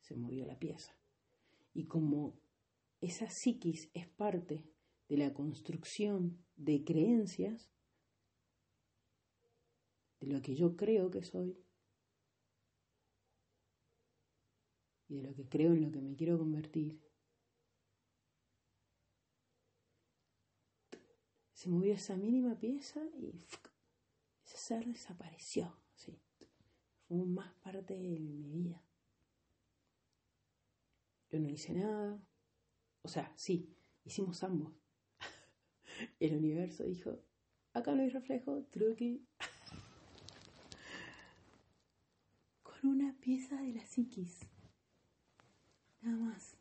se 0.00 0.16
movió 0.16 0.46
la 0.46 0.59
pieza. 0.59 0.96
Y 1.74 1.87
como 1.87 2.38
esa 3.00 3.28
psiquis 3.28 3.90
es 3.94 4.09
parte 4.09 4.64
de 5.09 5.16
la 5.16 5.32
construcción 5.35 6.44
de 6.56 6.85
creencias, 6.85 7.70
de 10.20 10.28
lo 10.28 10.42
que 10.42 10.54
yo 10.54 10.76
creo 10.76 11.11
que 11.11 11.22
soy 11.22 11.59
y 15.09 15.16
de 15.16 15.22
lo 15.22 15.35
que 15.35 15.48
creo 15.48 15.72
en 15.72 15.82
lo 15.82 15.90
que 15.90 16.00
me 16.00 16.16
quiero 16.16 16.38
convertir, 16.38 17.06
se 21.66 21.72
movió 21.72 21.94
esa 21.94 22.16
mínima 22.16 22.57
pieza 22.57 23.00
y 23.18 23.44
ese 24.44 24.57
ser 24.57 24.87
desapareció, 24.87 25.76
sí. 25.96 26.16
Fue 27.09 27.24
más 27.24 27.52
parte 27.55 27.94
de 27.94 28.20
mi 28.20 28.46
vida. 28.46 28.85
Yo 31.29 31.40
no 31.40 31.48
hice 31.48 31.72
nada. 31.72 32.24
O 33.02 33.09
sea, 33.09 33.33
sí, 33.35 33.76
hicimos 34.05 34.44
ambos. 34.44 34.74
El 36.20 36.37
universo 36.37 36.85
dijo, 36.85 37.18
acá 37.72 37.96
no 37.96 38.02
hay 38.02 38.11
reflejo, 38.11 38.62
truqui. 38.70 39.26
Con 42.62 42.90
una 42.90 43.12
pieza 43.18 43.61
de 43.61 43.72
la 43.72 43.85
psiquis. 43.85 44.46
Nada 46.00 46.16
más. 46.16 46.57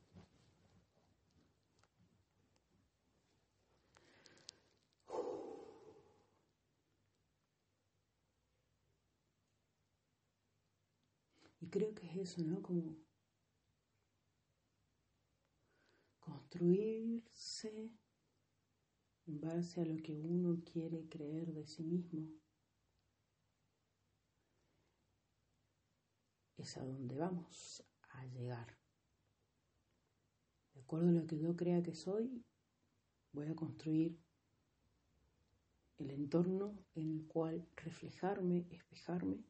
Y 11.64 11.64
creo 11.75 11.93
que 11.93 12.07
es 12.07 12.15
eso, 12.15 12.41
¿no? 12.41 12.61
Como 12.61 12.95
construirse 16.21 17.91
en 19.25 19.41
base 19.41 19.81
a 19.81 19.85
lo 19.85 20.01
que 20.01 20.17
uno 20.17 20.63
quiere 20.63 21.09
creer 21.09 21.51
de 21.51 21.67
sí 21.67 21.83
mismo. 21.83 22.29
Es 26.55 26.77
a 26.77 26.85
donde 26.85 27.17
vamos 27.17 27.83
a 28.13 28.25
llegar. 28.27 28.77
De 30.75 30.79
acuerdo 30.79 31.09
a 31.09 31.11
lo 31.11 31.27
que 31.27 31.37
yo 31.37 31.57
crea 31.57 31.83
que 31.83 31.93
soy, 31.93 32.41
voy 33.33 33.47
a 33.47 33.55
construir 33.55 34.17
el 35.97 36.09
entorno 36.11 36.85
en 36.93 37.19
el 37.19 37.27
cual 37.27 37.67
reflejarme, 37.75 38.65
espejarme 38.69 39.43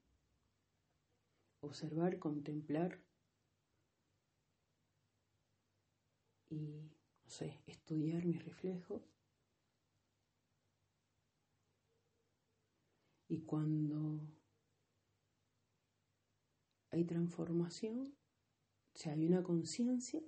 observar, 1.61 2.19
contemplar 2.19 3.01
y, 6.49 6.91
no 7.23 7.29
sé, 7.29 7.61
estudiar 7.65 8.25
mi 8.25 8.37
reflejo. 8.37 9.01
Y 13.27 13.41
cuando 13.41 14.21
hay 16.91 17.03
transformación, 17.03 18.15
si 18.93 19.09
hay 19.09 19.25
una 19.25 19.43
conciencia, 19.43 20.21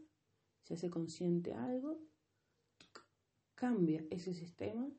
se 0.64 0.74
hace 0.74 0.90
consciente 0.90 1.54
algo, 1.54 2.00
cambia 3.56 4.06
ese 4.10 4.34
sistema 4.34 4.90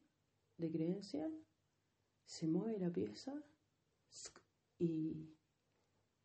de 0.56 0.70
creencia, 0.70 1.30
se 2.24 2.46
mueve 2.46 2.78
la 2.78 2.90
pieza 2.90 3.34
y 4.78 5.37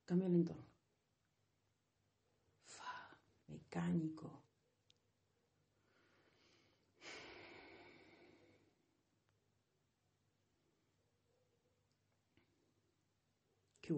Cambia 0.05 0.27
el 0.27 0.35
entorno. 0.35 0.65
Fa, 2.65 3.17
mecánico. 3.47 4.43
Qué. 13.81 13.93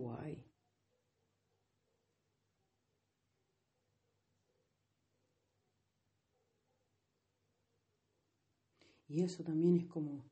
Y 9.07 9.23
eso 9.23 9.43
también 9.43 9.77
es 9.77 9.85
como 9.85 10.25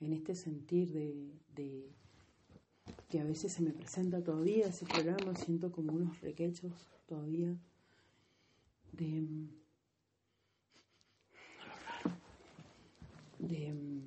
en 0.00 0.12
este 0.12 0.34
sentir 0.34 0.92
de, 0.92 1.40
de 1.48 1.96
que 3.08 3.20
a 3.20 3.24
veces 3.24 3.52
se 3.52 3.62
me 3.62 3.72
presenta 3.72 4.22
todavía 4.22 4.66
ese 4.66 4.84
programa, 4.84 5.34
siento 5.36 5.70
como 5.70 5.92
unos 5.92 6.20
requechos 6.20 6.72
todavía 7.06 7.56
de, 8.92 9.24
de, 13.38 14.06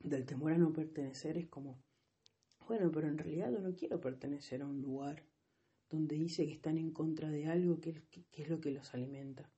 del 0.00 0.26
temor 0.26 0.52
a 0.52 0.58
no 0.58 0.72
pertenecer 0.72 1.38
es 1.38 1.48
como, 1.48 1.78
bueno, 2.66 2.90
pero 2.92 3.08
en 3.08 3.18
realidad 3.18 3.50
yo 3.50 3.60
no 3.60 3.74
quiero 3.74 4.00
pertenecer 4.00 4.62
a 4.62 4.66
un 4.66 4.82
lugar 4.82 5.24
donde 5.88 6.16
dice 6.16 6.46
que 6.46 6.52
están 6.52 6.78
en 6.78 6.92
contra 6.92 7.30
de 7.30 7.46
algo 7.46 7.80
que, 7.80 8.02
es 8.32 8.48
lo 8.48 8.60
que 8.60 8.70
los 8.70 8.94
alimenta. 8.94 9.50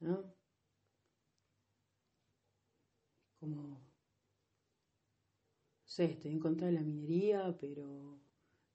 ¿No? 0.00 0.37
Como, 3.54 3.80
sé, 5.84 6.04
estoy 6.04 6.32
en 6.32 6.38
contra 6.38 6.66
de 6.66 6.74
la 6.74 6.82
minería, 6.82 7.56
pero 7.58 8.20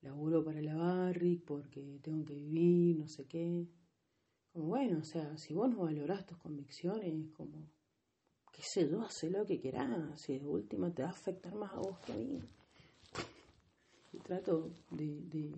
laburo 0.01 0.43
para 0.43 0.61
la 0.61 0.76
Barrick 0.76 1.43
porque 1.45 1.99
tengo 2.01 2.26
que 2.26 2.36
vivir, 2.36 2.97
no 2.97 3.07
sé 3.07 3.26
qué. 3.28 3.67
Como 4.51 4.65
bueno, 4.67 4.99
o 4.99 5.03
sea, 5.03 5.38
si 5.38 5.53
vos 5.53 5.69
no 5.69 5.84
valorás 5.84 6.26
tus 6.26 6.38
convicciones, 6.38 7.30
como, 7.32 7.69
qué 8.51 8.61
sé 8.61 8.89
yo, 8.89 9.01
haz 9.01 9.24
lo 9.24 9.45
que 9.45 9.59
quieras, 9.59 10.19
si 10.19 10.39
de 10.39 10.45
última 10.45 10.93
te 10.93 11.03
va 11.03 11.09
a 11.09 11.11
afectar 11.11 11.55
más 11.55 11.71
a 11.74 11.80
vos 11.80 11.99
que 11.99 12.13
a 12.13 12.17
mí. 12.17 12.41
Y 14.11 14.17
trato 14.19 14.71
de, 14.91 15.57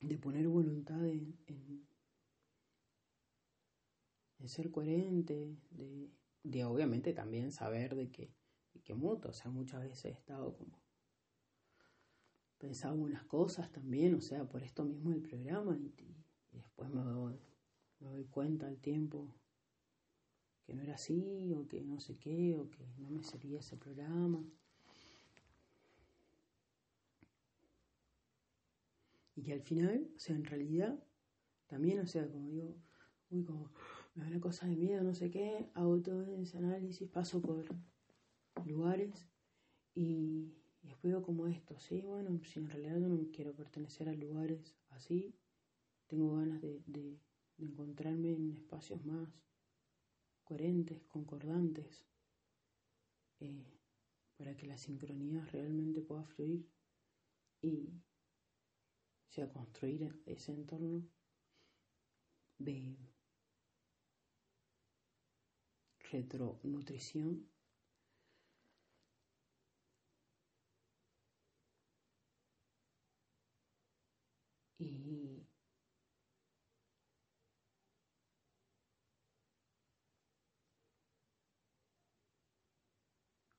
de, 0.00 0.18
poner 0.18 0.46
voluntad 0.48 1.04
en, 1.06 1.36
en, 1.46 1.86
ser 4.48 4.70
coherente, 4.70 5.56
de, 5.70 6.10
de, 6.42 6.64
obviamente 6.64 7.12
también 7.12 7.52
saber 7.52 7.94
de 7.94 8.10
que, 8.10 8.32
de 8.72 8.80
que 8.80 8.94
muto, 8.94 9.30
o 9.30 9.32
sea, 9.32 9.50
muchas 9.50 9.82
veces 9.82 10.04
he 10.06 10.10
estado 10.10 10.56
como 10.56 10.78
pensaba 12.58 12.94
unas 12.94 13.24
cosas 13.24 13.70
también, 13.70 14.14
o 14.14 14.20
sea, 14.20 14.44
por 14.48 14.62
esto 14.62 14.84
mismo 14.84 15.12
el 15.12 15.22
programa 15.22 15.76
y, 15.76 16.14
después 16.52 16.90
me 16.90 17.02
doy, 17.02 17.38
me 18.00 18.10
doy 18.10 18.24
cuenta 18.24 18.66
al 18.66 18.78
tiempo 18.78 19.32
que 20.64 20.74
no 20.74 20.82
era 20.82 20.94
así 20.94 21.54
o 21.54 21.66
que 21.66 21.80
no 21.80 22.00
sé 22.00 22.18
qué 22.18 22.58
o 22.58 22.68
que 22.68 22.84
no 22.98 23.10
me 23.10 23.22
servía 23.22 23.60
ese 23.60 23.76
programa. 23.76 24.44
Y 29.36 29.42
que 29.42 29.52
al 29.52 29.62
final, 29.62 30.10
o 30.16 30.18
sea, 30.18 30.34
en 30.34 30.44
realidad, 30.44 31.02
también, 31.68 32.00
o 32.00 32.06
sea, 32.06 32.28
como 32.28 32.48
digo, 32.48 32.76
uy, 33.30 33.44
como 33.44 33.70
me 34.18 34.26
una 34.26 34.40
cosa 34.40 34.66
de 34.66 34.74
miedo, 34.74 35.02
no 35.04 35.14
sé 35.14 35.30
qué, 35.30 35.70
hago 35.74 36.00
todo 36.02 36.24
ese 36.38 36.58
análisis, 36.58 37.08
paso 37.08 37.40
por 37.40 37.64
lugares 38.66 39.28
y, 39.94 40.52
después 40.82 41.12
veo 41.12 41.22
como 41.22 41.46
esto, 41.46 41.78
sí, 41.78 42.02
bueno, 42.04 42.42
si 42.44 42.58
en 42.58 42.68
realidad 42.68 42.96
no 42.96 43.30
quiero 43.30 43.54
pertenecer 43.54 44.08
a 44.08 44.12
lugares 44.12 44.76
así, 44.90 45.36
tengo 46.08 46.36
ganas 46.36 46.60
de, 46.60 46.82
de, 46.86 47.20
encontrarme 47.58 48.32
en 48.32 48.52
espacios 48.52 49.04
más 49.04 49.28
coherentes, 50.44 51.02
concordantes, 51.04 52.06
eh, 53.40 53.66
para 54.36 54.56
que 54.56 54.66
la 54.66 54.78
sincronía 54.78 55.44
realmente 55.46 56.02
pueda 56.02 56.24
fluir 56.24 56.68
y 57.60 58.00
sea 59.28 59.52
construir 59.52 60.22
ese 60.26 60.52
entorno 60.52 61.04
de 62.58 62.96
retronutrición 66.12 67.46
Y 74.80 75.46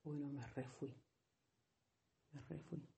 bueno, 0.03 0.27
me 0.27 0.45
refui. 0.47 0.93
Me 2.33 2.41
refui. 2.49 2.88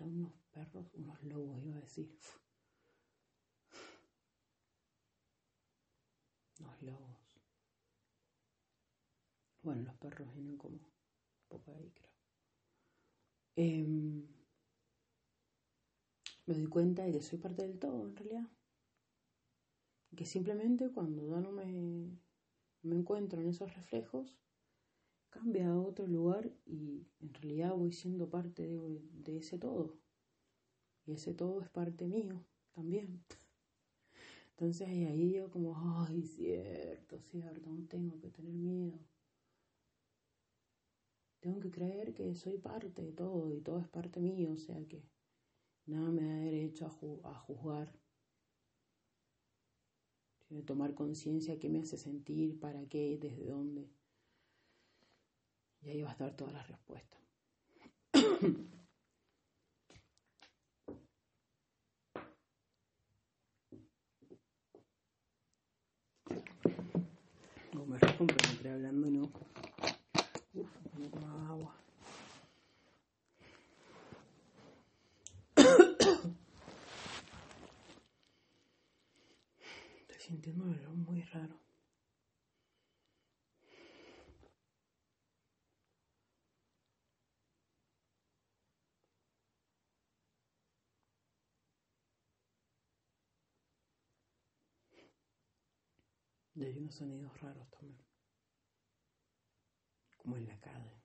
Unos 0.00 0.32
perros, 0.52 0.86
unos 0.94 1.22
lobos, 1.24 1.62
iba 1.62 1.76
a 1.76 1.80
decir. 1.80 2.08
los 6.60 6.82
lobos. 6.82 7.40
Bueno, 9.62 9.82
los 9.82 9.94
perros 9.96 10.32
vienen 10.34 10.56
como 10.56 10.76
un 10.76 10.86
poco 11.48 11.72
ahí, 11.72 11.90
creo. 11.90 12.10
Em, 13.56 14.26
me 16.46 16.54
doy 16.54 16.66
cuenta 16.66 17.02
de 17.02 17.12
que 17.12 17.22
soy 17.22 17.38
parte 17.38 17.62
del 17.62 17.78
todo, 17.78 18.06
en 18.06 18.16
realidad. 18.16 18.48
Que 20.16 20.24
simplemente 20.24 20.90
cuando 20.90 21.28
ya 21.28 21.40
no 21.40 21.52
me, 21.52 22.16
me 22.82 22.96
encuentro 22.96 23.40
en 23.40 23.48
esos 23.48 23.74
reflejos, 23.74 24.38
cambia 25.30 25.68
a 25.68 25.78
otro 25.78 26.06
lugar 26.06 26.50
y 26.66 27.06
en 27.20 27.34
realidad 27.34 27.74
voy 27.74 27.92
siendo 27.92 28.28
parte 28.28 28.66
de, 28.66 29.36
ese 29.36 29.58
todo. 29.58 29.98
Y 31.06 31.12
ese 31.12 31.34
todo 31.34 31.60
es 31.60 31.68
parte 31.68 32.06
mío 32.06 32.44
también. 32.72 33.22
Entonces 34.50 34.88
ahí 34.88 35.34
yo 35.34 35.50
como, 35.50 35.76
ay, 36.06 36.22
cierto, 36.22 37.20
cierto, 37.20 37.70
no 37.70 37.86
tengo 37.86 38.18
que 38.20 38.30
tener 38.30 38.52
miedo. 38.52 38.98
Tengo 41.40 41.60
que 41.60 41.70
creer 41.70 42.14
que 42.14 42.34
soy 42.34 42.58
parte 42.58 43.02
de 43.02 43.12
todo 43.12 43.54
y 43.54 43.60
todo 43.60 43.78
es 43.78 43.88
parte 43.88 44.20
mío, 44.20 44.52
o 44.52 44.58
sea 44.58 44.84
que 44.86 45.04
nada 45.86 46.10
me 46.10 46.24
da 46.24 46.36
derecho 46.38 46.86
a, 46.86 47.30
a 47.30 47.34
juzgar. 47.34 47.94
Sino 50.48 50.62
tomar 50.64 50.94
conciencia 50.94 51.58
qué 51.58 51.68
me 51.68 51.80
hace 51.80 51.96
sentir, 51.96 52.58
para 52.58 52.86
qué, 52.88 53.18
desde 53.20 53.46
dónde. 53.46 53.97
Y 55.88 55.90
ahí 55.90 56.02
va 56.02 56.10
a 56.10 56.12
estar 56.12 56.36
toda 56.36 56.52
la 56.52 56.62
respuesta. 56.64 57.16
pero 68.26 68.50
entré 68.50 68.70
hablando 68.70 69.10
no. 69.10 69.32
Uf, 70.52 70.68
no 70.98 71.46
agua. 71.48 71.74
Estoy 80.00 80.20
sintiendo 80.20 80.64
algo 80.64 80.92
muy 80.92 81.22
raro. 81.22 81.67
Hay 96.68 96.78
unos 96.78 96.94
sonidos 96.94 97.40
raros 97.40 97.68
también 97.70 98.08
como 100.18 100.36
en 100.36 100.46
la 100.46 100.60
calle. 100.60 101.00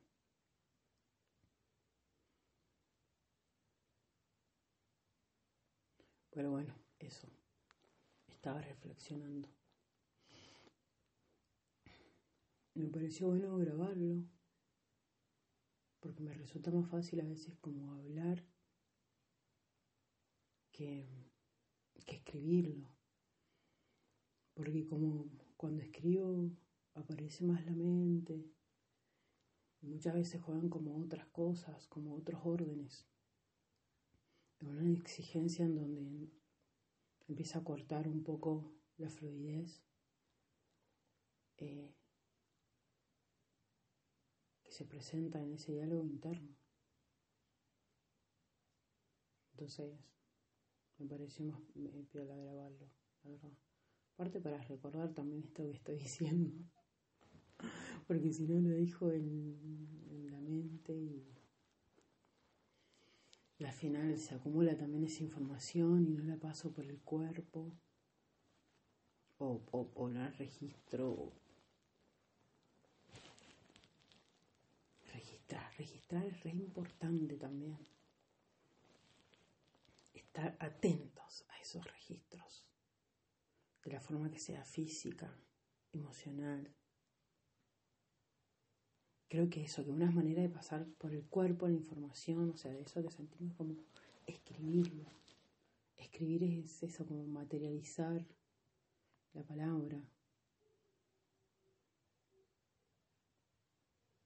Pero 6.32 6.51
bueno, 6.51 6.76
eso. 6.99 7.30
Estaba 8.28 8.61
reflexionando. 8.61 9.47
Me 12.74 12.89
pareció 12.89 13.28
bueno 13.28 13.55
grabarlo, 13.57 14.26
porque 15.99 16.22
me 16.22 16.34
resulta 16.34 16.72
más 16.72 16.89
fácil 16.89 17.22
a 17.22 17.26
veces 17.26 17.55
como 17.61 17.93
hablar 17.93 18.43
que, 20.72 21.07
que 22.05 22.16
escribirlo. 22.16 22.89
Porque 24.55 24.86
como 24.86 25.30
cuando 25.64 25.82
escribo 25.82 26.51
aparece 26.93 27.45
más 27.45 27.66
la 27.66 27.72
mente, 27.72 28.51
muchas 29.80 30.14
veces 30.14 30.41
juegan 30.41 30.68
como 30.68 31.01
otras 31.01 31.26
cosas, 31.28 31.88
como 31.88 32.16
otros 32.16 32.41
órdenes. 32.43 33.07
Una 34.59 34.91
exigencia 34.91 35.64
en 35.64 35.76
donde 35.76 36.30
empieza 37.30 37.59
a 37.59 37.64
cortar 37.64 38.09
un 38.09 38.26
poco 38.26 38.74
la 38.97 39.09
fluidez 39.09 39.82
eh, 41.59 41.95
que 44.64 44.72
se 44.74 44.84
presenta 44.84 45.41
en 45.41 45.53
ese 45.53 45.72
diálogo 45.72 46.03
interno. 46.03 46.57
Entonces, 49.51 49.97
me 50.97 51.05
pareció 51.05 51.45
más 51.45 51.61
piola 52.11 52.36
grabarlo, 52.36 52.89
la 53.24 53.30
verdad. 53.30 53.72
Aparte 54.14 54.39
para 54.39 54.61
recordar 54.61 55.11
también 55.14 55.43
esto 55.43 55.64
que 55.64 55.72
estoy 55.72 55.97
diciendo. 56.07 56.51
Porque 58.07 58.32
si 58.32 58.45
no 58.45 58.59
lo 58.59 58.70
dejo 58.70 59.11
en, 59.11 60.30
la 60.30 60.39
mente 60.39 60.93
y, 60.93 61.30
al 63.64 63.72
final 63.72 64.18
se 64.18 64.36
acumula 64.36 64.78
también 64.78 65.05
esa 65.05 65.24
información 65.24 66.05
y 66.05 66.11
no 66.11 66.26
la 66.26 66.36
paso 66.36 66.74
por 66.74 66.86
el 66.86 66.99
cuerpo 66.99 67.72
o, 69.38 69.61
o, 69.72 70.09
la 70.09 70.30
registro. 70.32 71.32
Registrar, 75.14 75.74
registrar 75.78 76.26
es 76.26 76.43
re 76.43 76.51
importante 76.51 77.38
también. 77.38 77.78
Estar 80.14 80.57
atentos 80.59 81.45
a 81.47 81.59
esos 81.61 81.86
registros, 81.86 82.62
de 83.84 83.91
la 83.91 83.99
forma 83.99 84.29
que 84.31 84.39
sea 84.39 84.63
física, 84.63 85.36
emocional. 85.91 86.73
Creo 89.27 89.49
que 89.49 89.63
eso, 89.63 89.84
que 89.84 89.91
una 89.91 90.11
manera 90.11 90.41
de 90.41 90.49
pasar 90.49 90.86
por 90.97 91.11
el 91.11 91.25
cuerpo 91.25 91.67
la 91.67 91.73
información, 91.73 92.51
o 92.51 92.57
sea, 92.57 92.71
de 92.71 92.81
eso 92.81 93.01
que 93.01 93.09
sentimos 93.09 93.55
como 93.55 93.75
escribirlo. 94.27 95.05
Escribir 95.97 96.43
es 96.43 96.84
eso, 96.84 97.05
como 97.05 97.25
materializar 97.25 98.25
la 99.34 99.43
palabra. 99.43 100.01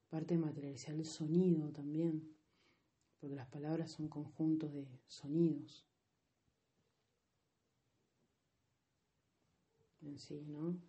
Parte 0.09 0.35
de 0.35 0.39
materializar 0.39 0.95
el 0.95 1.05
sonido 1.05 1.71
también, 1.71 2.35
porque 3.19 3.35
las 3.35 3.47
palabras 3.47 3.91
son 3.91 4.09
conjuntos 4.09 4.73
de 4.73 4.87
sonidos. 5.07 5.86
En 10.07 10.17
¿no? 10.47 10.81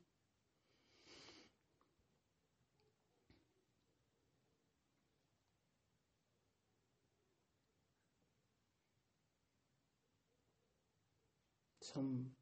Son 11.80 12.32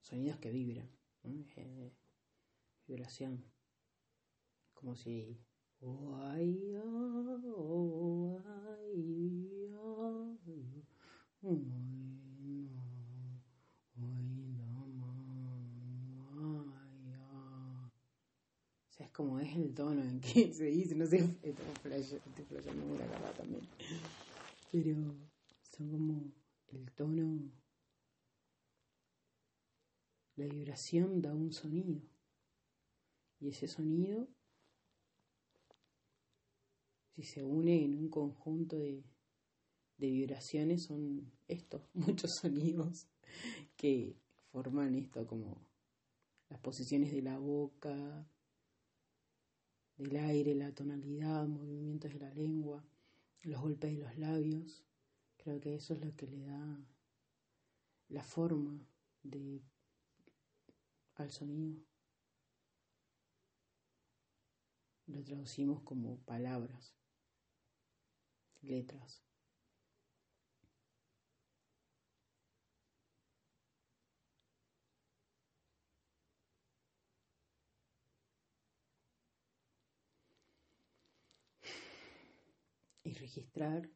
sonidos 0.00 0.38
que 0.38 0.50
vibran, 0.50 0.88
eh, 1.22 1.92
vibración, 2.86 3.44
como 4.72 4.96
si 4.96 5.38
como 19.12 19.38
es 19.38 19.54
el 19.56 19.74
tono 19.74 20.02
en 20.02 20.20
que 20.20 20.52
se 20.54 20.64
dice, 20.64 20.94
no 20.94 21.06
sé, 21.06 21.18
estoy 21.42 22.44
flasheando 22.48 22.84
muy 22.86 22.98
acá 22.98 23.32
también. 23.36 23.62
Pero 24.70 24.96
son 25.76 25.90
como 25.90 26.32
el 26.68 26.90
tono 26.92 27.52
la 30.36 30.46
vibración 30.46 31.20
da 31.20 31.34
un 31.34 31.52
sonido. 31.52 32.00
Y 33.38 33.48
ese 33.48 33.68
sonido, 33.68 34.28
si 37.14 37.22
se 37.22 37.42
une 37.44 37.84
en 37.84 37.96
un 37.96 38.08
conjunto 38.08 38.78
de, 38.78 39.04
vibraciones, 39.98 40.84
son 40.84 41.30
estos, 41.48 41.82
muchos 41.94 42.30
sonidos 42.40 43.06
que 43.76 44.16
forman 44.50 44.94
esto 44.94 45.26
como 45.26 45.64
las 46.48 46.60
posiciones 46.60 47.12
de 47.12 47.22
la 47.22 47.38
boca, 47.38 48.26
del 50.02 50.16
aire, 50.16 50.54
la 50.54 50.74
tonalidad, 50.74 51.46
movimientos 51.46 52.12
de 52.12 52.18
la 52.18 52.30
lengua, 52.30 52.84
los 53.42 53.60
golpes 53.60 53.92
de 53.92 54.02
los 54.02 54.18
labios. 54.18 54.84
Creo 55.36 55.60
que 55.60 55.74
eso 55.74 55.94
es 55.94 56.04
lo 56.04 56.14
que 56.16 56.26
le 56.26 56.44
da 56.44 56.86
la 58.08 58.22
forma 58.22 58.86
al 61.14 61.30
sonido. 61.30 61.80
Lo 65.06 65.22
traducimos 65.22 65.82
como 65.82 66.18
palabras, 66.20 66.94
letras. 68.60 69.22
Y 83.12 83.14
registrar 83.14 83.90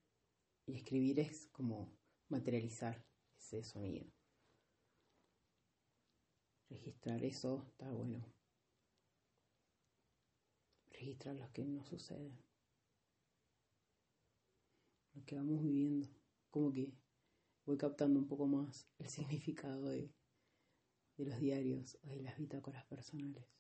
y 0.67 0.77
escribir 0.77 1.21
es 1.21 1.49
como 1.53 1.91
materializar 2.29 3.03
ese 3.39 3.65
sonido 3.65 4.13
registrar 6.69 7.25
eso 7.25 7.65
está 7.67 7.91
bueno. 7.91 8.25
Registrar 10.91 11.37
lo 11.37 11.51
que 11.53 11.65
nos 11.65 11.87
sucede. 11.89 12.33
Lo 15.15 15.25
que 15.25 15.37
vamos 15.37 15.63
viviendo. 15.63 16.09
Como 16.51 16.73
que 16.73 16.93
voy 17.65 17.77
captando 17.77 18.19
un 18.19 18.29
poco 18.29 18.47
más 18.47 18.89
el 18.99 19.09
significado 19.09 19.87
de, 19.87 20.13
de 21.17 21.25
los 21.25 21.39
diarios 21.39 21.99
o 22.03 22.09
de 22.09 22.23
las 22.23 22.37
bitácoras 22.37 22.85
personales. 22.87 23.56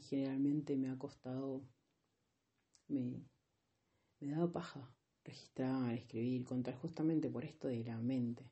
Generalmente 0.00 0.76
me 0.76 0.90
ha 0.90 0.98
costado, 0.98 1.62
me, 2.88 3.22
me 4.20 4.30
da 4.30 4.50
paja 4.50 4.94
registrar, 5.24 5.94
escribir, 5.94 6.44
contar 6.44 6.74
justamente 6.76 7.30
por 7.30 7.44
esto 7.44 7.68
de 7.68 7.84
la 7.84 7.98
mente. 7.98 8.50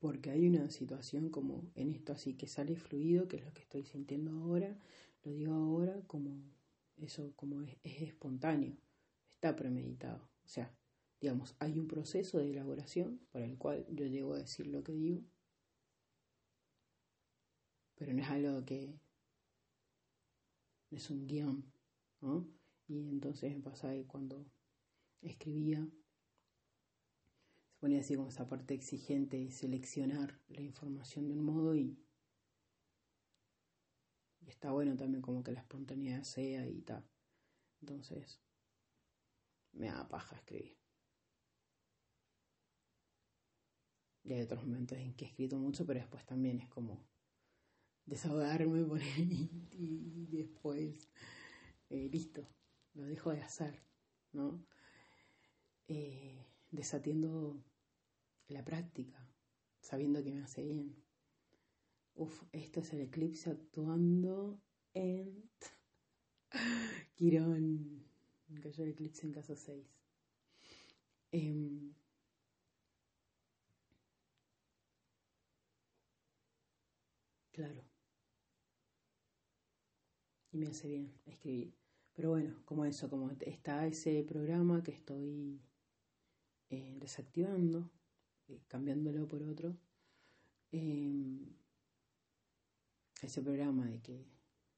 Porque 0.00 0.30
hay 0.30 0.46
una 0.46 0.70
situación 0.70 1.30
como 1.30 1.70
en 1.74 1.90
esto 1.90 2.12
así 2.12 2.34
que 2.34 2.46
sale 2.46 2.76
fluido, 2.76 3.28
que 3.28 3.36
es 3.36 3.44
lo 3.44 3.52
que 3.52 3.62
estoy 3.62 3.84
sintiendo 3.84 4.30
ahora, 4.32 4.78
lo 5.24 5.32
digo 5.32 5.54
ahora 5.54 6.02
como 6.06 6.38
eso, 6.98 7.32
como 7.34 7.62
es, 7.62 7.76
es 7.82 8.02
espontáneo, 8.02 8.76
está 9.28 9.56
premeditado. 9.56 10.28
O 10.44 10.48
sea, 10.48 10.74
digamos, 11.20 11.56
hay 11.58 11.78
un 11.78 11.88
proceso 11.88 12.38
de 12.38 12.50
elaboración 12.50 13.20
para 13.32 13.46
el 13.46 13.56
cual 13.56 13.86
yo 13.90 14.06
llego 14.06 14.34
a 14.34 14.38
decir 14.38 14.66
lo 14.66 14.84
que 14.84 14.92
digo, 14.92 15.22
pero 17.96 18.12
no 18.12 18.22
es 18.22 18.28
algo 18.28 18.64
que 18.64 18.94
es 20.90 21.10
un 21.10 21.26
guion, 21.26 21.64
¿no? 22.20 22.46
Y 22.88 23.08
entonces 23.08 23.54
me 23.54 23.62
pasa 23.62 23.92
que 23.92 24.06
cuando 24.06 24.46
escribía, 25.22 25.88
se 27.64 27.76
ponía 27.80 28.00
así 28.00 28.14
como 28.14 28.28
esa 28.28 28.48
parte 28.48 28.74
exigente 28.74 29.38
de 29.38 29.50
seleccionar 29.50 30.38
la 30.48 30.62
información 30.62 31.28
de 31.28 31.34
un 31.34 31.44
modo 31.44 31.74
y, 31.74 31.98
está 34.46 34.70
bueno 34.70 34.96
también 34.96 35.22
como 35.22 35.42
que 35.42 35.50
la 35.52 35.60
espontaneidad 35.60 36.22
sea 36.22 36.68
y 36.68 36.80
tal. 36.82 37.04
Entonces, 37.80 38.40
me 39.72 39.88
da 39.88 40.08
paja 40.08 40.36
escribir. 40.36 40.76
Y 44.22 44.32
hay 44.32 44.42
otros 44.42 44.64
momentos 44.64 44.98
en 44.98 45.14
que 45.14 45.24
he 45.24 45.28
escrito 45.28 45.58
mucho, 45.58 45.84
pero 45.84 46.00
después 46.00 46.24
también 46.24 46.60
es 46.60 46.68
como 46.68 47.04
desahogarme 48.06 48.84
por 48.90 49.00
ahí 49.02 49.50
y, 49.72 50.26
después, 50.30 51.08
eh, 51.90 52.08
listo, 52.10 52.46
lo 52.94 53.04
dejo 53.04 53.30
de 53.32 53.42
hacer, 53.42 53.82
¿no? 54.32 54.64
eh, 55.88 56.46
desatiendo 56.70 57.62
la 58.48 58.64
práctica, 58.64 59.18
sabiendo 59.80 60.22
que 60.22 60.32
me 60.32 60.42
hace 60.42 60.62
bien. 60.64 60.96
Uf, 62.16 62.42
esto 62.52 62.80
es 62.80 62.92
el 62.92 63.00
eclipse 63.02 63.50
actuando 63.50 64.60
en 64.94 65.48
Quirón. 67.14 68.04
Cayó 68.62 68.84
el 68.84 68.90
eclipse 68.90 69.26
en 69.26 69.32
casa 69.32 69.54
6. 69.56 69.86
Em, 71.32 71.94
claro. 77.52 77.85
Y 80.56 80.58
me 80.58 80.68
hace 80.68 80.88
bien 80.88 81.12
escribir. 81.26 81.74
Pero 82.14 82.30
bueno, 82.30 82.62
como 82.64 82.86
eso, 82.86 83.10
como 83.10 83.30
está 83.30 83.86
ese 83.86 84.24
programa 84.24 84.82
que 84.82 84.90
estoy 84.90 85.60
eh, 86.70 86.96
desactivando, 86.98 87.90
eh, 88.48 88.62
cambiándolo 88.66 89.28
por 89.28 89.42
otro, 89.42 89.76
em, 90.72 91.44
ese 93.20 93.42
programa 93.42 93.84
de 93.84 94.00
que 94.00 94.24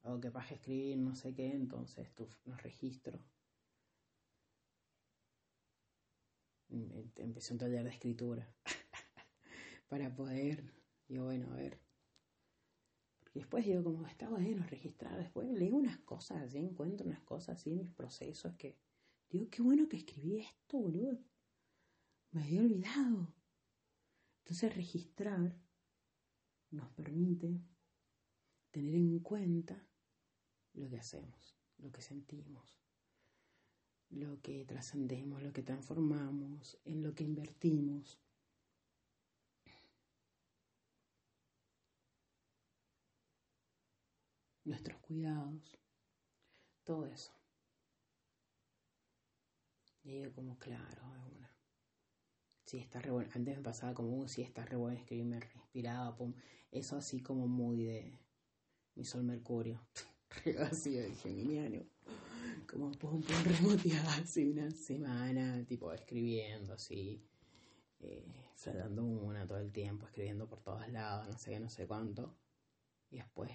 hago 0.03 0.20
que 0.20 0.33
paje 0.33 0.57
escribir 0.57 0.99
no 0.99 1.14
sé 1.14 1.33
qué, 1.33 1.53
entonces 1.53 2.12
tú 2.12 2.26
no 2.45 2.57
registro. 2.57 3.20
Em, 6.70 7.09
empecé 7.18 7.53
un 7.53 7.61
taller 7.61 7.85
de 7.85 7.91
escritura 7.91 8.53
para 9.89 10.12
poder, 10.12 10.64
digo, 11.07 11.26
bueno, 11.26 11.53
a 11.53 11.55
ver. 11.55 11.88
Porque 13.29 13.41
después 13.41 13.66
digo, 13.66 13.85
como 13.85 14.07
está 14.07 14.26
bueno 14.31 14.64
registrar, 14.66 15.18
después 15.18 15.47
leo 15.51 15.76
unas 15.76 15.99
cosas 15.99 16.39
así, 16.43 16.57
encuentro 16.57 17.07
unas 17.07 17.20
cosas 17.20 17.61
así 17.61 17.70
en 17.70 17.76
mis 17.76 17.91
procesos 17.91 18.55
que 18.55 18.79
digo, 19.29 19.49
qué 19.51 19.61
bueno 19.61 19.87
que 19.87 19.99
escribí 19.99 20.39
esto, 20.39 20.79
boludo. 20.79 21.18
Me 22.31 22.43
había 22.43 22.62
olvidado. 22.62 23.35
Entonces 24.39 24.74
registrar 24.74 25.55
nos 26.70 26.89
permite 26.93 27.61
tener 28.70 28.95
en 28.95 29.18
cuenta 29.18 29.87
lo 30.72 30.89
que 30.89 30.97
hacemos, 30.97 31.55
lo 31.76 31.93
que 31.93 32.01
sentimos, 32.01 32.81
lo 34.09 34.41
que 34.41 34.64
trascendemos, 34.64 35.43
lo 35.43 35.53
que 35.53 35.62
transformamos, 35.62 36.79
en 36.87 37.03
lo 37.03 37.14
que 37.14 37.24
invertimos. 37.24 38.18
Nuestros 44.68 44.98
cuidados, 45.00 45.78
todo 46.84 47.06
eso. 47.06 47.32
Y 50.04 50.24
como, 50.30 50.58
claro, 50.58 51.02
una. 51.34 51.50
Sí, 52.64 52.78
está 52.78 53.00
re 53.00 53.10
bueno. 53.10 53.30
Antes 53.34 53.56
me 53.56 53.62
pasaba 53.62 53.94
como, 53.94 54.18
uh, 54.18 54.28
sí, 54.28 54.42
está 54.42 54.64
re 54.64 54.76
bueno 54.76 54.98
escribir, 54.98 55.24
me 55.26 55.40
respiraba, 55.40 56.16
pum. 56.16 56.34
Eso 56.70 56.96
así 56.96 57.20
como 57.20 57.46
muy 57.46 57.84
de 57.84 58.18
mi 58.94 59.04
sol 59.04 59.24
mercurio. 59.24 59.86
así 60.70 60.92
de 60.92 61.14
geminiano 61.14 61.84
como 62.70 62.90
pum, 62.92 63.22
pum, 63.22 63.44
remoteada 63.44 64.16
así 64.16 64.50
una 64.50 64.70
semana, 64.70 65.64
tipo 65.66 65.92
escribiendo 65.92 66.74
así, 66.74 67.24
eh, 68.00 68.24
una 69.00 69.46
todo 69.46 69.58
el 69.58 69.72
tiempo, 69.72 70.06
escribiendo 70.06 70.46
por 70.46 70.60
todos 70.60 70.86
lados, 70.88 71.28
no 71.28 71.38
sé 71.38 71.52
qué, 71.52 71.60
no 71.60 71.70
sé 71.70 71.86
cuánto. 71.86 72.36
Y 73.10 73.16
después, 73.16 73.50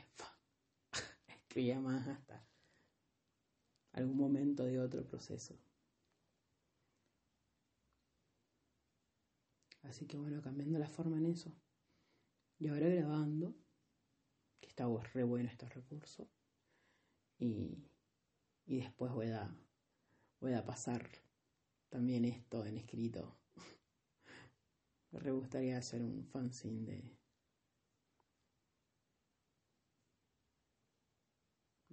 más 1.81 2.07
hasta 2.07 2.45
algún 3.91 4.17
momento 4.17 4.65
de 4.65 4.79
otro 4.79 5.05
proceso. 5.05 5.57
Así 9.83 10.05
que 10.07 10.17
bueno, 10.17 10.41
cambiando 10.41 10.79
la 10.79 10.87
forma 10.87 11.17
en 11.17 11.27
eso. 11.27 11.55
Y 12.57 12.67
ahora 12.69 12.87
grabando, 12.87 13.55
que 14.59 14.69
está 14.69 14.85
re 15.13 15.23
bueno 15.23 15.49
este 15.49 15.67
recurso. 15.67 16.29
Y 17.37 17.83
y 18.65 18.77
después 18.77 19.11
voy 19.11 19.27
a, 19.27 19.53
voy 20.39 20.53
a 20.53 20.65
pasar 20.65 21.09
también 21.89 22.25
esto 22.25 22.65
en 22.65 22.77
escrito. 22.77 23.37
Me 25.11 25.31
gustaría 25.31 25.77
hacer 25.77 26.01
un 26.01 26.25
fanzine 26.25 26.85
de 26.85 27.17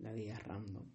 la 0.03 0.12
vida 0.12 0.38
random. 0.40 0.86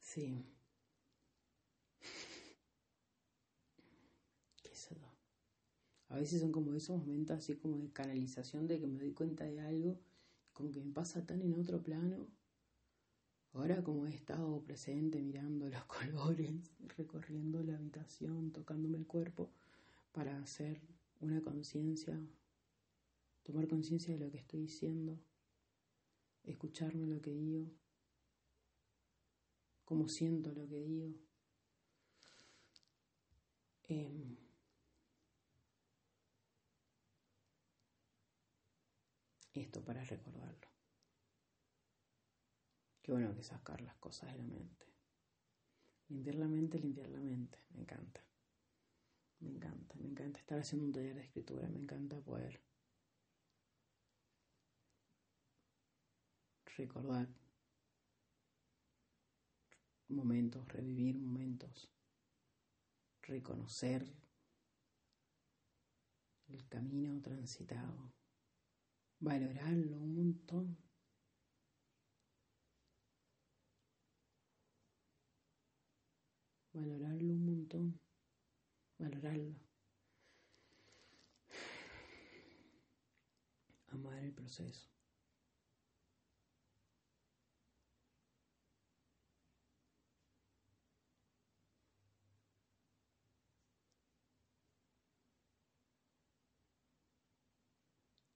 Sí. 0.00 0.44
A 6.12 6.16
veces 6.16 6.42
son 6.42 6.52
como 6.52 6.74
esos 6.74 6.98
momentos 6.98 7.38
así 7.38 7.54
como 7.56 7.78
de 7.78 7.90
canalización 7.90 8.66
de 8.66 8.78
que 8.78 8.86
me 8.86 8.98
doy 8.98 9.12
cuenta 9.12 9.44
de 9.44 9.60
algo, 9.60 9.98
como 10.52 10.70
que 10.70 10.82
me 10.82 10.92
pasa 10.92 11.24
tan 11.24 11.40
en 11.40 11.54
otro 11.54 11.82
plano. 11.82 12.28
Ahora 13.54 13.82
como 13.82 14.06
he 14.06 14.14
estado 14.14 14.62
presente 14.62 15.22
mirando 15.22 15.70
los 15.70 15.84
colores, 15.86 16.70
recorriendo 16.96 17.62
la 17.62 17.76
habitación, 17.76 18.52
tocándome 18.52 18.98
el 18.98 19.06
cuerpo 19.06 19.50
para 20.12 20.38
hacer 20.38 20.80
una 21.20 21.40
conciencia, 21.40 22.18
tomar 23.42 23.68
conciencia 23.68 24.14
de 24.14 24.20
lo 24.20 24.30
que 24.30 24.38
estoy 24.38 24.60
diciendo, 24.60 25.18
escucharme 26.44 27.06
lo 27.06 27.20
que 27.20 27.32
digo, 27.32 27.70
cómo 29.84 30.08
siento 30.08 30.52
lo 30.52 30.68
que 30.68 30.80
digo. 30.82 31.14
Em, 33.84 34.36
esto 39.52 39.84
para 39.84 40.02
recordarlo. 40.04 40.68
Qué 43.02 43.12
bueno 43.12 43.34
que 43.34 43.42
sacar 43.42 43.80
las 43.82 43.96
cosas 43.96 44.32
de 44.32 44.38
la 44.38 44.44
mente. 44.44 44.91
Limpiar 46.12 46.36
la 46.36 46.46
mente, 46.46 46.78
limpiar 46.78 47.08
la 47.08 47.20
mente. 47.20 47.58
Me 47.70 47.80
encanta. 47.80 48.22
Me 49.40 49.48
encanta. 49.48 49.94
Me 49.96 50.08
encanta 50.08 50.38
estar 50.38 50.58
haciendo 50.58 50.86
un 50.86 50.92
taller 50.92 51.14
de 51.14 51.22
escritura. 51.22 51.66
Me 51.68 51.80
encanta 51.80 52.20
poder 52.20 52.60
recordar 56.76 57.28
momentos, 60.08 60.68
revivir 60.68 61.18
momentos, 61.18 61.90
reconocer 63.22 64.06
el 66.48 66.68
camino 66.68 67.20
transitado 67.22 68.12
valorarlo 69.22 69.98
un 69.98 70.14
montón. 70.14 70.81
Valorarlo 76.72 77.32
un 77.34 77.44
montón. 77.44 78.00
Valorarlo. 78.98 79.54
Amar 83.88 84.18
el 84.24 84.32
proceso. 84.32 84.92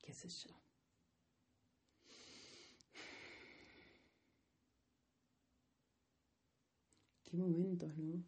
qué. 0.06 0.55
Qué 7.26 7.36
momentos, 7.36 7.94
¿no? 7.98 8.24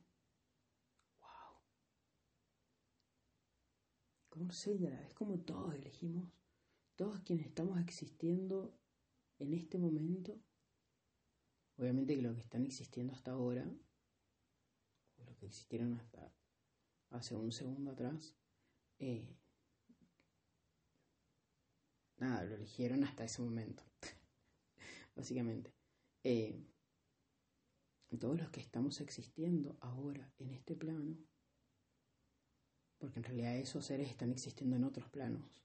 Wow. 1.21 1.55
Como 4.29 4.53
sé, 4.53 4.75
es 5.07 5.15
como 5.15 5.39
todos 5.39 5.75
elegimos, 5.75 6.29
todos 6.97 7.21
quienes 7.21 7.47
estamos 7.47 7.79
existiendo 7.81 8.75
en 9.39 9.55
este 9.55 9.79
momento, 9.79 10.39
obviamente 11.79 12.15
que 12.17 12.23
lo 12.23 12.35
que 12.35 12.41
están 12.41 12.65
existiendo 12.67 13.13
hasta 13.15 13.31
ahora, 13.31 13.65
o 15.19 15.25
lo 15.25 15.37
que 15.37 15.47
existieron 15.47 15.95
hasta 15.95 16.33
hace 17.11 17.37
un 17.37 17.53
segundo 17.53 17.93
atrás, 17.93 18.35
eh, 18.99 19.37
nada, 22.19 22.45
lo 22.45 22.55
eligieron 22.57 23.05
hasta 23.05 23.25
ese 23.25 23.43
momento, 23.43 23.83
básicamente. 25.17 25.73
Eh, 26.25 26.68
todos 28.17 28.39
los 28.39 28.51
que 28.51 28.61
estamos 28.61 29.01
existiendo 29.01 29.77
ahora 29.81 30.33
en 30.39 30.51
este 30.51 30.75
plano, 30.75 31.19
porque 32.99 33.19
en 33.19 33.25
realidad 33.25 33.57
esos 33.57 33.85
seres 33.85 34.09
están 34.09 34.31
existiendo 34.31 34.77
en 34.77 34.85
otros 34.85 35.09
planos, 35.11 35.63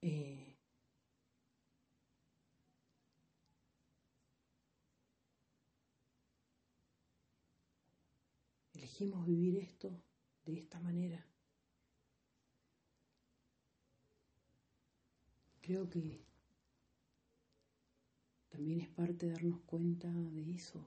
eh, 0.00 0.56
elegimos 8.72 9.26
vivir 9.26 9.58
esto 9.58 10.02
de 10.44 10.58
esta 10.58 10.80
manera. 10.80 11.26
Creo 15.60 15.90
que 15.90 16.27
también 18.58 18.80
es 18.80 18.88
parte 18.88 19.26
de 19.26 19.32
darnos 19.34 19.60
cuenta 19.60 20.12
de 20.12 20.50
eso, 20.50 20.84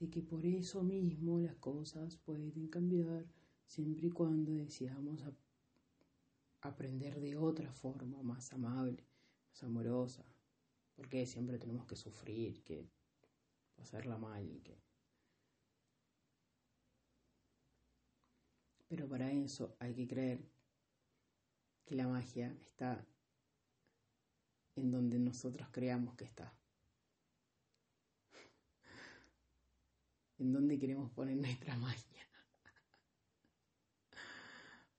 de 0.00 0.08
que 0.08 0.22
por 0.22 0.46
eso 0.46 0.82
mismo 0.82 1.38
las 1.40 1.56
cosas 1.56 2.16
pueden 2.16 2.68
cambiar 2.68 3.26
siempre 3.66 4.06
y 4.06 4.10
cuando 4.10 4.54
decidamos 4.54 5.22
aprender 6.62 7.20
de 7.20 7.36
otra 7.36 7.70
forma, 7.70 8.22
más 8.22 8.50
amable, 8.54 9.04
más 9.50 9.62
amorosa, 9.62 10.24
porque 10.96 11.26
siempre 11.26 11.58
tenemos 11.58 11.84
que 11.84 11.96
sufrir, 11.96 12.64
que 12.64 12.88
pasarla 13.76 14.16
mal, 14.16 14.62
que... 14.62 14.80
Pero 18.88 19.06
para 19.06 19.30
eso 19.30 19.76
hay 19.80 19.94
que 19.94 20.08
creer 20.08 20.48
que 21.84 21.94
la 21.94 22.08
magia 22.08 22.56
está 22.62 23.06
en 24.76 24.90
donde 24.90 25.18
nosotros 25.18 25.68
creamos 25.70 26.14
que 26.16 26.24
está. 26.24 26.56
En 30.38 30.52
donde 30.52 30.78
queremos 30.78 31.10
poner 31.12 31.36
nuestra 31.36 31.76
maña. 31.76 32.02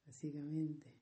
Básicamente. 0.05 0.93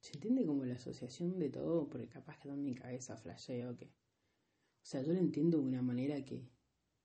Se 0.00 0.14
entiende 0.14 0.46
como 0.46 0.64
la 0.64 0.74
asociación 0.74 1.38
de 1.38 1.50
todo, 1.50 1.86
porque 1.90 2.08
capaz 2.08 2.38
que 2.38 2.48
en 2.48 2.64
mi 2.64 2.74
cabeza 2.74 3.18
flasheo 3.18 3.76
que. 3.76 3.84
O 3.84 4.90
sea, 4.90 5.02
yo 5.02 5.12
lo 5.12 5.18
entiendo 5.18 5.58
de 5.58 5.64
una 5.64 5.82
manera 5.82 6.24
que 6.24 6.48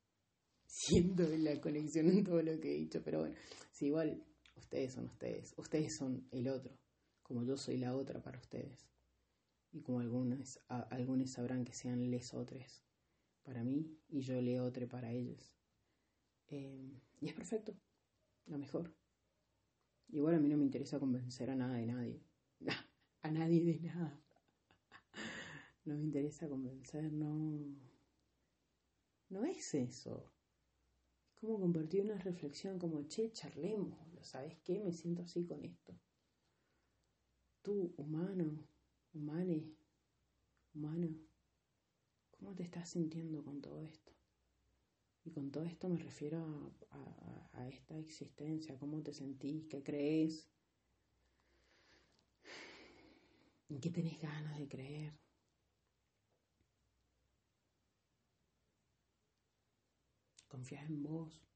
siento 0.66 1.24
la 1.38 1.60
conexión 1.60 2.10
en 2.10 2.24
todo 2.24 2.42
lo 2.42 2.58
que 2.62 2.72
he 2.72 2.78
dicho, 2.78 3.02
pero 3.04 3.20
bueno, 3.20 3.36
si 3.74 3.88
igual 3.88 4.26
ustedes 4.56 4.94
son 4.94 5.06
ustedes, 5.06 5.54
ustedes 5.58 5.96
son 5.96 6.28
el 6.32 6.48
otro, 6.48 6.78
como 7.22 7.44
yo 7.44 7.58
soy 7.58 7.78
la 7.78 7.96
otra 7.96 8.22
para 8.22 8.40
ustedes. 8.40 8.88
Y 9.72 9.82
como 9.82 10.00
algunos, 10.00 10.60
algunos 10.68 11.32
sabrán 11.32 11.66
que 11.66 11.74
sean 11.74 12.12
les 12.12 12.34
otros 12.34 12.84
para 13.44 13.64
mí 13.64 13.98
y 14.10 14.22
yo 14.22 14.42
le 14.42 14.60
otro 14.60 14.88
para 14.88 15.12
ellos. 15.12 15.54
Eh, 16.48 17.02
y 17.20 17.28
es 17.28 17.34
perfecto, 17.34 17.74
lo 18.46 18.58
mejor. 18.58 18.94
Igual 20.10 20.36
a 20.36 20.40
mí 20.40 20.48
no 20.50 20.58
me 20.58 20.64
interesa 20.66 21.00
convencer 21.00 21.50
a 21.50 21.56
nada 21.56 21.76
de 21.76 21.88
nadie. 21.88 22.22
a 23.24 23.32
nadie 23.32 23.64
de 23.64 23.80
nada. 23.80 24.20
No 25.86 25.96
me 25.96 26.04
interesa 26.06 26.48
convencer, 26.48 27.12
no. 27.12 27.60
No 29.28 29.44
es 29.44 29.74
eso. 29.74 30.32
Es 31.36 31.42
como 31.42 31.60
compartir 31.60 32.06
una 32.06 32.18
reflexión, 32.18 32.80
como, 32.80 33.04
che, 33.10 33.34
charlemos, 33.34 34.03
¿sabes 34.24 34.58
qué? 34.64 34.80
Me 34.80 34.94
siento 34.94 35.22
así 35.24 35.46
con 35.46 35.64
esto. 35.64 35.94
Tú, 37.62 37.94
humano, 37.98 38.68
humane, 39.14 39.72
humano, 40.74 41.16
¿cómo 42.32 42.54
te 42.56 42.64
estás 42.64 42.90
sintiendo 42.90 43.44
con 43.44 43.62
todo 43.62 43.82
esto? 43.82 44.12
Y 45.26 45.32
con 45.32 45.52
todo 45.52 45.64
esto 45.64 45.88
me 45.88 45.98
refiero 45.98 46.74
a, 46.92 47.70
esta 47.70 47.98
existencia, 47.98 48.78
cómo 48.78 49.02
te 49.02 49.14
sentís, 49.14 49.66
qué 49.68 49.82
crees, 49.82 50.50
¿En 53.70 53.80
qué 53.80 53.90
tenés 53.90 54.20
ganas 54.22 54.60
de 54.60 54.68
creer? 54.68 55.14
¿Confías 60.48 60.86
en 60.88 61.02
vos? 61.02 61.53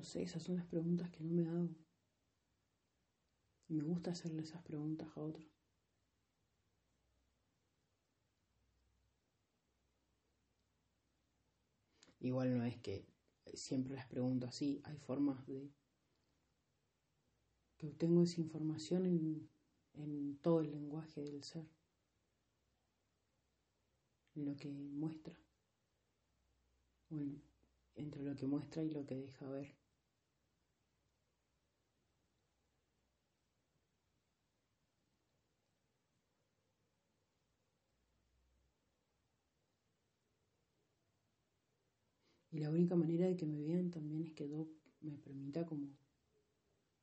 No 0.00 0.06
sé, 0.06 0.22
esas 0.22 0.42
son 0.42 0.56
las 0.56 0.64
preguntas 0.64 1.10
que 1.10 1.22
no 1.22 1.30
me 1.30 1.46
hago. 1.46 1.76
Y 3.68 3.74
me 3.74 3.84
gusta 3.84 4.12
hacerle 4.12 4.40
esas 4.40 4.62
preguntas 4.62 5.06
a 5.14 5.20
otros. 5.20 5.46
Igual 12.18 12.56
no 12.56 12.64
es 12.64 12.78
que 12.78 13.04
siempre 13.52 13.94
las 13.94 14.06
pregunto 14.06 14.46
así, 14.46 14.80
hay 14.84 14.96
formas 14.96 15.46
de 15.46 15.70
que 17.76 17.86
obtengo 17.86 18.22
esa 18.22 18.40
información 18.40 19.04
en, 19.92 20.38
todo 20.38 20.62
el 20.62 20.70
lenguaje 20.70 21.20
del 21.20 21.44
ser, 21.44 21.68
en 24.34 24.46
lo 24.46 24.56
que 24.56 24.70
muestra, 24.70 25.38
bueno, 27.10 27.42
entre 27.96 28.22
lo 28.22 28.34
que 28.34 28.46
muestra 28.46 28.82
y 28.82 28.88
lo 28.88 29.04
que 29.04 29.16
deja 29.16 29.46
ver. 29.46 29.79
Y 42.52 42.58
la 42.60 42.70
única 42.70 42.94
manera 42.96 43.26
de 43.26 43.36
que 43.36 43.46
me 43.46 43.60
vean 43.62 43.90
también 43.90 44.22
es 44.22 44.32
que 44.32 44.46
Doc 44.46 44.68
me 45.00 45.16
permita 45.16 45.64
como 45.66 45.88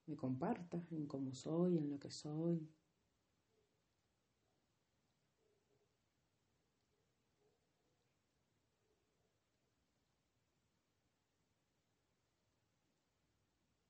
me 0.07 0.15
comparta 0.15 0.83
en 0.91 1.05
cómo 1.05 1.33
soy, 1.33 1.77
en 1.77 1.89
lo 1.89 1.99
que 1.99 2.09
soy. 2.11 2.67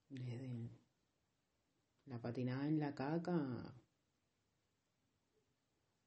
Desde 0.10 0.70
la 2.06 2.20
patinada 2.20 2.68
en 2.68 2.80
la 2.80 2.94
caca, 2.96 3.38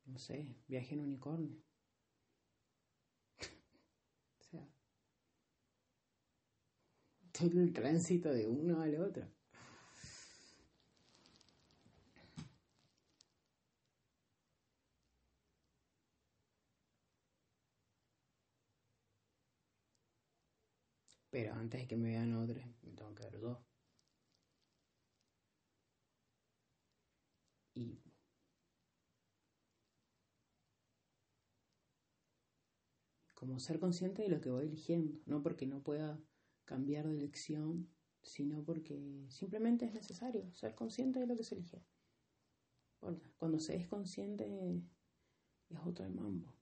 no 0.05 0.19
sé, 0.19 0.57
viaje 0.69 0.95
en 0.95 1.01
unicornio. 1.01 1.57
o 4.41 4.43
sea, 4.51 4.67
todo 7.33 7.61
el 7.61 7.73
tránsito 7.73 8.31
de 8.31 8.47
uno 8.47 8.81
al 8.81 8.95
otro. 8.97 9.27
Pero 21.31 21.55
antes 21.55 21.81
de 21.81 21.87
que 21.89 21.97
me 21.97 22.09
vean 22.11 22.35
otros, 22.35 22.65
me 22.83 22.93
tengo 22.93 23.15
que 23.15 23.23
ver 23.25 23.41
dos. 23.41 23.59
Y 27.75 28.01
como 33.35 33.59
ser 33.59 33.79
consciente 33.81 34.23
de 34.23 34.29
lo 34.29 34.41
que 34.41 34.51
voy 34.51 34.65
eligiendo, 34.67 35.19
no 35.27 35.43
porque 35.43 35.67
no 35.67 35.83
pueda 35.83 36.21
cambiar 36.71 37.09
de 37.09 37.17
elección, 37.17 37.89
sino 38.23 38.63
porque 38.63 39.27
simplemente 39.29 39.87
es 39.87 39.93
necesario 39.93 40.53
ser 40.53 40.77
consciente 40.77 41.19
de 41.19 41.27
lo 41.27 41.37
que 41.37 41.43
se 41.43 41.57
elige. 41.57 41.83
Cuando 43.39 43.59
se 43.59 43.75
es 43.75 43.89
consciente 43.89 44.45
es 45.69 45.79
otro 45.85 46.07
el 46.07 46.15
mambo. 46.15 46.55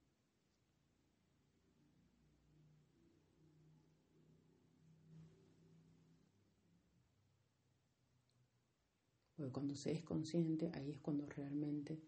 Porque 9.36 9.52
cuando 9.52 9.76
se 9.76 9.92
es 9.92 10.02
consciente, 10.02 10.70
ahí 10.72 10.90
es 10.90 11.00
cuando 11.00 11.26
realmente 11.26 12.00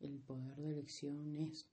el 0.00 0.20
poder 0.20 0.56
de 0.56 0.70
elección 0.70 1.36
es. 1.36 1.71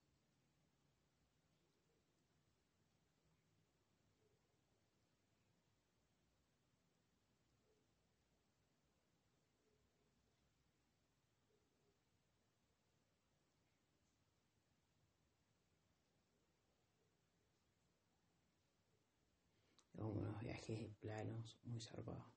Unos 20.60 20.68
viajes 20.68 20.96
planos 21.00 21.60
muy 21.64 21.80
zarpados. 21.82 22.34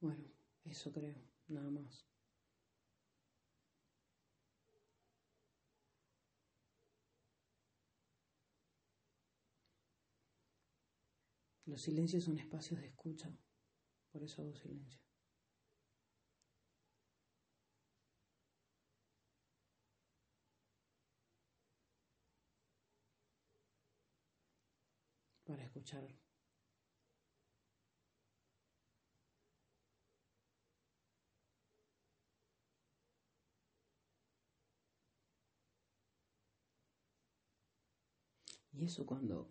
Bueno, 0.00 0.24
eso 0.64 0.90
creo, 0.90 1.16
nada 1.48 1.68
más. 1.70 2.15
Los 11.66 11.82
silencios 11.82 12.24
son 12.24 12.38
espacios 12.38 12.80
de 12.80 12.86
escucha, 12.86 13.36
por 14.12 14.22
eso 14.22 14.40
hago 14.40 14.54
silencio. 14.54 15.00
Para 25.44 25.64
escuchar 25.64 26.04
Y 38.72 38.84
eso 38.84 39.06
cuando 39.06 39.48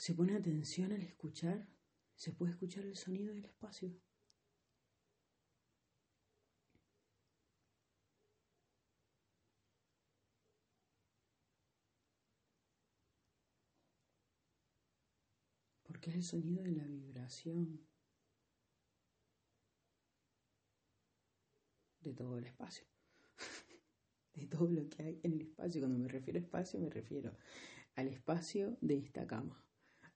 se 0.00 0.14
pone 0.14 0.34
atención 0.34 0.92
al 0.92 1.02
escuchar, 1.02 1.68
se 2.14 2.32
puede 2.32 2.52
escuchar 2.52 2.86
el 2.86 2.96
sonido 2.96 3.34
del 3.34 3.44
espacio. 3.44 3.94
Porque 15.82 16.08
es 16.08 16.16
el 16.16 16.24
sonido 16.24 16.62
de 16.62 16.72
la 16.72 16.86
vibración 16.86 17.86
de 22.00 22.14
todo 22.14 22.38
el 22.38 22.46
espacio, 22.46 22.86
de 24.32 24.46
todo 24.46 24.70
lo 24.70 24.88
que 24.88 25.02
hay 25.02 25.20
en 25.24 25.34
el 25.34 25.42
espacio. 25.42 25.82
Cuando 25.82 25.98
me 25.98 26.08
refiero 26.08 26.38
a 26.38 26.42
espacio, 26.42 26.80
me 26.80 26.88
refiero 26.88 27.36
al 27.96 28.08
espacio 28.08 28.78
de 28.80 28.96
esta 28.96 29.26
cama, 29.26 29.62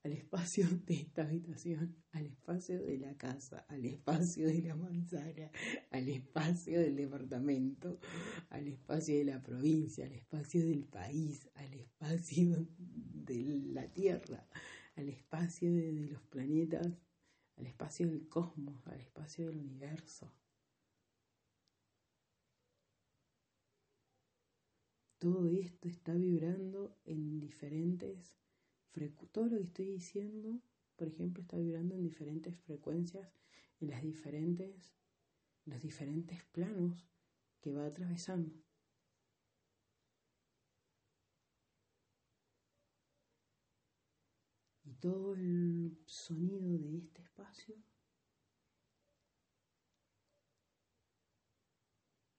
al 0.05 0.13
espacio 0.13 0.67
de 0.87 0.95
esta 0.95 1.23
habitación, 1.23 1.97
al 2.13 2.27
espacio 2.27 2.79
de 2.83 2.99
la 2.99 3.17
casa, 3.17 3.65
al 3.69 3.87
espacio 3.87 4.47
de 4.47 4.61
la 4.61 4.77
manzana, 4.77 5.51
al 5.91 6.09
espacio 6.09 6.79
del 6.81 6.95
departamento, 6.95 7.99
al 8.51 8.69
espacio 8.69 9.17
de 9.17 9.25
la 9.25 9.43
provincia, 9.43 10.05
al 10.05 10.13
espacio 10.13 10.67
del 10.67 10.85
país, 10.85 11.49
al 11.55 11.73
espacio 11.73 12.69
de 12.77 13.63
la 13.73 13.91
Tierra, 13.91 14.47
al 14.97 15.09
espacio 15.09 15.73
de, 15.73 15.93
los 15.93 16.23
planetas, 16.25 16.87
al 17.57 17.67
espacio 17.67 18.07
del 18.07 18.29
cosmos, 18.29 18.87
al 18.87 19.01
espacio 19.01 19.47
del 19.47 19.57
universo. 19.57 20.31
Todo 25.19 25.49
esto 25.49 25.89
está 25.89 26.13
vibrando 26.13 26.95
en 27.07 27.41
diferentes 27.41 28.44
todo 29.33 29.47
lo 29.47 29.57
que 29.59 29.65
estoy 29.65 29.87
diciendo, 29.87 30.61
por 30.97 31.09
ejemplo, 31.09 31.43
está 31.43 31.57
vibrando 31.57 31.95
en 31.95 32.03
diferentes 32.03 32.57
frecuencias, 32.57 33.29
en 33.81 33.91
las 33.91 34.03
diferentes, 34.03 34.95
los 35.65 35.83
diferentes 35.83 36.45
planos 36.45 37.09
que 37.61 37.73
va 37.73 37.87
atravesando. 37.87 38.55
Y 44.85 44.95
todo 44.95 45.35
el 45.35 45.99
sonido 46.07 46.79
de 46.79 46.99
este 46.99 47.23
espacio 47.23 47.75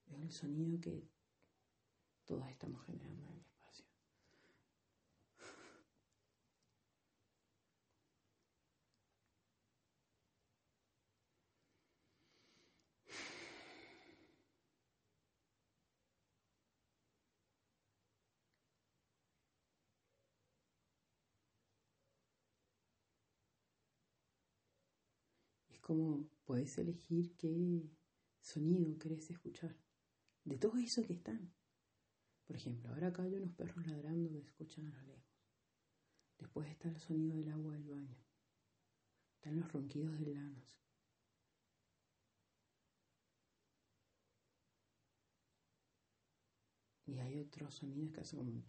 es 0.07 0.21
el 0.21 0.31
sonido 0.31 0.79
que 0.79 1.09
todos 2.23 2.47
estamos 2.47 2.85
generando 2.85 3.29
en 3.29 3.54
como 25.85 26.27
puedes 26.45 26.75
elegir 26.79 27.37
qué 27.37 27.87
sonido 28.41 28.97
querés 28.97 29.29
escuchar. 29.29 29.77
De 30.43 30.57
todo 30.57 30.77
eso 30.77 31.03
que 31.05 31.13
están. 31.13 31.53
Por 32.47 32.55
ejemplo, 32.55 32.89
ahora 32.89 33.09
acá 33.09 33.21
hay 33.21 33.35
unos 33.35 33.53
perros 33.53 33.85
ladrando 33.85 34.31
que 34.31 34.39
escuchan 34.39 34.87
a 34.87 34.89
lo 34.89 35.03
lejos. 35.03 35.29
Después 36.39 36.67
está 36.71 36.89
el 36.89 36.97
sonido 36.97 37.37
del 37.37 37.49
agua 37.49 37.73
del 37.73 37.87
baño. 37.87 38.17
Están 39.35 39.59
los 39.59 39.71
ronquidos 39.71 40.17
del 40.17 40.33
lanos. 40.33 40.75
Y 47.05 47.19
hay 47.19 47.37
otros 47.37 47.75
sonidos 47.75 48.11
que 48.11 48.21
hacen 48.21 48.39
como 48.39 48.49
un... 48.49 48.65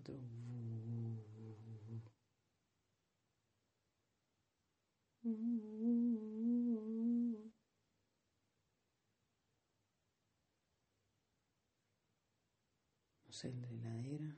Otro... 0.00 0.36
No 5.26 5.32
sé, 13.32 13.52
la 13.52 13.68
heladera. 13.68 14.36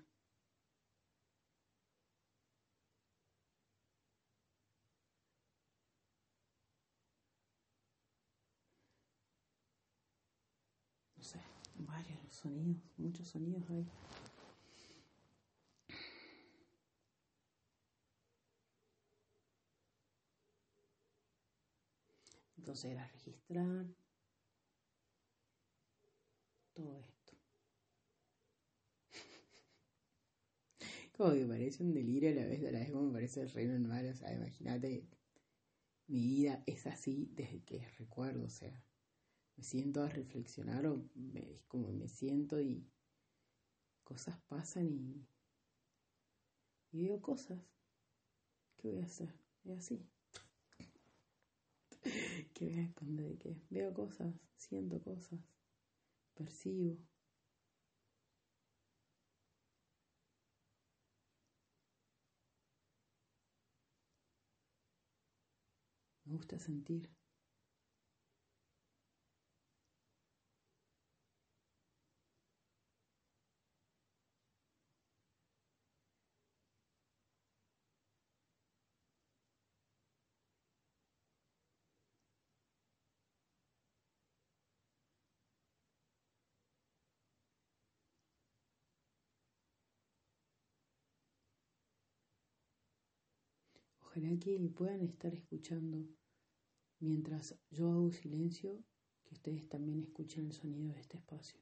No 11.16 11.22
sé, 11.22 11.38
varios 11.76 12.18
sonidos, 12.30 12.82
muchos 12.96 13.28
sonidos 13.28 13.68
hay. 13.68 13.86
Entonces 22.78 22.92
era 22.92 23.08
registrar 23.08 23.86
todo 26.74 26.96
esto. 27.00 27.32
Como 31.16 31.32
que 31.32 31.44
parece 31.44 31.82
un 31.82 31.92
delirio 31.92 32.30
a 32.30 32.34
la 32.34 32.46
vez, 32.46 32.64
a 32.64 32.70
la 32.70 32.78
vez 32.78 32.92
como 32.92 33.08
me 33.08 33.14
parece 33.14 33.42
el 33.42 33.50
reino 33.50 33.76
normal. 33.76 34.06
O 34.06 34.14
sea, 34.14 34.32
imagínate, 34.32 35.08
mi 36.06 36.24
vida 36.24 36.62
es 36.66 36.86
así 36.86 37.32
desde 37.34 37.64
que 37.64 37.84
recuerdo. 37.98 38.44
O 38.44 38.48
sea, 38.48 38.80
me 39.56 39.64
siento 39.64 40.04
a 40.04 40.08
reflexionar 40.08 40.86
o 40.86 41.04
es 41.34 41.64
como 41.64 41.92
me 41.92 42.06
siento 42.06 42.60
y 42.60 42.86
cosas 44.04 44.38
pasan 44.46 44.88
y, 44.92 45.26
y 46.92 47.08
veo 47.08 47.20
cosas. 47.20 47.58
¿Qué 48.76 48.88
voy 48.88 49.00
a 49.00 49.04
hacer? 49.04 49.34
Es 49.64 49.78
así. 49.78 50.08
¿Qué 52.58 52.66
voy 52.66 52.78
a 52.80 52.82
esconder 52.82 53.24
de 53.30 53.38
qué? 53.38 53.56
Veo 53.70 53.94
cosas, 53.94 54.34
siento 54.56 55.00
cosas, 55.00 55.38
percibo. 56.34 56.98
Me 66.24 66.32
gusta 66.34 66.60
sentir. 66.60 67.10
Ojalá 94.18 94.36
que 94.40 94.58
puedan 94.70 95.02
estar 95.02 95.32
escuchando 95.32 96.04
mientras 96.98 97.54
yo 97.70 97.88
hago 97.92 98.10
silencio, 98.10 98.82
que 99.24 99.34
ustedes 99.34 99.68
también 99.68 100.00
escuchen 100.00 100.46
el 100.46 100.52
sonido 100.52 100.92
de 100.92 100.98
este 100.98 101.18
espacio. 101.18 101.60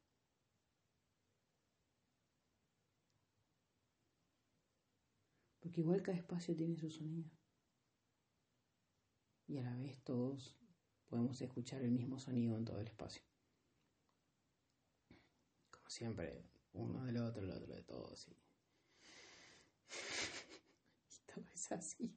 Porque 5.60 5.82
igual 5.82 6.00
cada 6.00 6.16
espacio 6.16 6.56
tiene 6.56 6.78
su 6.78 6.88
sonido. 6.88 7.30
Y 9.48 9.58
a 9.58 9.62
la 9.62 9.76
vez 9.76 10.02
todos 10.02 10.56
podemos 11.08 11.38
escuchar 11.42 11.82
el 11.82 11.90
mismo 11.90 12.18
sonido 12.18 12.56
en 12.56 12.64
todo 12.64 12.80
el 12.80 12.86
espacio. 12.86 13.22
Como 15.70 15.90
siempre, 15.90 16.42
uno 16.72 17.04
del 17.04 17.18
otro, 17.18 17.42
el 17.42 17.50
otro 17.50 17.74
de 17.74 17.82
todos. 17.82 18.26
Y, 18.28 18.32
y 21.10 21.34
todo 21.34 21.44
es 21.52 21.70
así. 21.70 22.16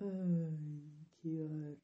Ay, 0.00 1.08
qué 1.16 1.42
bárbaro. 1.42 1.78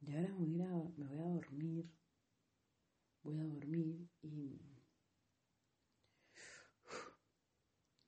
Y 0.00 0.14
ahora 0.14 0.28
me 0.38 0.46
voy, 0.46 0.62
a, 0.62 0.92
me 0.96 1.06
voy 1.06 1.18
a 1.18 1.28
dormir. 1.34 1.90
Voy 3.24 3.38
a 3.40 3.44
dormir 3.44 4.08
y. 4.22 4.60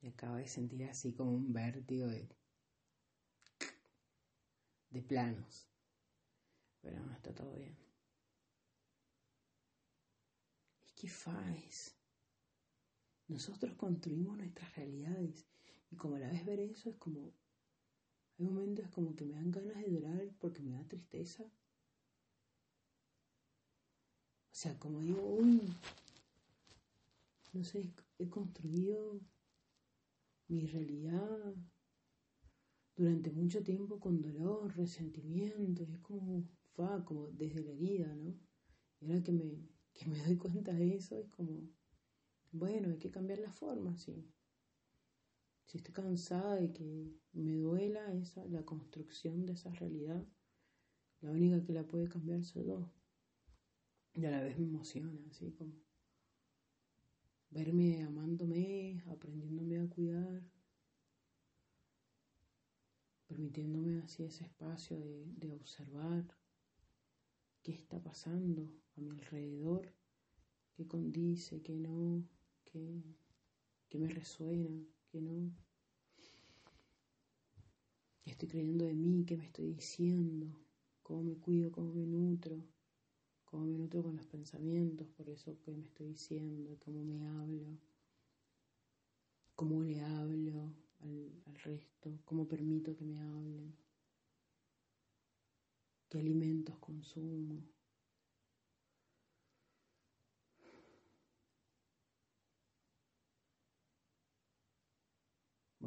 Y 0.00 0.06
acabo 0.06 0.36
de 0.36 0.46
sentir 0.46 0.84
así 0.84 1.12
como 1.12 1.32
un 1.32 1.52
vértigo 1.52 2.06
de. 2.06 2.28
de 4.90 5.02
planos. 5.02 5.68
pero 6.80 7.00
no 7.04 7.12
está 7.12 7.34
todo 7.34 7.52
bien. 7.56 7.76
¿Y 10.86 10.92
qué 10.94 11.08
faes? 11.08 11.97
Nosotros 13.28 13.74
construimos 13.74 14.36
nuestras 14.38 14.74
realidades 14.74 15.46
y 15.90 15.96
como 15.96 16.16
a 16.16 16.18
la 16.18 16.30
vez 16.30 16.44
ver 16.46 16.60
eso 16.60 16.90
es 16.90 16.96
como, 16.96 17.34
hay 18.38 18.46
momentos 18.46 18.88
como 18.88 19.14
que 19.14 19.24
me 19.24 19.34
dan 19.34 19.50
ganas 19.50 19.76
de 19.76 19.90
llorar 19.90 20.34
porque 20.38 20.62
me 20.62 20.72
da 20.72 20.88
tristeza. 20.88 21.44
O 24.50 24.54
sea, 24.60 24.78
como 24.78 25.00
digo, 25.00 25.22
uy, 25.22 25.60
no 27.52 27.62
sé, 27.62 27.92
he 28.18 28.28
construido 28.28 29.20
mi 30.48 30.66
realidad 30.66 31.54
durante 32.96 33.30
mucho 33.30 33.62
tiempo 33.62 34.00
con 34.00 34.20
dolor, 34.20 34.74
resentimiento, 34.76 35.84
y 35.84 35.92
es 35.92 36.00
como, 36.00 36.42
fa, 36.74 37.04
como 37.04 37.28
desde 37.28 37.62
la 37.62 37.72
herida, 37.72 38.14
¿no? 38.16 38.34
Y 39.00 39.06
ahora 39.06 39.22
que 39.22 39.32
me, 39.32 39.68
que 39.92 40.06
me 40.06 40.18
doy 40.24 40.36
cuenta 40.36 40.72
de 40.72 40.96
eso, 40.96 41.16
es 41.16 41.28
como, 41.28 41.68
bueno, 42.52 42.90
hay 42.90 42.98
que 42.98 43.10
cambiar 43.10 43.38
la 43.38 43.52
forma, 43.52 43.96
sí. 43.96 44.30
Si 45.66 45.78
estoy 45.78 45.92
cansada 45.92 46.56
de 46.56 46.72
que 46.72 47.12
me 47.32 47.56
duela 47.56 48.12
esa, 48.14 48.44
la 48.46 48.64
construcción 48.64 49.44
de 49.44 49.52
esa 49.52 49.70
realidad, 49.70 50.26
la 51.20 51.30
única 51.30 51.62
que 51.64 51.72
la 51.72 51.86
puede 51.86 52.08
cambiar 52.08 52.42
soy 52.44 52.66
yo. 52.66 52.90
Y 54.14 54.24
a 54.24 54.30
la 54.30 54.42
vez 54.42 54.58
me 54.58 54.64
emociona, 54.64 55.20
así 55.30 55.52
como 55.52 55.74
verme 57.50 58.02
amándome, 58.02 59.02
aprendiéndome 59.10 59.78
a 59.78 59.88
cuidar, 59.88 60.42
permitiéndome 63.26 64.00
así 64.00 64.24
ese 64.24 64.44
espacio 64.44 64.98
de, 64.98 65.52
observar 65.52 66.26
qué 67.62 67.72
está 67.72 68.02
pasando 68.02 68.70
a 68.96 69.00
mi 69.00 69.10
alrededor, 69.10 69.94
qué 70.74 70.86
condice, 70.86 71.62
qué 71.62 71.74
no, 71.74 72.26
qué, 72.70 73.02
qué 73.88 73.98
me 73.98 74.08
resuena, 74.08 74.84
qué 75.10 75.20
no. 75.20 75.50
¿Qué 78.22 78.30
estoy 78.30 78.48
creyendo 78.48 78.84
de 78.84 78.94
mí? 78.94 79.24
¿Qué 79.24 79.36
me 79.36 79.44
estoy 79.44 79.66
diciendo? 79.72 80.46
¿Cómo 81.02 81.22
me 81.22 81.36
cuido? 81.36 81.72
¿Cómo 81.72 81.94
me 81.94 82.06
nutro? 82.06 82.62
¿Cómo 83.46 83.64
me 83.64 83.78
nutro 83.78 84.02
con 84.02 84.16
los 84.16 84.26
pensamientos? 84.26 85.08
Por 85.16 85.28
eso 85.30 85.58
que 85.64 85.72
me 85.72 85.86
estoy 85.86 86.08
diciendo, 86.08 86.76
cómo 86.84 87.02
me 87.02 87.26
hablo, 87.26 87.78
cómo 89.54 89.82
le 89.82 90.00
hablo, 90.02 90.74
al, 91.00 91.54
resto, 91.64 92.20
cómo 92.24 92.46
permito 92.46 92.94
que 92.94 93.04
me 93.04 93.18
hablen, 93.18 93.74
qué 96.10 96.18
alimentos 96.18 96.76
consumo. 96.78 97.62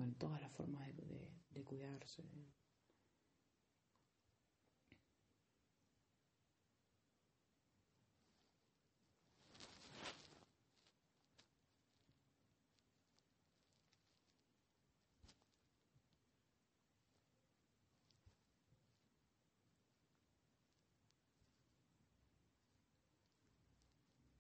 Bueno, 0.02 0.16
todas 0.18 0.42
las 0.42 0.52
formas 0.54 0.88
de 0.98 1.64
cuidarse. 1.64 2.24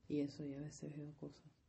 Y 0.07 0.19
eso, 0.19 0.45
y 0.45 0.53
a 0.53 0.59
veces 0.59 0.95
veo 0.95 1.11
cosas. 1.15 1.60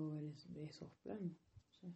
på 0.00 0.60
Resoppen. 0.60 1.36
Så. 1.70 1.92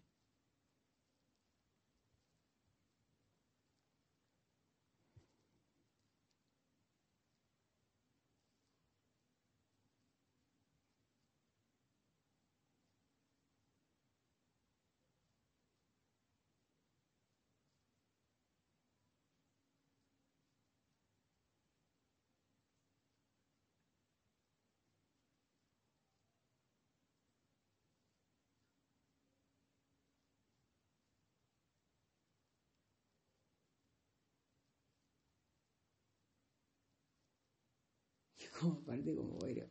Como 38.59 38.75
aparte 38.75 39.15
como 39.15 39.35
bueno 39.39 39.67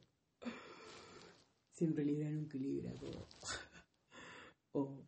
siempre 1.72 2.06
libra 2.06 2.30
no 2.30 2.42
equilibra 2.42 2.94
todo 2.94 3.28
o 4.74 5.04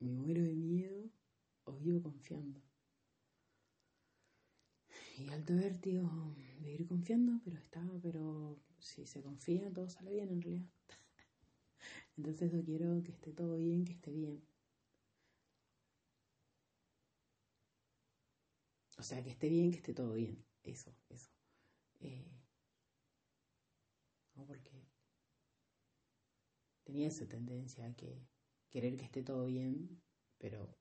me 0.00 0.12
muero 0.12 0.42
de 0.42 0.54
miedo 0.54 1.10
o 1.64 1.72
vivo 1.78 2.02
confiando. 2.02 2.60
Y 5.16 5.28
alto 5.30 5.54
vértigo 5.54 6.34
de 6.60 6.72
ir 6.72 6.86
confiando 6.86 7.40
pero 7.44 7.56
estaba 7.56 7.98
pero 8.02 8.60
si 8.78 9.06
se 9.06 9.22
confía 9.22 9.72
todo 9.72 9.88
sale 9.88 10.12
bien 10.12 10.30
en 10.30 10.42
realidad. 10.42 10.68
Entonces 12.16 12.52
yo 12.52 12.64
quiero 12.64 13.02
que 13.02 13.12
esté 13.12 13.32
todo 13.32 13.56
bien 13.56 13.84
que 13.84 13.92
esté 13.92 14.10
bien. 14.12 14.42
O 18.98 19.02
sea 19.02 19.22
que 19.22 19.30
esté 19.30 19.48
bien 19.48 19.70
que 19.70 19.78
esté 19.78 19.94
todo 19.94 20.12
bien. 20.12 20.44
Eso 20.62 20.94
eso 21.08 21.33
eh, 22.00 22.34
porque 24.46 24.86
tenía 26.84 27.08
esa 27.08 27.26
tendencia 27.26 27.86
a 27.86 27.94
que 27.94 28.26
querer 28.70 28.96
que 28.96 29.04
esté 29.04 29.22
todo 29.22 29.46
bien, 29.46 30.02
pero 30.38 30.76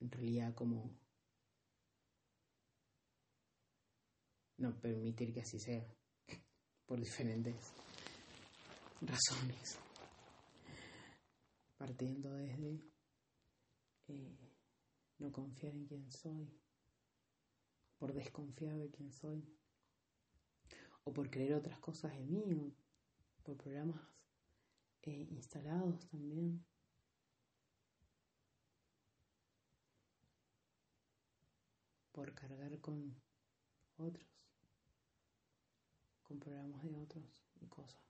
en 0.00 0.10
realidad 0.10 0.54
como 0.54 0.98
no 4.58 4.78
permitir 4.78 5.32
que 5.32 5.40
así 5.40 5.58
sea, 5.58 5.86
por 6.86 7.00
diferentes 7.00 7.72
razones, 9.00 9.78
partiendo 11.78 12.34
desde 12.34 12.82
eh, 14.08 14.38
no 15.18 15.32
confiar 15.32 15.74
en 15.74 15.86
quien 15.86 16.10
soy, 16.10 16.52
por 17.98 18.12
desconfiar 18.12 18.76
de 18.76 18.90
quien 18.90 19.10
soy 19.12 19.59
o 21.04 21.12
por 21.12 21.30
creer 21.30 21.54
otras 21.54 21.78
cosas 21.78 22.12
de 22.12 22.24
mí, 22.26 22.74
o 23.38 23.42
por 23.42 23.56
programas 23.56 24.00
eh, 25.02 25.26
instalados 25.30 25.98
también. 26.10 26.64
Por 32.12 32.34
cargar 32.34 32.78
con 32.80 33.14
otros, 33.96 34.26
con 36.22 36.38
programas 36.38 36.82
de 36.82 36.94
otros 36.96 37.24
y 37.60 37.66
cosas. 37.66 38.02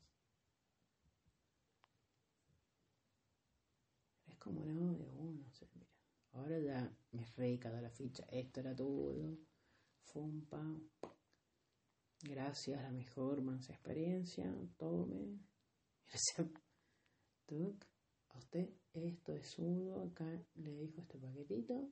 Es 4.26 4.36
como 4.38 4.64
no, 4.64 4.95
de 4.95 5.09
uno, 5.11 5.45
o 5.47 5.66
mira, 5.74 5.88
ahora 6.32 6.59
ya 6.59 6.93
me 7.12 7.24
re 7.36 7.59
la 7.82 7.91
ficha, 7.91 8.24
esto 8.30 8.61
era 8.61 8.74
todo, 8.74 9.38
fumpa, 10.05 10.61
Gracias, 12.23 12.83
la 12.83 12.91
mejor 12.91 13.43
mansa 13.43 13.73
experiencia. 13.73 14.45
Tome. 14.77 15.39
Gracias. 16.07 16.47
A 18.29 18.39
usted, 18.39 18.68
esto 18.93 19.35
es 19.35 19.49
sudo. 19.49 20.03
Acá 20.03 20.27
le 20.55 20.77
dijo 20.77 21.01
este 21.01 21.18
paquetito. 21.18 21.91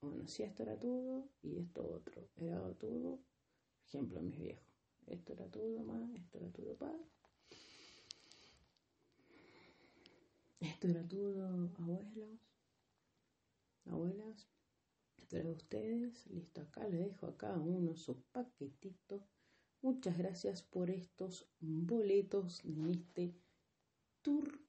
Bueno, 0.00 0.26
si 0.28 0.42
esto 0.42 0.62
era 0.62 0.78
todo 0.78 1.28
y 1.42 1.58
esto 1.58 1.88
otro. 1.88 2.28
Era 2.36 2.72
todo. 2.74 3.20
Ejemplo, 3.86 4.20
mis 4.20 4.38
viejos. 4.38 4.72
Esto 5.06 5.32
era 5.32 5.50
todo 5.50 5.82
más, 5.84 6.10
esto 6.14 6.38
era 6.38 6.50
todo 6.52 6.76
para. 6.76 6.98
Esto 10.60 10.86
era 10.86 11.06
todo 11.08 11.44
abuelos, 11.76 12.38
abuelas, 13.84 14.48
de 15.38 15.52
ustedes. 15.52 16.26
Listo, 16.26 16.60
acá 16.60 16.86
le 16.88 16.98
dejo 16.98 17.26
a 17.26 17.36
cada 17.36 17.58
uno 17.58 17.96
su 17.96 18.22
paquetito. 18.32 19.26
Muchas 19.80 20.16
gracias 20.18 20.62
por 20.62 20.90
estos 20.90 21.48
boletos 21.60 22.64
en 22.64 22.88
este 22.88 23.34
tour 24.22 24.60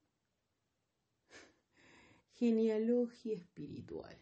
genealogía 2.35 3.35
espiritual. 3.35 4.17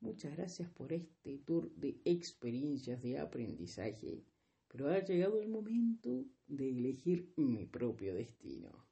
Muchas 0.00 0.34
gracias 0.34 0.70
por 0.70 0.92
este 0.94 1.38
tour 1.38 1.70
de 1.74 2.00
experiencias 2.06 3.02
de 3.02 3.18
aprendizaje, 3.18 4.24
pero 4.66 4.88
ha 4.88 4.98
llegado 5.00 5.40
el 5.40 5.48
momento 5.48 6.24
de 6.46 6.70
elegir 6.70 7.32
mi 7.36 7.66
propio 7.66 8.14
destino. 8.14 8.88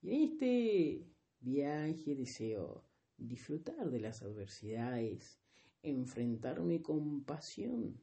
Y 0.00 0.14
en 0.14 0.22
este 0.22 1.17
viaje 1.40 2.14
deseo 2.14 2.84
disfrutar 3.16 3.90
de 3.90 4.00
las 4.00 4.22
adversidades, 4.22 5.40
enfrentarme 5.82 6.82
con 6.82 7.24
pasión, 7.24 8.00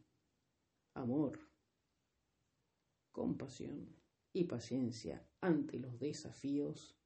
amor, 0.93 1.39
compasión 3.11 3.95
y 4.33 4.43
paciencia 4.43 5.25
ante 5.41 5.79
los 5.79 5.99
desafíos, 5.99 6.97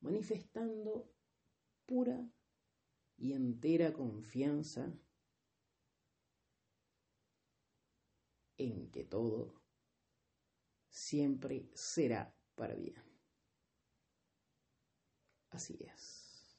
manifestando 0.00 1.12
pura 1.86 2.30
y 3.16 3.32
entera 3.32 3.92
confianza 3.92 4.94
en 8.56 8.90
que 8.90 9.04
todo 9.04 9.60
siempre 10.88 11.70
será 11.74 12.34
para 12.54 12.74
bien. 12.74 13.07
Así 15.58 15.76
es. 15.80 16.56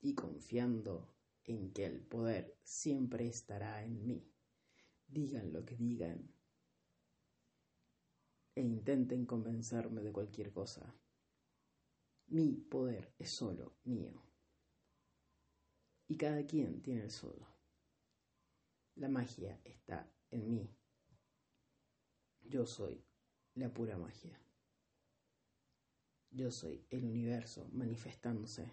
Y 0.00 0.14
confiando 0.14 1.12
en 1.42 1.72
que 1.72 1.86
el 1.86 2.00
poder 2.00 2.56
siempre 2.62 3.26
estará 3.26 3.82
en 3.82 4.06
mí. 4.06 4.32
Digan 5.08 5.52
lo 5.52 5.64
que 5.64 5.76
digan 5.76 6.32
e 8.54 8.60
intenten 8.60 9.26
convencerme 9.26 10.02
de 10.02 10.12
cualquier 10.12 10.52
cosa. 10.52 10.94
Mi 12.28 12.52
poder 12.52 13.12
es 13.18 13.30
solo 13.30 13.74
mío. 13.82 14.12
Y 16.06 16.16
cada 16.16 16.46
quien 16.46 16.80
tiene 16.80 17.02
el 17.02 17.10
solo. 17.10 17.44
La 18.94 19.08
magia 19.08 19.60
está 19.64 20.08
en 20.30 20.48
mí. 20.48 20.72
Yo 22.42 22.64
soy 22.64 23.04
la 23.56 23.74
pura 23.74 23.98
magia. 23.98 24.43
Yo 26.34 26.50
soy 26.50 26.84
el 26.90 27.04
universo 27.04 27.68
manifestándose. 27.72 28.68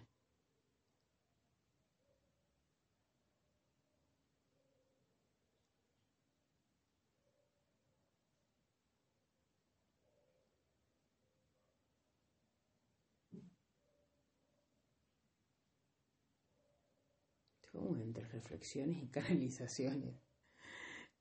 Como 17.70 17.96
entre 18.02 18.24
reflexiones 18.26 19.00
y 19.04 19.06
canalizaciones. 19.08 20.16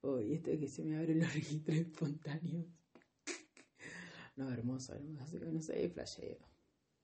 Hoy 0.02 0.34
esto 0.34 0.50
es 0.50 0.60
que 0.60 0.68
se 0.68 0.84
me 0.84 0.98
abren 0.98 1.20
los 1.20 1.34
registros 1.34 1.78
espontáneos. 1.78 2.81
No, 4.36 4.50
hermoso, 4.52 4.94
hermoso. 4.96 5.40
No 5.40 5.62
sé, 5.62 5.90
flasheo. 5.90 6.40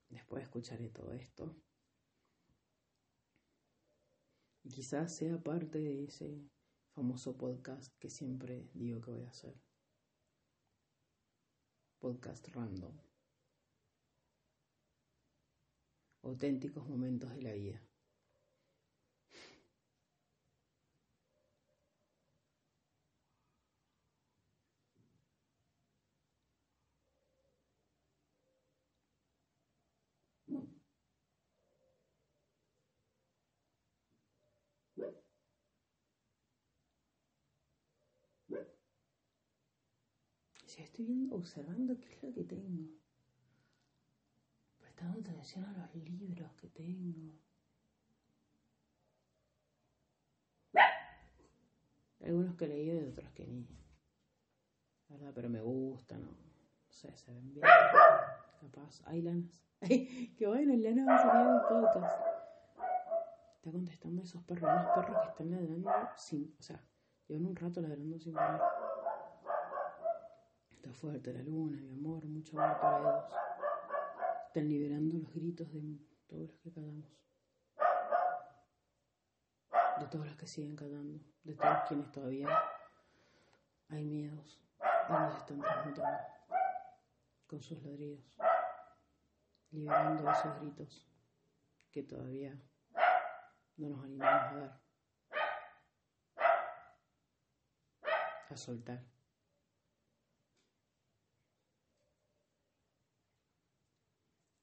Después 0.09 0.43
escucharé 0.43 0.89
todo 0.89 1.13
esto. 1.13 1.55
Y 4.63 4.69
quizás 4.69 5.15
sea 5.15 5.41
parte 5.41 5.79
de 5.79 6.03
ese 6.05 6.49
famoso 6.93 7.37
podcast 7.37 7.93
que 7.99 8.09
siempre 8.09 8.69
digo 8.73 9.01
que 9.01 9.11
voy 9.11 9.23
a 9.23 9.29
hacer. 9.29 9.55
Podcast 11.99 12.47
random. 12.49 12.97
Auténticos 16.23 16.87
momentos 16.87 17.31
de 17.31 17.41
la 17.41 17.53
vida. 17.53 17.86
Estoy 40.83 41.05
viendo, 41.05 41.35
observando 41.35 41.99
qué 41.99 42.13
es 42.13 42.23
lo 42.23 42.33
que 42.33 42.43
tengo. 42.43 42.89
Prestando 44.79 45.19
atención 45.19 45.65
a 45.65 45.73
los 45.73 45.95
libros 45.95 46.51
que 46.53 46.67
tengo. 46.69 47.33
Algunos 52.23 52.55
que 52.55 52.65
he 52.65 52.67
leído 52.67 53.01
y 53.01 53.09
otros 53.09 53.31
que 53.31 53.47
ni. 53.47 53.67
¿Verdad? 55.09 55.31
Pero 55.33 55.49
me 55.49 55.61
gustan, 55.61 56.21
¿no? 56.21 56.31
No 56.31 56.91
sé, 56.91 57.15
se 57.15 57.31
ven 57.31 57.53
bien. 57.53 57.65
Capaz. 58.59 59.01
Hay 59.05 59.21
lanas. 59.21 59.63
qué 59.79 60.47
bueno, 60.47 60.75
lana 60.75 61.05
va 61.05 61.15
a 61.15 61.21
salir 61.21 61.55
el 61.55 61.61
podcast. 61.61 62.19
Está 63.55 63.71
contestando 63.71 64.21
a 64.21 64.25
esos 64.25 64.43
perros, 64.43 64.69
unos 64.69 64.95
perros 64.95 65.21
que 65.21 65.29
están 65.29 65.51
ladrando 65.51 65.91
sin. 66.17 66.53
O 66.59 66.61
sea, 66.61 66.83
llevan 67.27 67.45
un 67.45 67.55
rato 67.55 67.81
ladrando 67.81 68.19
sin 68.19 68.33
parar 68.33 68.61
fuerte 70.97 71.33
la 71.33 71.41
luna, 71.43 71.79
mi 71.81 71.91
amor, 71.91 72.25
mucho 72.25 72.59
amor 72.59 72.79
para 72.79 72.99
ellos. 72.99 73.25
Están 74.47 74.67
liberando 74.67 75.17
los 75.17 75.33
gritos 75.33 75.71
de 75.71 75.99
todos 76.27 76.49
los 76.49 76.59
que 76.59 76.71
cantamos. 76.71 77.05
De 79.99 80.07
todos 80.07 80.25
los 80.25 80.35
que 80.35 80.47
siguen 80.47 80.75
cantando. 80.75 81.19
De 81.43 81.53
todos 81.53 81.77
quienes 81.87 82.11
todavía 82.11 82.49
hay 83.89 84.03
miedos. 84.03 84.59
Y 85.09 85.11
nos 85.11 85.37
están 85.37 85.59
transmutando 85.59 86.17
con 87.47 87.61
sus 87.61 87.81
ladridos. 87.83 88.25
Liberando 89.71 90.31
esos 90.31 90.59
gritos 90.59 91.07
que 91.91 92.03
todavía 92.03 92.59
no 93.77 93.89
nos 93.89 94.03
animamos 94.03 94.41
a 94.41 94.55
dar. 94.55 94.81
A 98.49 98.57
soltar. 98.57 99.16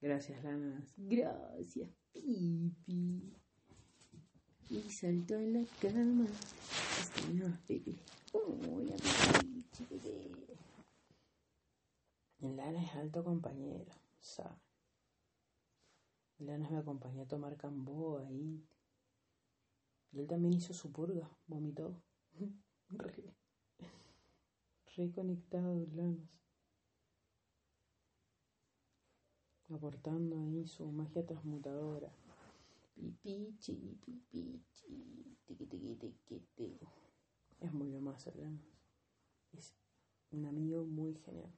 Gracias, 0.04 0.44
Lanas. 0.44 0.84
Gracias, 0.98 1.88
Pipi. 2.12 3.34
Y 4.68 4.90
saltó 4.90 5.34
en 5.36 5.54
la 5.54 5.64
cama. 5.80 6.26
No, 7.32 7.46
Pipi. 7.66 7.96
Hola, 8.34 8.96
Pipi, 9.78 9.98
Lana 12.40 12.84
es 12.84 12.94
alto 12.96 13.24
compañero, 13.24 13.90
¿sabes? 14.20 14.52
Lana 16.36 16.68
me 16.68 16.76
acompañó 16.76 17.22
a 17.22 17.26
tomar 17.26 17.56
cambo 17.56 18.18
ahí. 18.18 18.62
Y 20.12 20.20
él 20.20 20.26
también 20.26 20.52
hizo 20.52 20.74
su 20.74 20.92
purga, 20.92 21.30
vomitó. 21.46 21.98
Re, 22.90 23.34
reconectado, 24.96 25.86
Lanas. 25.94 26.43
Aportando 29.74 30.40
ahí 30.40 30.66
su 30.66 30.86
magia 30.90 31.26
transmutadora. 31.26 32.10
Pipichi, 32.94 33.98
pipichi, 34.04 34.60
tiqui, 35.46 35.66
tiqui, 35.66 36.10
tiqui, 36.26 36.78
Es 37.60 37.72
muy 37.72 37.90
lo 37.90 38.00
más 38.00 38.22
cercano. 38.22 38.58
Es 39.52 39.74
un 40.30 40.46
amigo 40.46 40.84
muy 40.84 41.14
genial. 41.14 41.52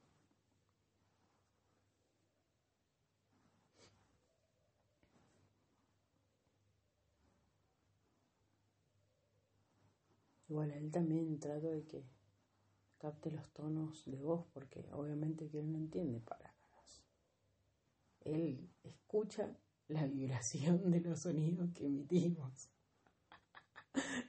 Igual 10.49 10.71
él 10.71 10.91
también 10.91 11.39
trato 11.39 11.71
de 11.71 11.83
que 11.85 12.03
capte 12.97 13.31
los 13.31 13.49
tonos 13.49 14.03
de 14.05 14.21
voz, 14.21 14.45
porque 14.53 14.89
obviamente 14.93 15.49
que 15.49 15.59
él 15.59 15.71
no 15.71 15.77
entiende 15.77 16.19
para 16.19 16.56
él 18.33 18.69
escucha 18.83 19.57
la 19.87 20.05
vibración 20.05 20.91
de 20.91 21.01
los 21.01 21.21
sonidos 21.21 21.69
que 21.73 21.85
emitimos. 21.85 22.69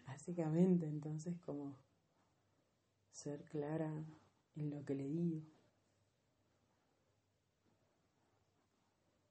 Básicamente, 0.07 0.87
entonces, 0.87 1.37
como 1.41 1.77
ser 3.11 3.45
clara 3.45 4.05
en 4.55 4.71
lo 4.71 4.85
que 4.85 4.95
le 4.95 5.09
digo. 5.09 5.43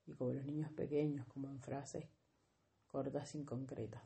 Y 0.05 0.13
como 0.13 0.33
los 0.33 0.45
niños 0.45 0.71
pequeños, 0.71 1.25
como 1.27 1.49
en 1.49 1.59
frases 1.59 2.05
cortas 2.87 3.35
y 3.35 3.43
concretas. 3.43 4.03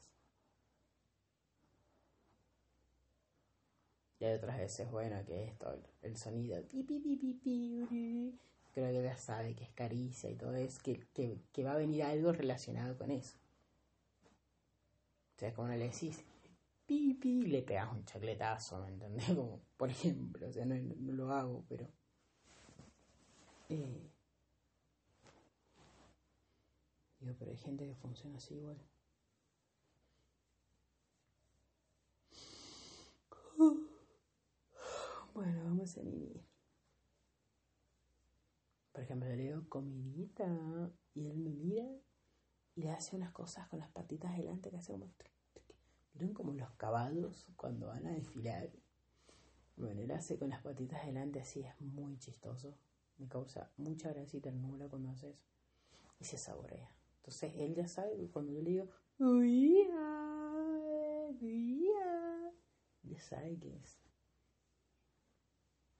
Y 4.19 4.25
hay 4.25 4.35
otras 4.35 4.57
veces, 4.57 4.91
bueno, 4.91 5.23
que 5.25 5.45
esto, 5.45 5.81
el 6.03 6.15
sonido, 6.15 6.61
pi, 6.67 6.83
pi, 6.83 6.99
pi, 6.99 8.39
creo 8.71 8.91
que 8.91 9.03
ya 9.03 9.17
sabe 9.17 9.55
que 9.55 9.63
es 9.63 9.71
caricia 9.71 10.29
y 10.29 10.35
todo 10.35 10.55
es 10.55 10.79
que, 10.79 11.07
que, 11.13 11.63
va 11.63 11.73
a 11.73 11.77
venir 11.77 12.03
algo 12.03 12.31
relacionado 12.31 12.97
con 12.97 13.11
eso. 13.11 13.37
O 15.35 15.39
sea, 15.39 15.53
como 15.53 15.69
le 15.69 15.77
decís, 15.89 16.23
pipi, 16.85 17.43
le 17.47 17.63
pegas 17.63 17.91
un 17.91 18.05
chacletazo, 18.05 18.81
¿me 18.81 18.89
entendés? 18.89 19.25
Como, 19.35 19.61
por 19.77 19.89
ejemplo, 19.89 20.47
o 20.47 20.51
sea, 20.51 20.65
no, 20.65 20.75
lo 21.13 21.31
hago, 21.31 21.65
pero... 21.67 21.87
Eh, 23.69 24.11
digo, 27.19 27.35
pero 27.39 27.51
hay 27.51 27.57
gente 27.57 27.87
que 27.87 27.95
funciona 27.95 28.37
así 28.37 28.55
igual. 28.55 28.77
Bueno, 35.33 35.63
vamos 35.63 35.97
a 35.97 36.01
vivir. 36.01 36.50
Por 38.91 39.03
ejemplo, 39.03 39.29
le 39.29 39.35
digo 39.35 39.69
comidita 39.69 40.91
y 41.13 41.27
él 41.27 41.37
me 41.37 41.51
mira 41.51 41.85
y 42.75 42.81
le 42.81 42.91
hace 42.91 43.15
unas 43.15 43.31
cosas 43.31 43.67
con 43.67 43.79
las 43.79 43.89
patitas 43.89 44.35
delante 44.37 44.69
que 44.69 44.77
hace 44.77 44.91
como... 44.93 45.11
¿Vieron 46.13 46.33
como 46.33 46.53
los 46.53 46.71
caballos 46.71 47.47
cuando 47.55 47.87
van 47.87 48.05
a 48.05 48.11
desfilar? 48.11 48.69
Bueno, 49.77 50.01
él 50.01 50.11
hace 50.11 50.37
con 50.37 50.49
las 50.49 50.61
patitas 50.61 51.05
delante 51.05 51.39
así, 51.39 51.61
es 51.61 51.79
muy 51.79 52.17
chistoso. 52.17 52.77
Me 53.17 53.27
causa 53.27 53.71
mucha 53.77 54.11
gracia 54.11 54.37
y 54.37 54.41
ternura 54.41 54.87
cuando 54.89 55.09
hace 55.09 55.29
eso. 55.31 55.45
Y 56.19 56.25
se 56.25 56.37
saborea. 56.37 56.91
Entonces 57.17 57.53
él 57.55 57.75
ya 57.75 57.87
sabe 57.87 58.17
que 58.17 58.29
cuando 58.29 58.51
yo 58.51 58.61
le 58.61 58.69
digo, 58.71 58.89
ya 63.03 63.19
sabe 63.19 63.57
que 63.57 63.77
es. 63.77 63.99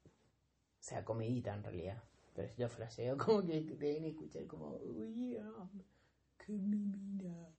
O 0.06 0.84
sea, 0.84 1.06
comidita 1.06 1.54
en 1.54 1.64
realidad. 1.64 2.04
Pero 2.34 2.54
yo 2.56 2.70
flasheo 2.70 3.18
como 3.18 3.44
que 3.46 3.62
deben 3.62 4.06
escuchar 4.06 4.46
como, 4.48 4.78
uy, 4.78 5.38
qué 6.38 6.54
mira. 6.54 7.54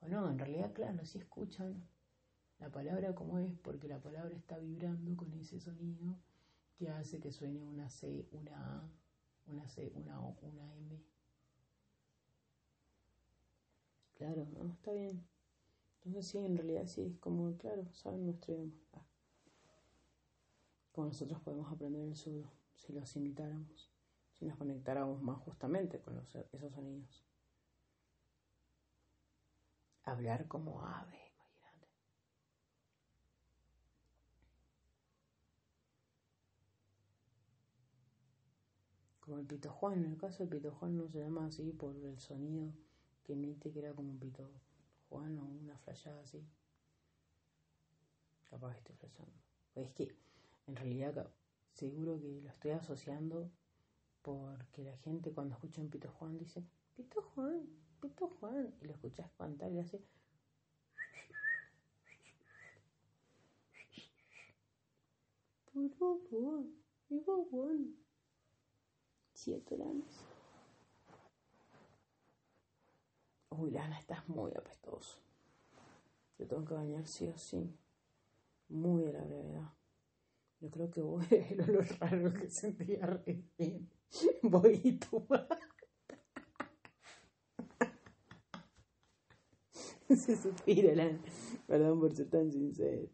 O 0.00 0.08
no, 0.08 0.28
en 0.30 0.38
realidad, 0.38 0.72
claro, 0.72 1.04
si 1.04 1.18
escuchan 1.18 1.86
la 2.58 2.70
palabra 2.70 3.14
como 3.14 3.38
es, 3.38 3.52
porque 3.58 3.88
la 3.88 4.00
palabra 4.00 4.34
está 4.36 4.58
vibrando 4.58 5.16
con 5.16 5.32
ese 5.34 5.58
sonido 5.60 6.16
que 6.76 6.88
hace 6.90 7.20
que 7.20 7.32
suene 7.32 7.64
una 7.64 7.88
C, 7.88 8.26
una 8.32 8.78
A, 8.78 8.90
una 9.46 9.66
C, 9.68 9.92
una 9.94 10.20
O, 10.20 10.36
una 10.42 10.74
M. 10.76 11.00
Claro, 14.14 14.46
no, 14.46 14.72
está 14.72 14.92
bien. 14.92 15.24
Entonces 15.96 16.26
sí, 16.26 16.38
en 16.38 16.56
realidad 16.56 16.86
sí, 16.86 17.02
es 17.02 17.18
como, 17.18 17.56
claro, 17.56 17.84
saben 17.92 18.24
nuestro 18.24 18.54
idioma. 18.54 18.72
Ah. 18.94 19.11
Como 20.92 21.06
nosotros 21.06 21.40
podemos 21.40 21.72
aprender 21.72 22.02
el 22.02 22.16
suyo 22.16 22.50
si 22.74 22.92
los 22.92 23.16
imitáramos, 23.16 23.90
si 24.32 24.44
nos 24.44 24.56
conectáramos 24.58 25.22
más 25.22 25.38
justamente 25.38 26.00
con 26.00 26.18
esos 26.18 26.72
sonidos. 26.74 27.24
Hablar 30.04 30.48
como 30.48 30.84
ave, 30.84 31.32
imagínate. 31.32 31.88
Como 39.20 39.38
el 39.38 39.46
pito 39.46 39.70
Juan, 39.70 40.04
en 40.04 40.12
el 40.12 40.18
caso 40.18 40.38
del 40.38 40.48
pito 40.48 40.72
Juan 40.72 40.96
no 40.96 41.08
se 41.08 41.20
llama 41.20 41.46
así 41.46 41.72
por 41.72 41.96
el 41.96 42.18
sonido 42.18 42.74
que 43.22 43.32
emite, 43.34 43.72
que 43.72 43.78
era 43.78 43.94
como 43.94 44.10
un 44.10 44.18
pito 44.18 44.50
Juan 45.08 45.38
o 45.38 45.44
una 45.44 45.78
flashada 45.78 46.20
así. 46.22 46.44
Capaz 48.50 48.72
que 48.74 48.80
estoy 48.80 48.96
flashando. 48.96 49.32
Es 49.76 49.92
que 49.92 50.14
en 50.66 50.76
realidad 50.76 51.30
seguro 51.72 52.20
que 52.20 52.40
lo 52.40 52.48
estoy 52.50 52.72
asociando 52.72 53.50
porque 54.22 54.84
la 54.84 54.96
gente 54.98 55.32
cuando 55.32 55.54
escucha 55.54 55.80
un 55.80 55.90
Pito 55.90 56.10
Juan 56.10 56.38
dice, 56.38 56.64
Pito 56.94 57.22
Juan, 57.34 57.66
Pito 58.00 58.28
Juan, 58.28 58.72
y 58.80 58.86
lo 58.86 58.92
escuchas 58.92 59.30
cantar 59.36 59.72
y 59.72 59.80
hace... 59.80 60.00
Por 65.72 65.90
favor, 66.28 66.64
Pito 67.08 67.44
Juan. 67.50 67.96
Siete 69.32 69.76
lanas. 69.76 70.24
Uy, 73.50 73.70
Lana, 73.70 73.98
estás 73.98 74.28
muy 74.28 74.52
apestoso. 74.52 75.18
Yo 76.38 76.46
tengo 76.46 76.64
que 76.64 76.74
bañar 76.74 77.06
sí 77.06 77.28
o 77.28 77.38
sí. 77.38 77.74
Muy 78.68 79.06
a 79.06 79.12
la 79.12 79.24
brevedad. 79.24 79.72
Yo 80.62 80.70
creo 80.70 80.90
que 80.90 81.02
voy 81.02 81.26
el 81.50 81.60
olor 81.60 81.86
raro 82.00 82.32
que 82.32 82.48
sentía 82.48 83.04
recién. 83.04 83.90
Voy 84.42 84.80
y 84.84 84.92
tú 84.92 85.26
Se 90.16 90.36
suspira, 90.36 90.94
Lana. 90.94 91.20
Perdón 91.66 92.00
por 92.00 92.14
ser 92.14 92.30
tan 92.30 92.50
sincero. 92.50 93.08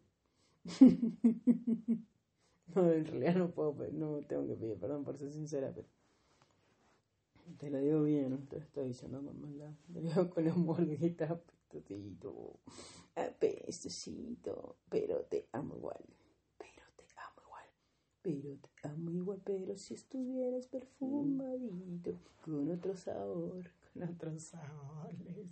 No, 2.75 2.91
en 2.91 3.03
realidad 3.03 3.35
no 3.35 3.49
puedo, 3.49 3.73
no 3.93 4.21
tengo 4.21 4.45
que 4.45 4.53
pedir 4.53 4.77
perdón 4.77 5.03
por 5.03 5.17
ser 5.17 5.31
sincera, 5.31 5.71
pero 5.73 5.87
te 7.57 7.69
lo 7.69 7.79
digo 7.79 8.03
bien, 8.03 8.47
te 8.47 8.57
lo 8.57 8.63
estoy 8.63 8.87
diciendo 8.89 9.23
con 9.23 9.41
maldad. 9.41 9.73
Te 9.91 10.01
lo 10.01 10.01
digo 10.01 10.29
con 10.29 10.47
amor 10.47 10.85
que 10.85 11.07
está 11.07 11.25
apestosito. 11.25 12.59
Apestosito. 13.15 14.77
Pero 14.87 15.23
te 15.25 15.49
amo 15.51 15.75
igual. 15.77 16.03
Pero 16.57 16.85
te 16.95 17.05
amo 17.17 17.41
igual. 17.45 17.65
Pero 18.21 18.57
te 18.57 18.87
amo 18.87 19.11
igual. 19.11 19.41
Pero 19.43 19.75
si 19.77 19.93
estuvieras 19.93 20.67
perfumadito. 20.67 22.19
Con 22.43 22.69
otro 22.71 22.95
sabor. 22.95 23.71
Con 23.93 24.03
otro 24.03 24.37
sabor. 24.37 25.13
Le 25.13 25.47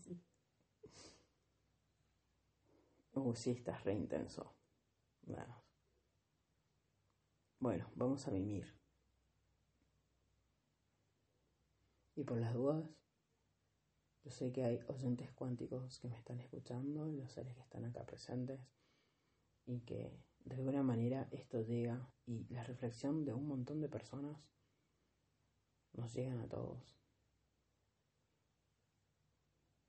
Oh, 3.14 3.34
sí, 3.34 3.52
estás 3.52 3.84
re 3.84 3.94
intenso. 3.94 4.54
Bueno. 5.24 5.64
Bueno, 7.60 7.90
vamos 7.96 8.28
a 8.28 8.32
mimir. 8.32 8.72
Y 12.16 12.24
por 12.24 12.40
las 12.40 12.54
dudas, 12.54 12.86
yo 14.24 14.32
sé 14.32 14.52
que 14.52 14.64
hay 14.64 14.80
oyentes 14.88 15.32
cuánticos 15.32 16.00
que 16.00 16.10
me 16.10 16.18
están 16.18 16.40
escuchando, 16.40 17.08
los 17.08 17.32
seres 17.32 17.56
que 17.56 17.62
están 17.62 17.86
acá 17.86 18.06
presentes, 18.06 18.60
y 19.66 19.80
que 19.82 20.12
de 20.48 20.56
alguna 20.56 20.82
manera 20.82 21.28
esto 21.32 21.62
llega 21.62 22.10
y 22.26 22.46
la 22.54 22.64
reflexión 22.64 23.26
de 23.26 23.34
un 23.34 23.48
montón 23.48 23.82
de 23.82 23.90
personas 23.90 24.50
nos 25.92 26.14
llegan 26.14 26.40
a 26.40 26.48
todos. 26.48 26.98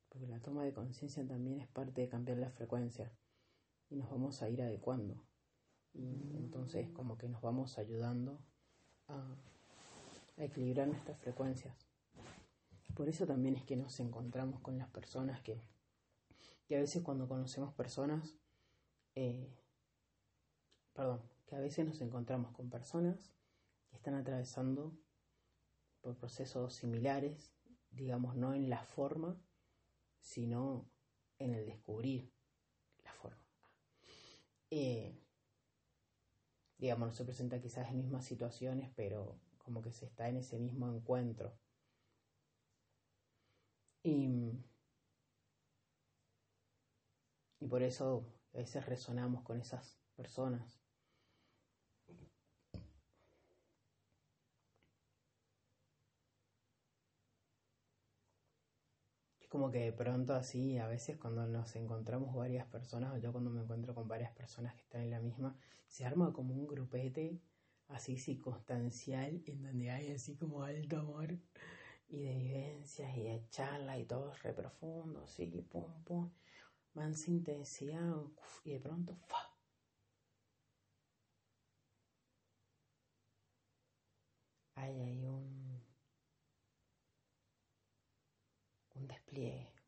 Porque 0.08 0.26
la 0.26 0.40
toma 0.40 0.64
de 0.64 0.72
conciencia 0.72 1.24
también 1.24 1.60
es 1.60 1.68
parte 1.68 2.00
de 2.00 2.08
cambiar 2.08 2.38
la 2.38 2.50
frecuencia 2.50 3.12
y 3.88 3.96
nos 3.96 4.10
vamos 4.10 4.42
a 4.42 4.48
ir 4.48 4.60
adecuando. 4.60 5.22
Y 5.92 6.36
entonces 6.36 6.90
como 6.90 7.16
que 7.16 7.28
nos 7.28 7.40
vamos 7.40 7.78
ayudando 7.78 8.40
a, 9.06 9.36
equilibrar 10.38 10.88
nuestras 10.88 11.18
frecuencias. 11.18 11.88
Por 12.94 13.08
eso 13.08 13.26
también 13.26 13.56
es 13.56 13.64
que 13.64 13.76
nos 13.76 13.98
encontramos 14.00 14.60
con 14.60 14.78
las 14.78 14.88
personas 14.88 15.40
que, 15.40 15.62
que 16.66 16.76
a 16.76 16.80
veces 16.80 17.02
cuando 17.02 17.28
conocemos 17.28 17.74
personas, 17.74 18.36
eh, 19.14 19.52
perdón, 20.98 21.22
que 21.46 21.54
a 21.54 21.60
veces 21.60 21.86
nos 21.86 22.00
encontramos 22.00 22.50
con 22.50 22.70
personas 22.70 23.32
que 23.88 23.94
están 23.94 24.14
atravesando 24.14 24.98
por 26.00 26.16
procesos 26.16 26.74
similares, 26.74 27.54
digamos, 27.90 28.34
no 28.34 28.52
en 28.52 28.68
la 28.68 28.82
forma, 28.82 29.40
sino 30.18 30.90
en 31.38 31.54
el 31.54 31.66
descubrir 31.66 32.34
la 33.04 33.12
forma. 33.12 33.38
Eh, 34.70 35.16
digamos, 36.78 37.10
no 37.10 37.14
se 37.14 37.24
presenta 37.24 37.60
quizás 37.60 37.88
en 37.90 37.98
mismas 37.98 38.24
situaciones, 38.24 38.90
pero 38.96 39.38
como 39.58 39.80
que 39.80 39.92
se 39.92 40.04
está 40.04 40.28
en 40.28 40.38
ese 40.38 40.58
mismo 40.58 40.88
encuentro 40.88 41.56
y, 44.02 44.50
por 47.68 47.84
eso 47.84 48.24
a 48.52 48.58
veces 48.58 48.84
resonamos 48.86 49.42
con 49.44 49.60
esas 49.60 50.00
personas. 50.16 50.87
como 59.48 59.70
que 59.70 59.78
de 59.80 59.92
pronto 59.92 60.34
así, 60.34 60.78
a 60.78 60.86
veces 60.88 61.16
cuando 61.18 61.46
nos 61.46 61.74
encontramos 61.76 62.34
varias 62.34 62.66
personas, 62.66 63.14
o 63.14 63.18
yo 63.18 63.32
cuando 63.32 63.50
me 63.50 63.62
encuentro 63.62 63.94
con 63.94 64.06
varias 64.08 64.32
personas 64.32 64.74
que 64.74 64.82
están 64.82 65.02
en 65.02 65.10
la 65.10 65.20
misma, 65.20 65.56
se 65.86 66.04
arma 66.04 66.32
como 66.32 66.54
un 66.54 66.66
grupete 66.66 67.40
así 67.88 68.18
circunstancial 68.18 69.42
en 69.46 69.62
donde 69.62 69.90
hay 69.90 70.12
así 70.12 70.36
como 70.36 70.62
alto 70.62 70.98
amor 70.98 71.38
y 72.08 72.22
de 72.22 72.34
vivencias 72.36 73.16
y 73.16 73.24
de 73.24 73.48
charlas 73.50 73.98
y 73.98 74.04
todo 74.04 74.32
re 74.42 74.52
profundo, 74.52 75.22
así, 75.24 75.50
que 75.50 75.62
pum, 75.62 76.02
pum, 76.04 76.30
mansa 76.94 77.30
intensidad 77.30 78.14
y 78.64 78.72
de 78.72 78.80
pronto, 78.80 79.16
fa. 79.26 79.38
Ahí 84.74 85.00
hay 85.02 85.26
un 85.26 85.57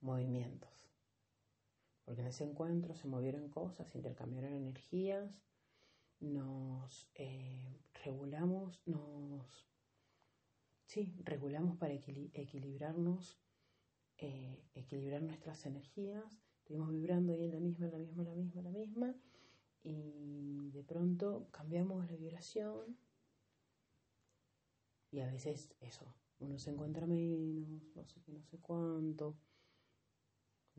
movimientos. 0.01 0.91
Porque 2.05 2.23
en 2.23 2.29
ese 2.29 2.45
encuentro 2.45 2.95
se 2.95 3.09
movieron 3.09 3.49
cosas, 3.49 3.95
intercambiaron 3.95 4.53
energías, 4.55 5.43
nos 6.21 7.09
eh, 7.15 7.81
regulamos, 8.05 8.83
nos 8.87 9.71
sí, 10.91 11.15
regulamos 11.25 11.77
para 11.77 11.95
equilibrarnos, 11.95 13.39
eh, 14.19 14.61
equilibrar 14.75 15.23
nuestras 15.23 15.65
energías. 15.67 16.43
Estuvimos 16.59 16.91
vibrando 16.91 17.33
ahí 17.33 17.45
en 17.45 17.53
la 17.53 17.61
misma, 17.61 17.87
la 17.89 17.99
misma, 17.99 18.25
la 18.25 18.35
misma, 18.35 18.63
la 18.63 18.71
misma. 18.71 19.15
Y 19.83 20.71
de 20.73 20.83
pronto 20.83 21.49
cambiamos 21.53 22.11
la 22.11 22.17
vibración. 22.17 22.99
Y 25.13 25.21
a 25.21 25.27
veces 25.27 25.75
eso, 25.81 26.13
uno 26.41 26.59
se 26.59 26.71
encuentra 26.71 27.07
menos, 27.07 27.95
no 27.95 28.05
sé 28.05 28.21
qué, 28.21 28.33
no 28.33 28.43
sé 28.43 28.59
cuánto. 28.59 29.37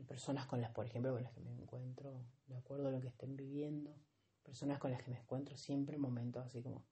Personas 0.06 0.46
con 0.46 0.60
las, 0.60 0.72
por 0.72 0.86
ejemplo, 0.86 1.12
con 1.12 1.22
las 1.22 1.32
que 1.32 1.40
me 1.40 1.52
encuentro, 1.52 2.24
de 2.46 2.56
acuerdo 2.56 2.88
a 2.88 2.90
lo 2.90 3.00
que 3.00 3.08
estén 3.08 3.36
viviendo. 3.36 3.96
Personas 4.42 4.78
con 4.78 4.90
las 4.90 5.02
que 5.02 5.10
me 5.10 5.18
encuentro 5.18 5.56
siempre 5.56 5.96
en 5.96 6.02
momentos 6.02 6.44
así 6.44 6.62
como 6.62 6.84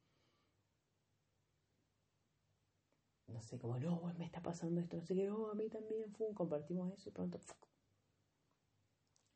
no 3.31 3.43
sé, 3.43 3.59
como, 3.59 3.79
no, 3.79 4.13
me 4.19 4.25
está 4.25 4.43
pasando 4.43 4.81
esto, 4.81 4.97
no 4.97 5.05
sé 5.05 5.15
qué, 5.15 5.27
no, 5.27 5.51
a 5.51 5.55
mí 5.55 5.69
también, 5.69 6.13
fue 6.13 6.35
compartimos 6.35 6.93
eso 6.93 7.09
y 7.09 7.13
pronto, 7.13 7.39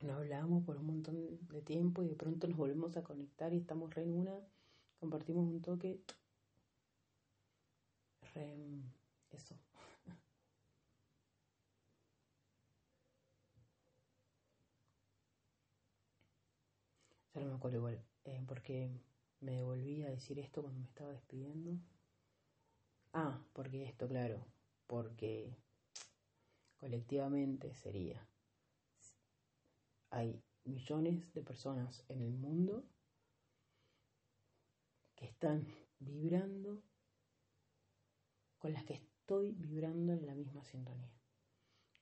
nos 0.00 0.16
hablamos 0.16 0.64
por 0.64 0.76
un 0.76 0.86
montón 0.86 1.38
de 1.48 1.62
tiempo 1.62 2.02
y 2.02 2.08
de 2.08 2.16
pronto 2.16 2.46
nos 2.46 2.56
volvemos 2.56 2.96
a 2.96 3.02
conectar 3.02 3.52
y 3.54 3.58
estamos 3.58 3.94
re 3.94 4.02
en 4.02 4.14
una, 4.14 4.38
compartimos 4.98 5.46
un 5.46 5.62
toque, 5.62 6.02
re, 8.34 8.56
eso. 9.34 9.56
Ya 17.34 17.40
no 17.42 17.48
me 17.48 17.54
acuerdo 17.56 17.78
igual, 17.78 18.04
eh, 18.24 18.42
porque 18.46 18.88
me 19.40 19.52
devolví 19.56 20.02
a 20.02 20.08
decir 20.08 20.38
esto 20.38 20.62
cuando 20.62 20.80
me 20.80 20.86
estaba 20.86 21.10
despidiendo. 21.10 21.76
Ah, 23.12 23.40
porque 23.52 23.84
esto, 23.84 24.08
claro, 24.08 24.46
porque 24.86 25.56
colectivamente 26.78 27.74
sería, 27.74 28.28
hay 30.10 30.42
millones 30.64 31.32
de 31.34 31.42
personas 31.42 32.04
en 32.08 32.20
el 32.20 32.32
mundo 32.32 32.84
que 35.16 35.26
están 35.26 35.66
vibrando 35.98 36.82
con 38.58 38.72
las 38.72 38.84
que 38.84 38.94
estoy 39.24 39.52
vibrando 39.52 40.12
en 40.12 40.26
la 40.26 40.34
misma 40.34 40.62
sintonía. 40.64 41.10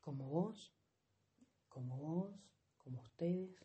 Como 0.00 0.28
vos, 0.28 0.74
como 1.68 1.96
vos, 1.96 2.34
como 2.78 3.00
ustedes. 3.00 3.64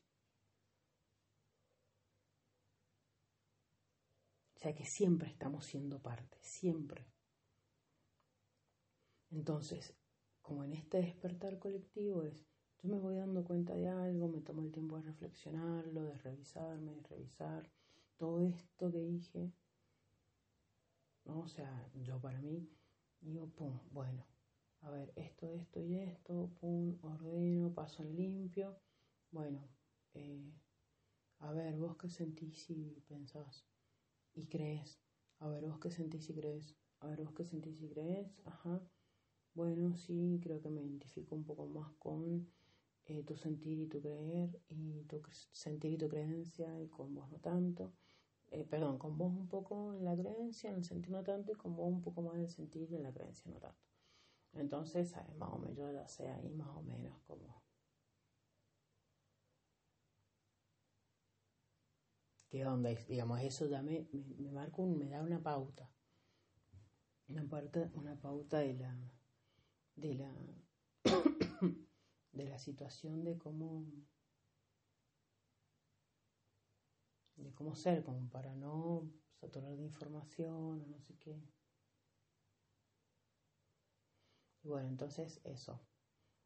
O 4.53 4.59
sea 4.59 4.75
que 4.75 4.85
siempre 4.85 5.29
estamos 5.29 5.65
siendo 5.65 5.99
parte, 5.99 6.37
siempre. 6.43 7.07
Entonces, 9.31 9.95
como 10.43 10.63
en 10.63 10.73
este 10.73 11.01
despertar 11.01 11.57
colectivo 11.57 12.21
es, 12.21 12.45
yo 12.83 12.89
me 12.89 12.99
voy 12.99 13.15
dando 13.15 13.43
cuenta 13.43 13.73
de 13.73 13.89
algo, 13.89 14.27
me 14.27 14.41
tomo 14.41 14.61
el 14.61 14.71
tiempo 14.71 14.97
de 14.97 15.07
reflexionarlo, 15.07 16.03
de 16.03 16.17
revisarme, 16.19 16.93
de 16.93 17.01
revisar 17.01 17.71
todo 18.17 18.39
esto 18.39 18.91
que 18.91 18.99
dije, 18.99 19.51
¿no? 21.25 21.39
O 21.39 21.47
sea, 21.47 21.89
yo 21.95 22.21
para 22.21 22.39
mí 22.39 22.76
digo, 23.21 23.47
pum, 23.49 23.79
bueno, 23.91 24.25
a 24.81 24.89
ver, 24.91 25.13
esto, 25.15 25.53
esto 25.53 25.81
y 25.81 25.95
esto, 25.99 26.51
pum, 26.59 26.97
ordeno, 27.01 27.73
paso 27.73 28.03
en 28.03 28.15
limpio, 28.15 28.79
bueno, 29.31 29.67
eh, 30.13 30.53
a 31.39 31.51
ver, 31.53 31.77
vos 31.77 31.97
qué 31.97 32.09
sentís 32.09 32.69
y 32.69 33.01
pensás 33.07 33.65
y 34.33 34.47
crees, 34.47 34.99
a 35.39 35.47
ver, 35.47 35.65
vos 35.65 35.79
qué 35.79 35.91
sentís 35.91 36.29
y 36.29 36.35
crees, 36.35 36.75
a 36.99 37.07
ver, 37.07 37.21
vos 37.23 37.33
qué 37.33 37.43
sentís 37.45 37.81
y 37.81 37.89
crees, 37.89 38.39
ajá, 38.45 38.81
bueno, 39.53 39.95
sí, 39.95 40.39
creo 40.43 40.61
que 40.61 40.69
me 40.69 40.81
identifico 40.81 41.35
un 41.35 41.43
poco 41.43 41.65
más 41.67 41.91
con 41.99 42.47
eh, 43.05 43.23
tu 43.23 43.35
sentir 43.35 43.79
y 43.79 43.87
tu 43.87 44.01
creer, 44.01 44.61
y 44.69 45.03
tu 45.05 45.21
sentir 45.51 45.93
y 45.93 45.97
tu 45.97 46.07
creencia, 46.09 46.79
y 46.81 46.87
con 46.89 47.15
vos 47.15 47.29
no 47.31 47.39
tanto. 47.39 47.93
Eh, 48.51 48.63
perdón, 48.63 48.97
con 48.97 49.17
vos 49.17 49.33
un 49.33 49.47
poco 49.47 49.93
en 49.93 50.05
la 50.05 50.15
creencia, 50.15 50.69
en 50.69 50.77
el 50.77 50.85
sentir 50.85 51.11
no 51.11 51.23
tanto, 51.23 51.51
y 51.51 51.55
con 51.55 51.75
vos 51.75 51.87
un 51.87 52.01
poco 52.01 52.21
más 52.21 52.35
en 52.35 52.41
el 52.41 52.49
sentir 52.49 52.89
y 52.91 52.95
en 52.95 53.03
la 53.03 53.13
creencia 53.13 53.51
no 53.51 53.59
tanto. 53.59 53.77
Entonces, 54.53 55.13
más 55.37 55.49
o 55.51 55.57
menos, 55.59 55.77
yo 55.77 55.91
ya 55.91 56.07
sé 56.07 56.29
ahí 56.29 56.49
más 56.49 56.69
o 56.69 56.81
menos 56.81 57.19
como... 57.27 57.61
¿Qué 62.49 62.65
onda? 62.65 62.89
Digamos, 63.07 63.41
eso 63.41 63.67
ya 63.67 63.81
me, 63.83 64.07
me, 64.37 64.51
marca, 64.51 64.81
me 64.81 65.09
da 65.09 65.21
una 65.21 65.41
pauta. 65.41 65.91
Una 67.27 67.43
pauta, 67.47 67.91
una 67.93 68.15
pauta 68.15 68.59
de 68.59 68.73
la 68.73 68.97
de 69.97 70.13
la, 70.13 70.31
de 72.31 72.45
la 72.45 72.59
situación 72.59 73.23
de 73.23 73.37
cómo, 73.37 73.85
de 77.37 77.53
cómo 77.53 77.75
ser, 77.75 78.03
como 78.03 78.29
para 78.29 78.53
no 78.55 79.09
saturar 79.39 79.75
de 79.75 79.83
información 79.83 80.81
o 80.81 80.87
no 80.87 80.99
sé 80.99 81.15
qué. 81.19 81.39
Y 84.63 84.67
bueno, 84.67 84.87
entonces 84.89 85.39
eso. 85.43 85.79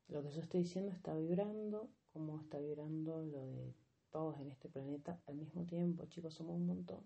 Lo 0.08 0.22
que 0.24 0.32
yo 0.32 0.42
estoy 0.42 0.62
diciendo 0.64 0.92
está 0.92 1.16
vibrando, 1.16 1.90
como 2.14 2.40
está 2.40 2.60
vibrando 2.60 3.24
lo 3.24 3.46
de 3.48 3.74
todos 4.12 4.40
en 4.40 4.52
este 4.52 4.70
planeta 4.70 5.22
al 5.26 5.36
mismo 5.36 5.66
tiempo. 5.66 6.06
Chicos, 6.06 6.34
somos 6.34 6.56
un 6.56 6.68
montón. 6.68 7.04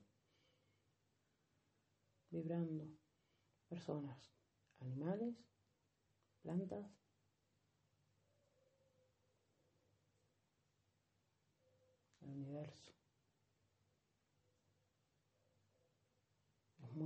Vibrando. 2.29 2.87
Personas, 3.69 4.31
animales 4.79 5.35
plantas. 6.41 6.85
El 12.21 12.29
universo. 12.31 12.84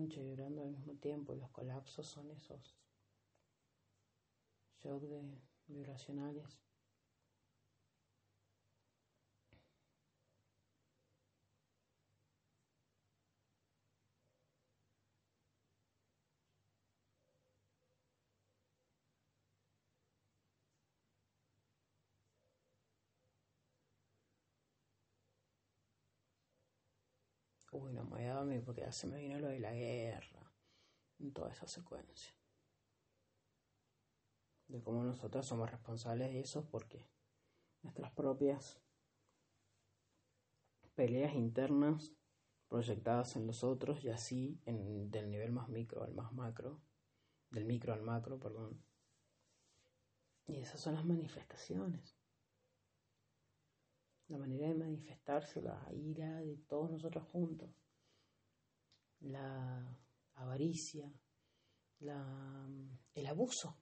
Es 0.10 0.16
mucho 0.16 0.28
vibrando 0.28 0.64
al 0.64 0.72
mismo 0.72 0.96
tiempo. 0.96 1.36
Los 1.36 1.52
colapsos 1.52 2.08
son 2.08 2.32
esos 2.32 2.76
shock 4.82 5.04
de 5.04 5.22
vibracionales. 5.68 6.58
Dormir 28.10 28.64
porque 28.64 28.82
ya 28.82 28.92
se 28.92 29.08
me 29.08 29.18
vino 29.18 29.40
lo 29.40 29.48
de 29.48 29.60
la 29.60 29.74
guerra, 29.74 30.52
en 31.20 31.34
toda 31.34 31.52
esa 31.52 31.68
secuencia. 31.68 32.34
De 34.68 34.82
cómo 34.82 35.04
nosotros 35.04 35.46
somos 35.46 35.70
responsables 35.70 36.32
de 36.32 36.42
eso 36.42 36.68
porque 36.70 37.08
nuestras 37.82 38.12
propias 38.12 38.80
peleas 40.96 41.34
internas 41.34 42.14
proyectadas 42.68 43.36
en 43.36 43.48
los 43.48 43.64
otros 43.64 44.04
y 44.04 44.10
así 44.10 44.62
en, 44.66 45.10
del 45.10 45.32
nivel 45.32 45.52
más 45.52 45.70
micro 45.70 46.04
al 46.04 46.14
más 46.14 46.32
macro, 46.34 46.82
del 47.50 47.66
micro 47.66 47.94
al 47.94 48.02
macro, 48.02 48.40
perdón. 48.40 48.84
Y 50.46 50.58
esas 50.58 50.80
son 50.80 50.96
las 50.96 51.06
manifestaciones 51.06 52.20
la 54.30 54.38
manera 54.38 54.68
de 54.68 54.76
manifestarse, 54.76 55.62
la 55.62 55.84
ira 55.92 56.42
de 56.42 56.56
todos 56.68 56.92
nosotros 56.92 57.24
juntos, 57.32 57.70
la 59.22 59.98
avaricia, 60.36 61.12
el 62.00 63.28
abuso, 63.28 63.78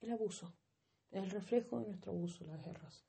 el 0.00 0.10
abuso, 0.12 0.54
el 1.10 1.30
reflejo 1.30 1.80
de 1.80 1.86
nuestro 1.86 2.12
abuso, 2.12 2.44
las 2.44 2.62
guerras. 2.62 3.04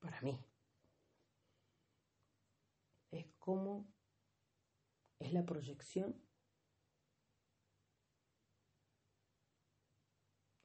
Para 0.00 0.20
mí, 0.22 0.38
es 3.10 3.26
como 3.38 3.86
es 5.18 5.32
la 5.32 5.44
proyección 5.44 6.14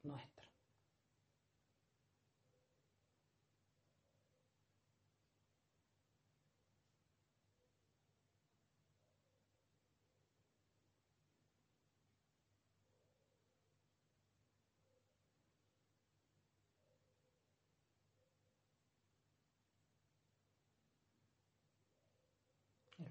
nuestra. 0.02 0.34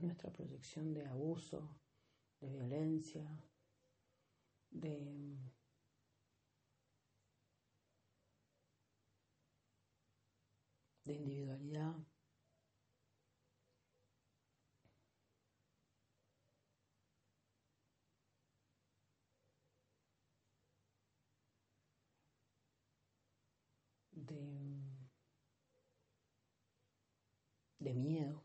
Nuestra 0.03 0.31
proyección 0.31 0.93
de 0.93 1.05
abuso, 1.05 1.80
de 2.39 2.49
violencia, 2.49 3.25
de 4.71 5.39
individualidad. 11.05 11.95
de 27.84 27.93
miedo. 27.93 28.42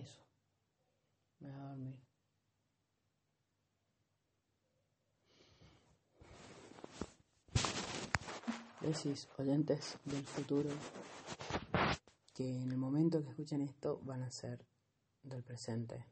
Eso. 0.00 0.20
Me 1.40 1.50
va 1.50 1.62
a 1.62 1.68
dormir. 1.68 1.98
Decís, 8.80 9.28
oyentes 9.36 9.98
del 10.04 10.24
futuro, 10.24 10.70
que 12.34 12.62
en 12.62 12.70
el 12.70 12.78
momento 12.78 13.22
que 13.22 13.28
escuchen 13.28 13.60
esto 13.60 14.00
van 14.04 14.22
a 14.22 14.30
ser 14.30 14.64
del 15.22 15.42
presente. 15.42 16.06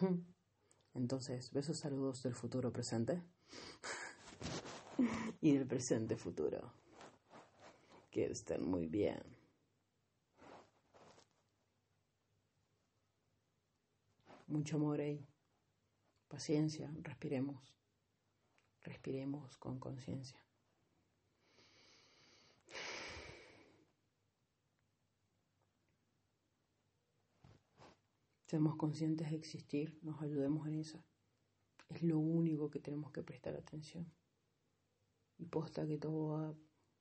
Entonces, 0.94 1.52
besos 1.52 1.78
saludos 1.78 2.24
del 2.24 2.34
futuro 2.34 2.72
presente 2.72 3.22
y 5.40 5.52
del 5.52 5.66
presente 5.66 6.16
futuro. 6.16 6.72
Que 8.10 8.26
estén 8.26 8.68
muy 8.68 8.86
bien. 8.86 9.37
Mucho 14.48 14.76
amor 14.76 15.00
ahí. 15.00 15.28
Paciencia, 16.26 16.90
respiremos. 17.02 17.76
Respiremos 18.82 19.58
con 19.58 19.78
conciencia. 19.78 20.42
Seamos 28.46 28.76
conscientes 28.76 29.30
de 29.30 29.36
existir, 29.36 29.98
nos 30.00 30.22
ayudemos 30.22 30.66
en 30.66 30.76
eso. 30.76 31.04
Es 31.90 32.02
lo 32.02 32.18
único 32.18 32.70
que 32.70 32.80
tenemos 32.80 33.12
que 33.12 33.22
prestar 33.22 33.54
atención. 33.54 34.10
Y 35.36 35.44
posta 35.44 35.86
que 35.86 35.98
todo 35.98 36.28
va, 36.28 36.56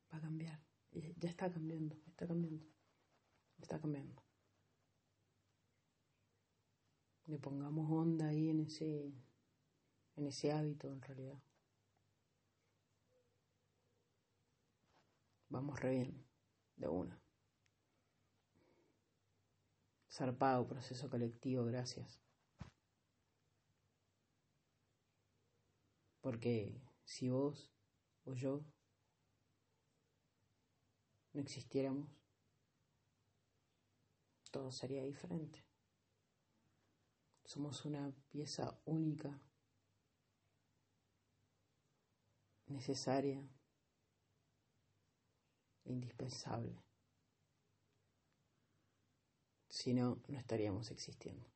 a 0.09 0.19
cambiar. 0.19 0.61
Ya 0.91 1.29
está 1.29 1.49
cambiando, 1.49 1.95
está 2.07 2.27
cambiando, 2.27 2.65
está 3.61 3.79
cambiando. 3.79 4.26
Le 7.27 7.37
pongamos 7.39 7.91
onda 7.91 8.29
ahí 8.29 8.49
en 8.49 8.61
ese, 8.61 9.13
en 10.15 10.27
ese 10.27 10.53
hábito 10.53 10.87
en 10.87 11.01
realidad. 11.01 11.41
Vamos 15.49 15.77
re 15.81 15.91
bien, 15.91 16.25
de 16.77 16.87
una. 16.87 17.21
Zarpado, 20.09 20.67
proceso 20.67 21.09
colectivo, 21.09 21.65
gracias. 21.65 22.21
Porque 26.21 26.81
si 27.03 27.29
vos 27.29 27.69
o 28.23 28.33
yo 28.35 28.63
no 31.33 31.41
existiéramos, 31.41 32.09
todo 34.49 34.71
sería 34.71 35.03
diferente. 35.03 35.66
Somos 37.47 37.85
una 37.85 38.11
pieza 38.27 38.77
única, 38.83 39.39
necesaria, 42.65 43.41
indispensable. 45.85 46.83
Si 49.69 49.93
no, 49.93 50.21
no 50.27 50.37
estaríamos 50.37 50.91
existiendo. 50.91 51.47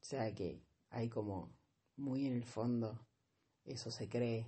O 0.00 0.04
sea 0.04 0.32
que 0.36 0.62
hay 0.90 1.08
como 1.08 1.52
muy 1.96 2.26
en 2.26 2.34
el 2.34 2.44
fondo, 2.44 3.08
eso 3.64 3.90
se 3.90 4.08
cree. 4.08 4.46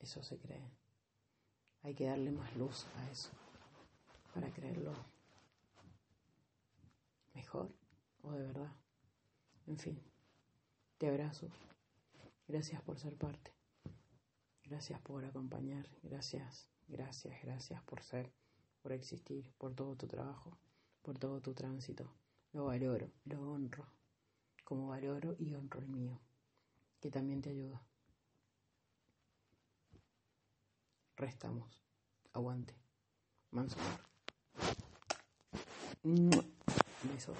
Eso 0.00 0.20
se 0.24 0.36
cree. 0.36 0.68
Hay 1.82 1.94
que 1.94 2.06
darle 2.06 2.32
más 2.32 2.56
luz 2.56 2.84
a 2.96 3.08
eso 3.12 3.37
para 4.38 4.52
creerlo 4.52 4.94
mejor 7.34 7.74
o 8.22 8.30
de 8.30 8.46
verdad. 8.46 8.72
En 9.66 9.78
fin, 9.78 10.00
te 10.96 11.08
abrazo. 11.08 11.48
Gracias 12.46 12.80
por 12.82 13.00
ser 13.00 13.16
parte. 13.16 13.52
Gracias 14.62 15.00
por 15.00 15.24
acompañar. 15.24 15.88
Gracias, 16.04 16.68
gracias, 16.86 17.34
gracias 17.42 17.82
por 17.82 18.00
ser, 18.00 18.32
por 18.80 18.92
existir, 18.92 19.52
por 19.58 19.74
todo 19.74 19.96
tu 19.96 20.06
trabajo, 20.06 20.56
por 21.02 21.18
todo 21.18 21.40
tu 21.40 21.52
tránsito. 21.52 22.08
Lo 22.52 22.66
valoro, 22.66 23.10
lo 23.24 23.40
honro, 23.40 23.86
como 24.62 24.86
valoro 24.86 25.34
y 25.36 25.52
honro 25.54 25.80
el 25.80 25.88
mío, 25.88 26.20
que 27.00 27.10
también 27.10 27.42
te 27.42 27.50
ayuda. 27.50 27.82
Restamos. 31.16 31.82
Aguante. 32.32 32.76
Manso. 33.50 33.78
Besos. 36.04 37.36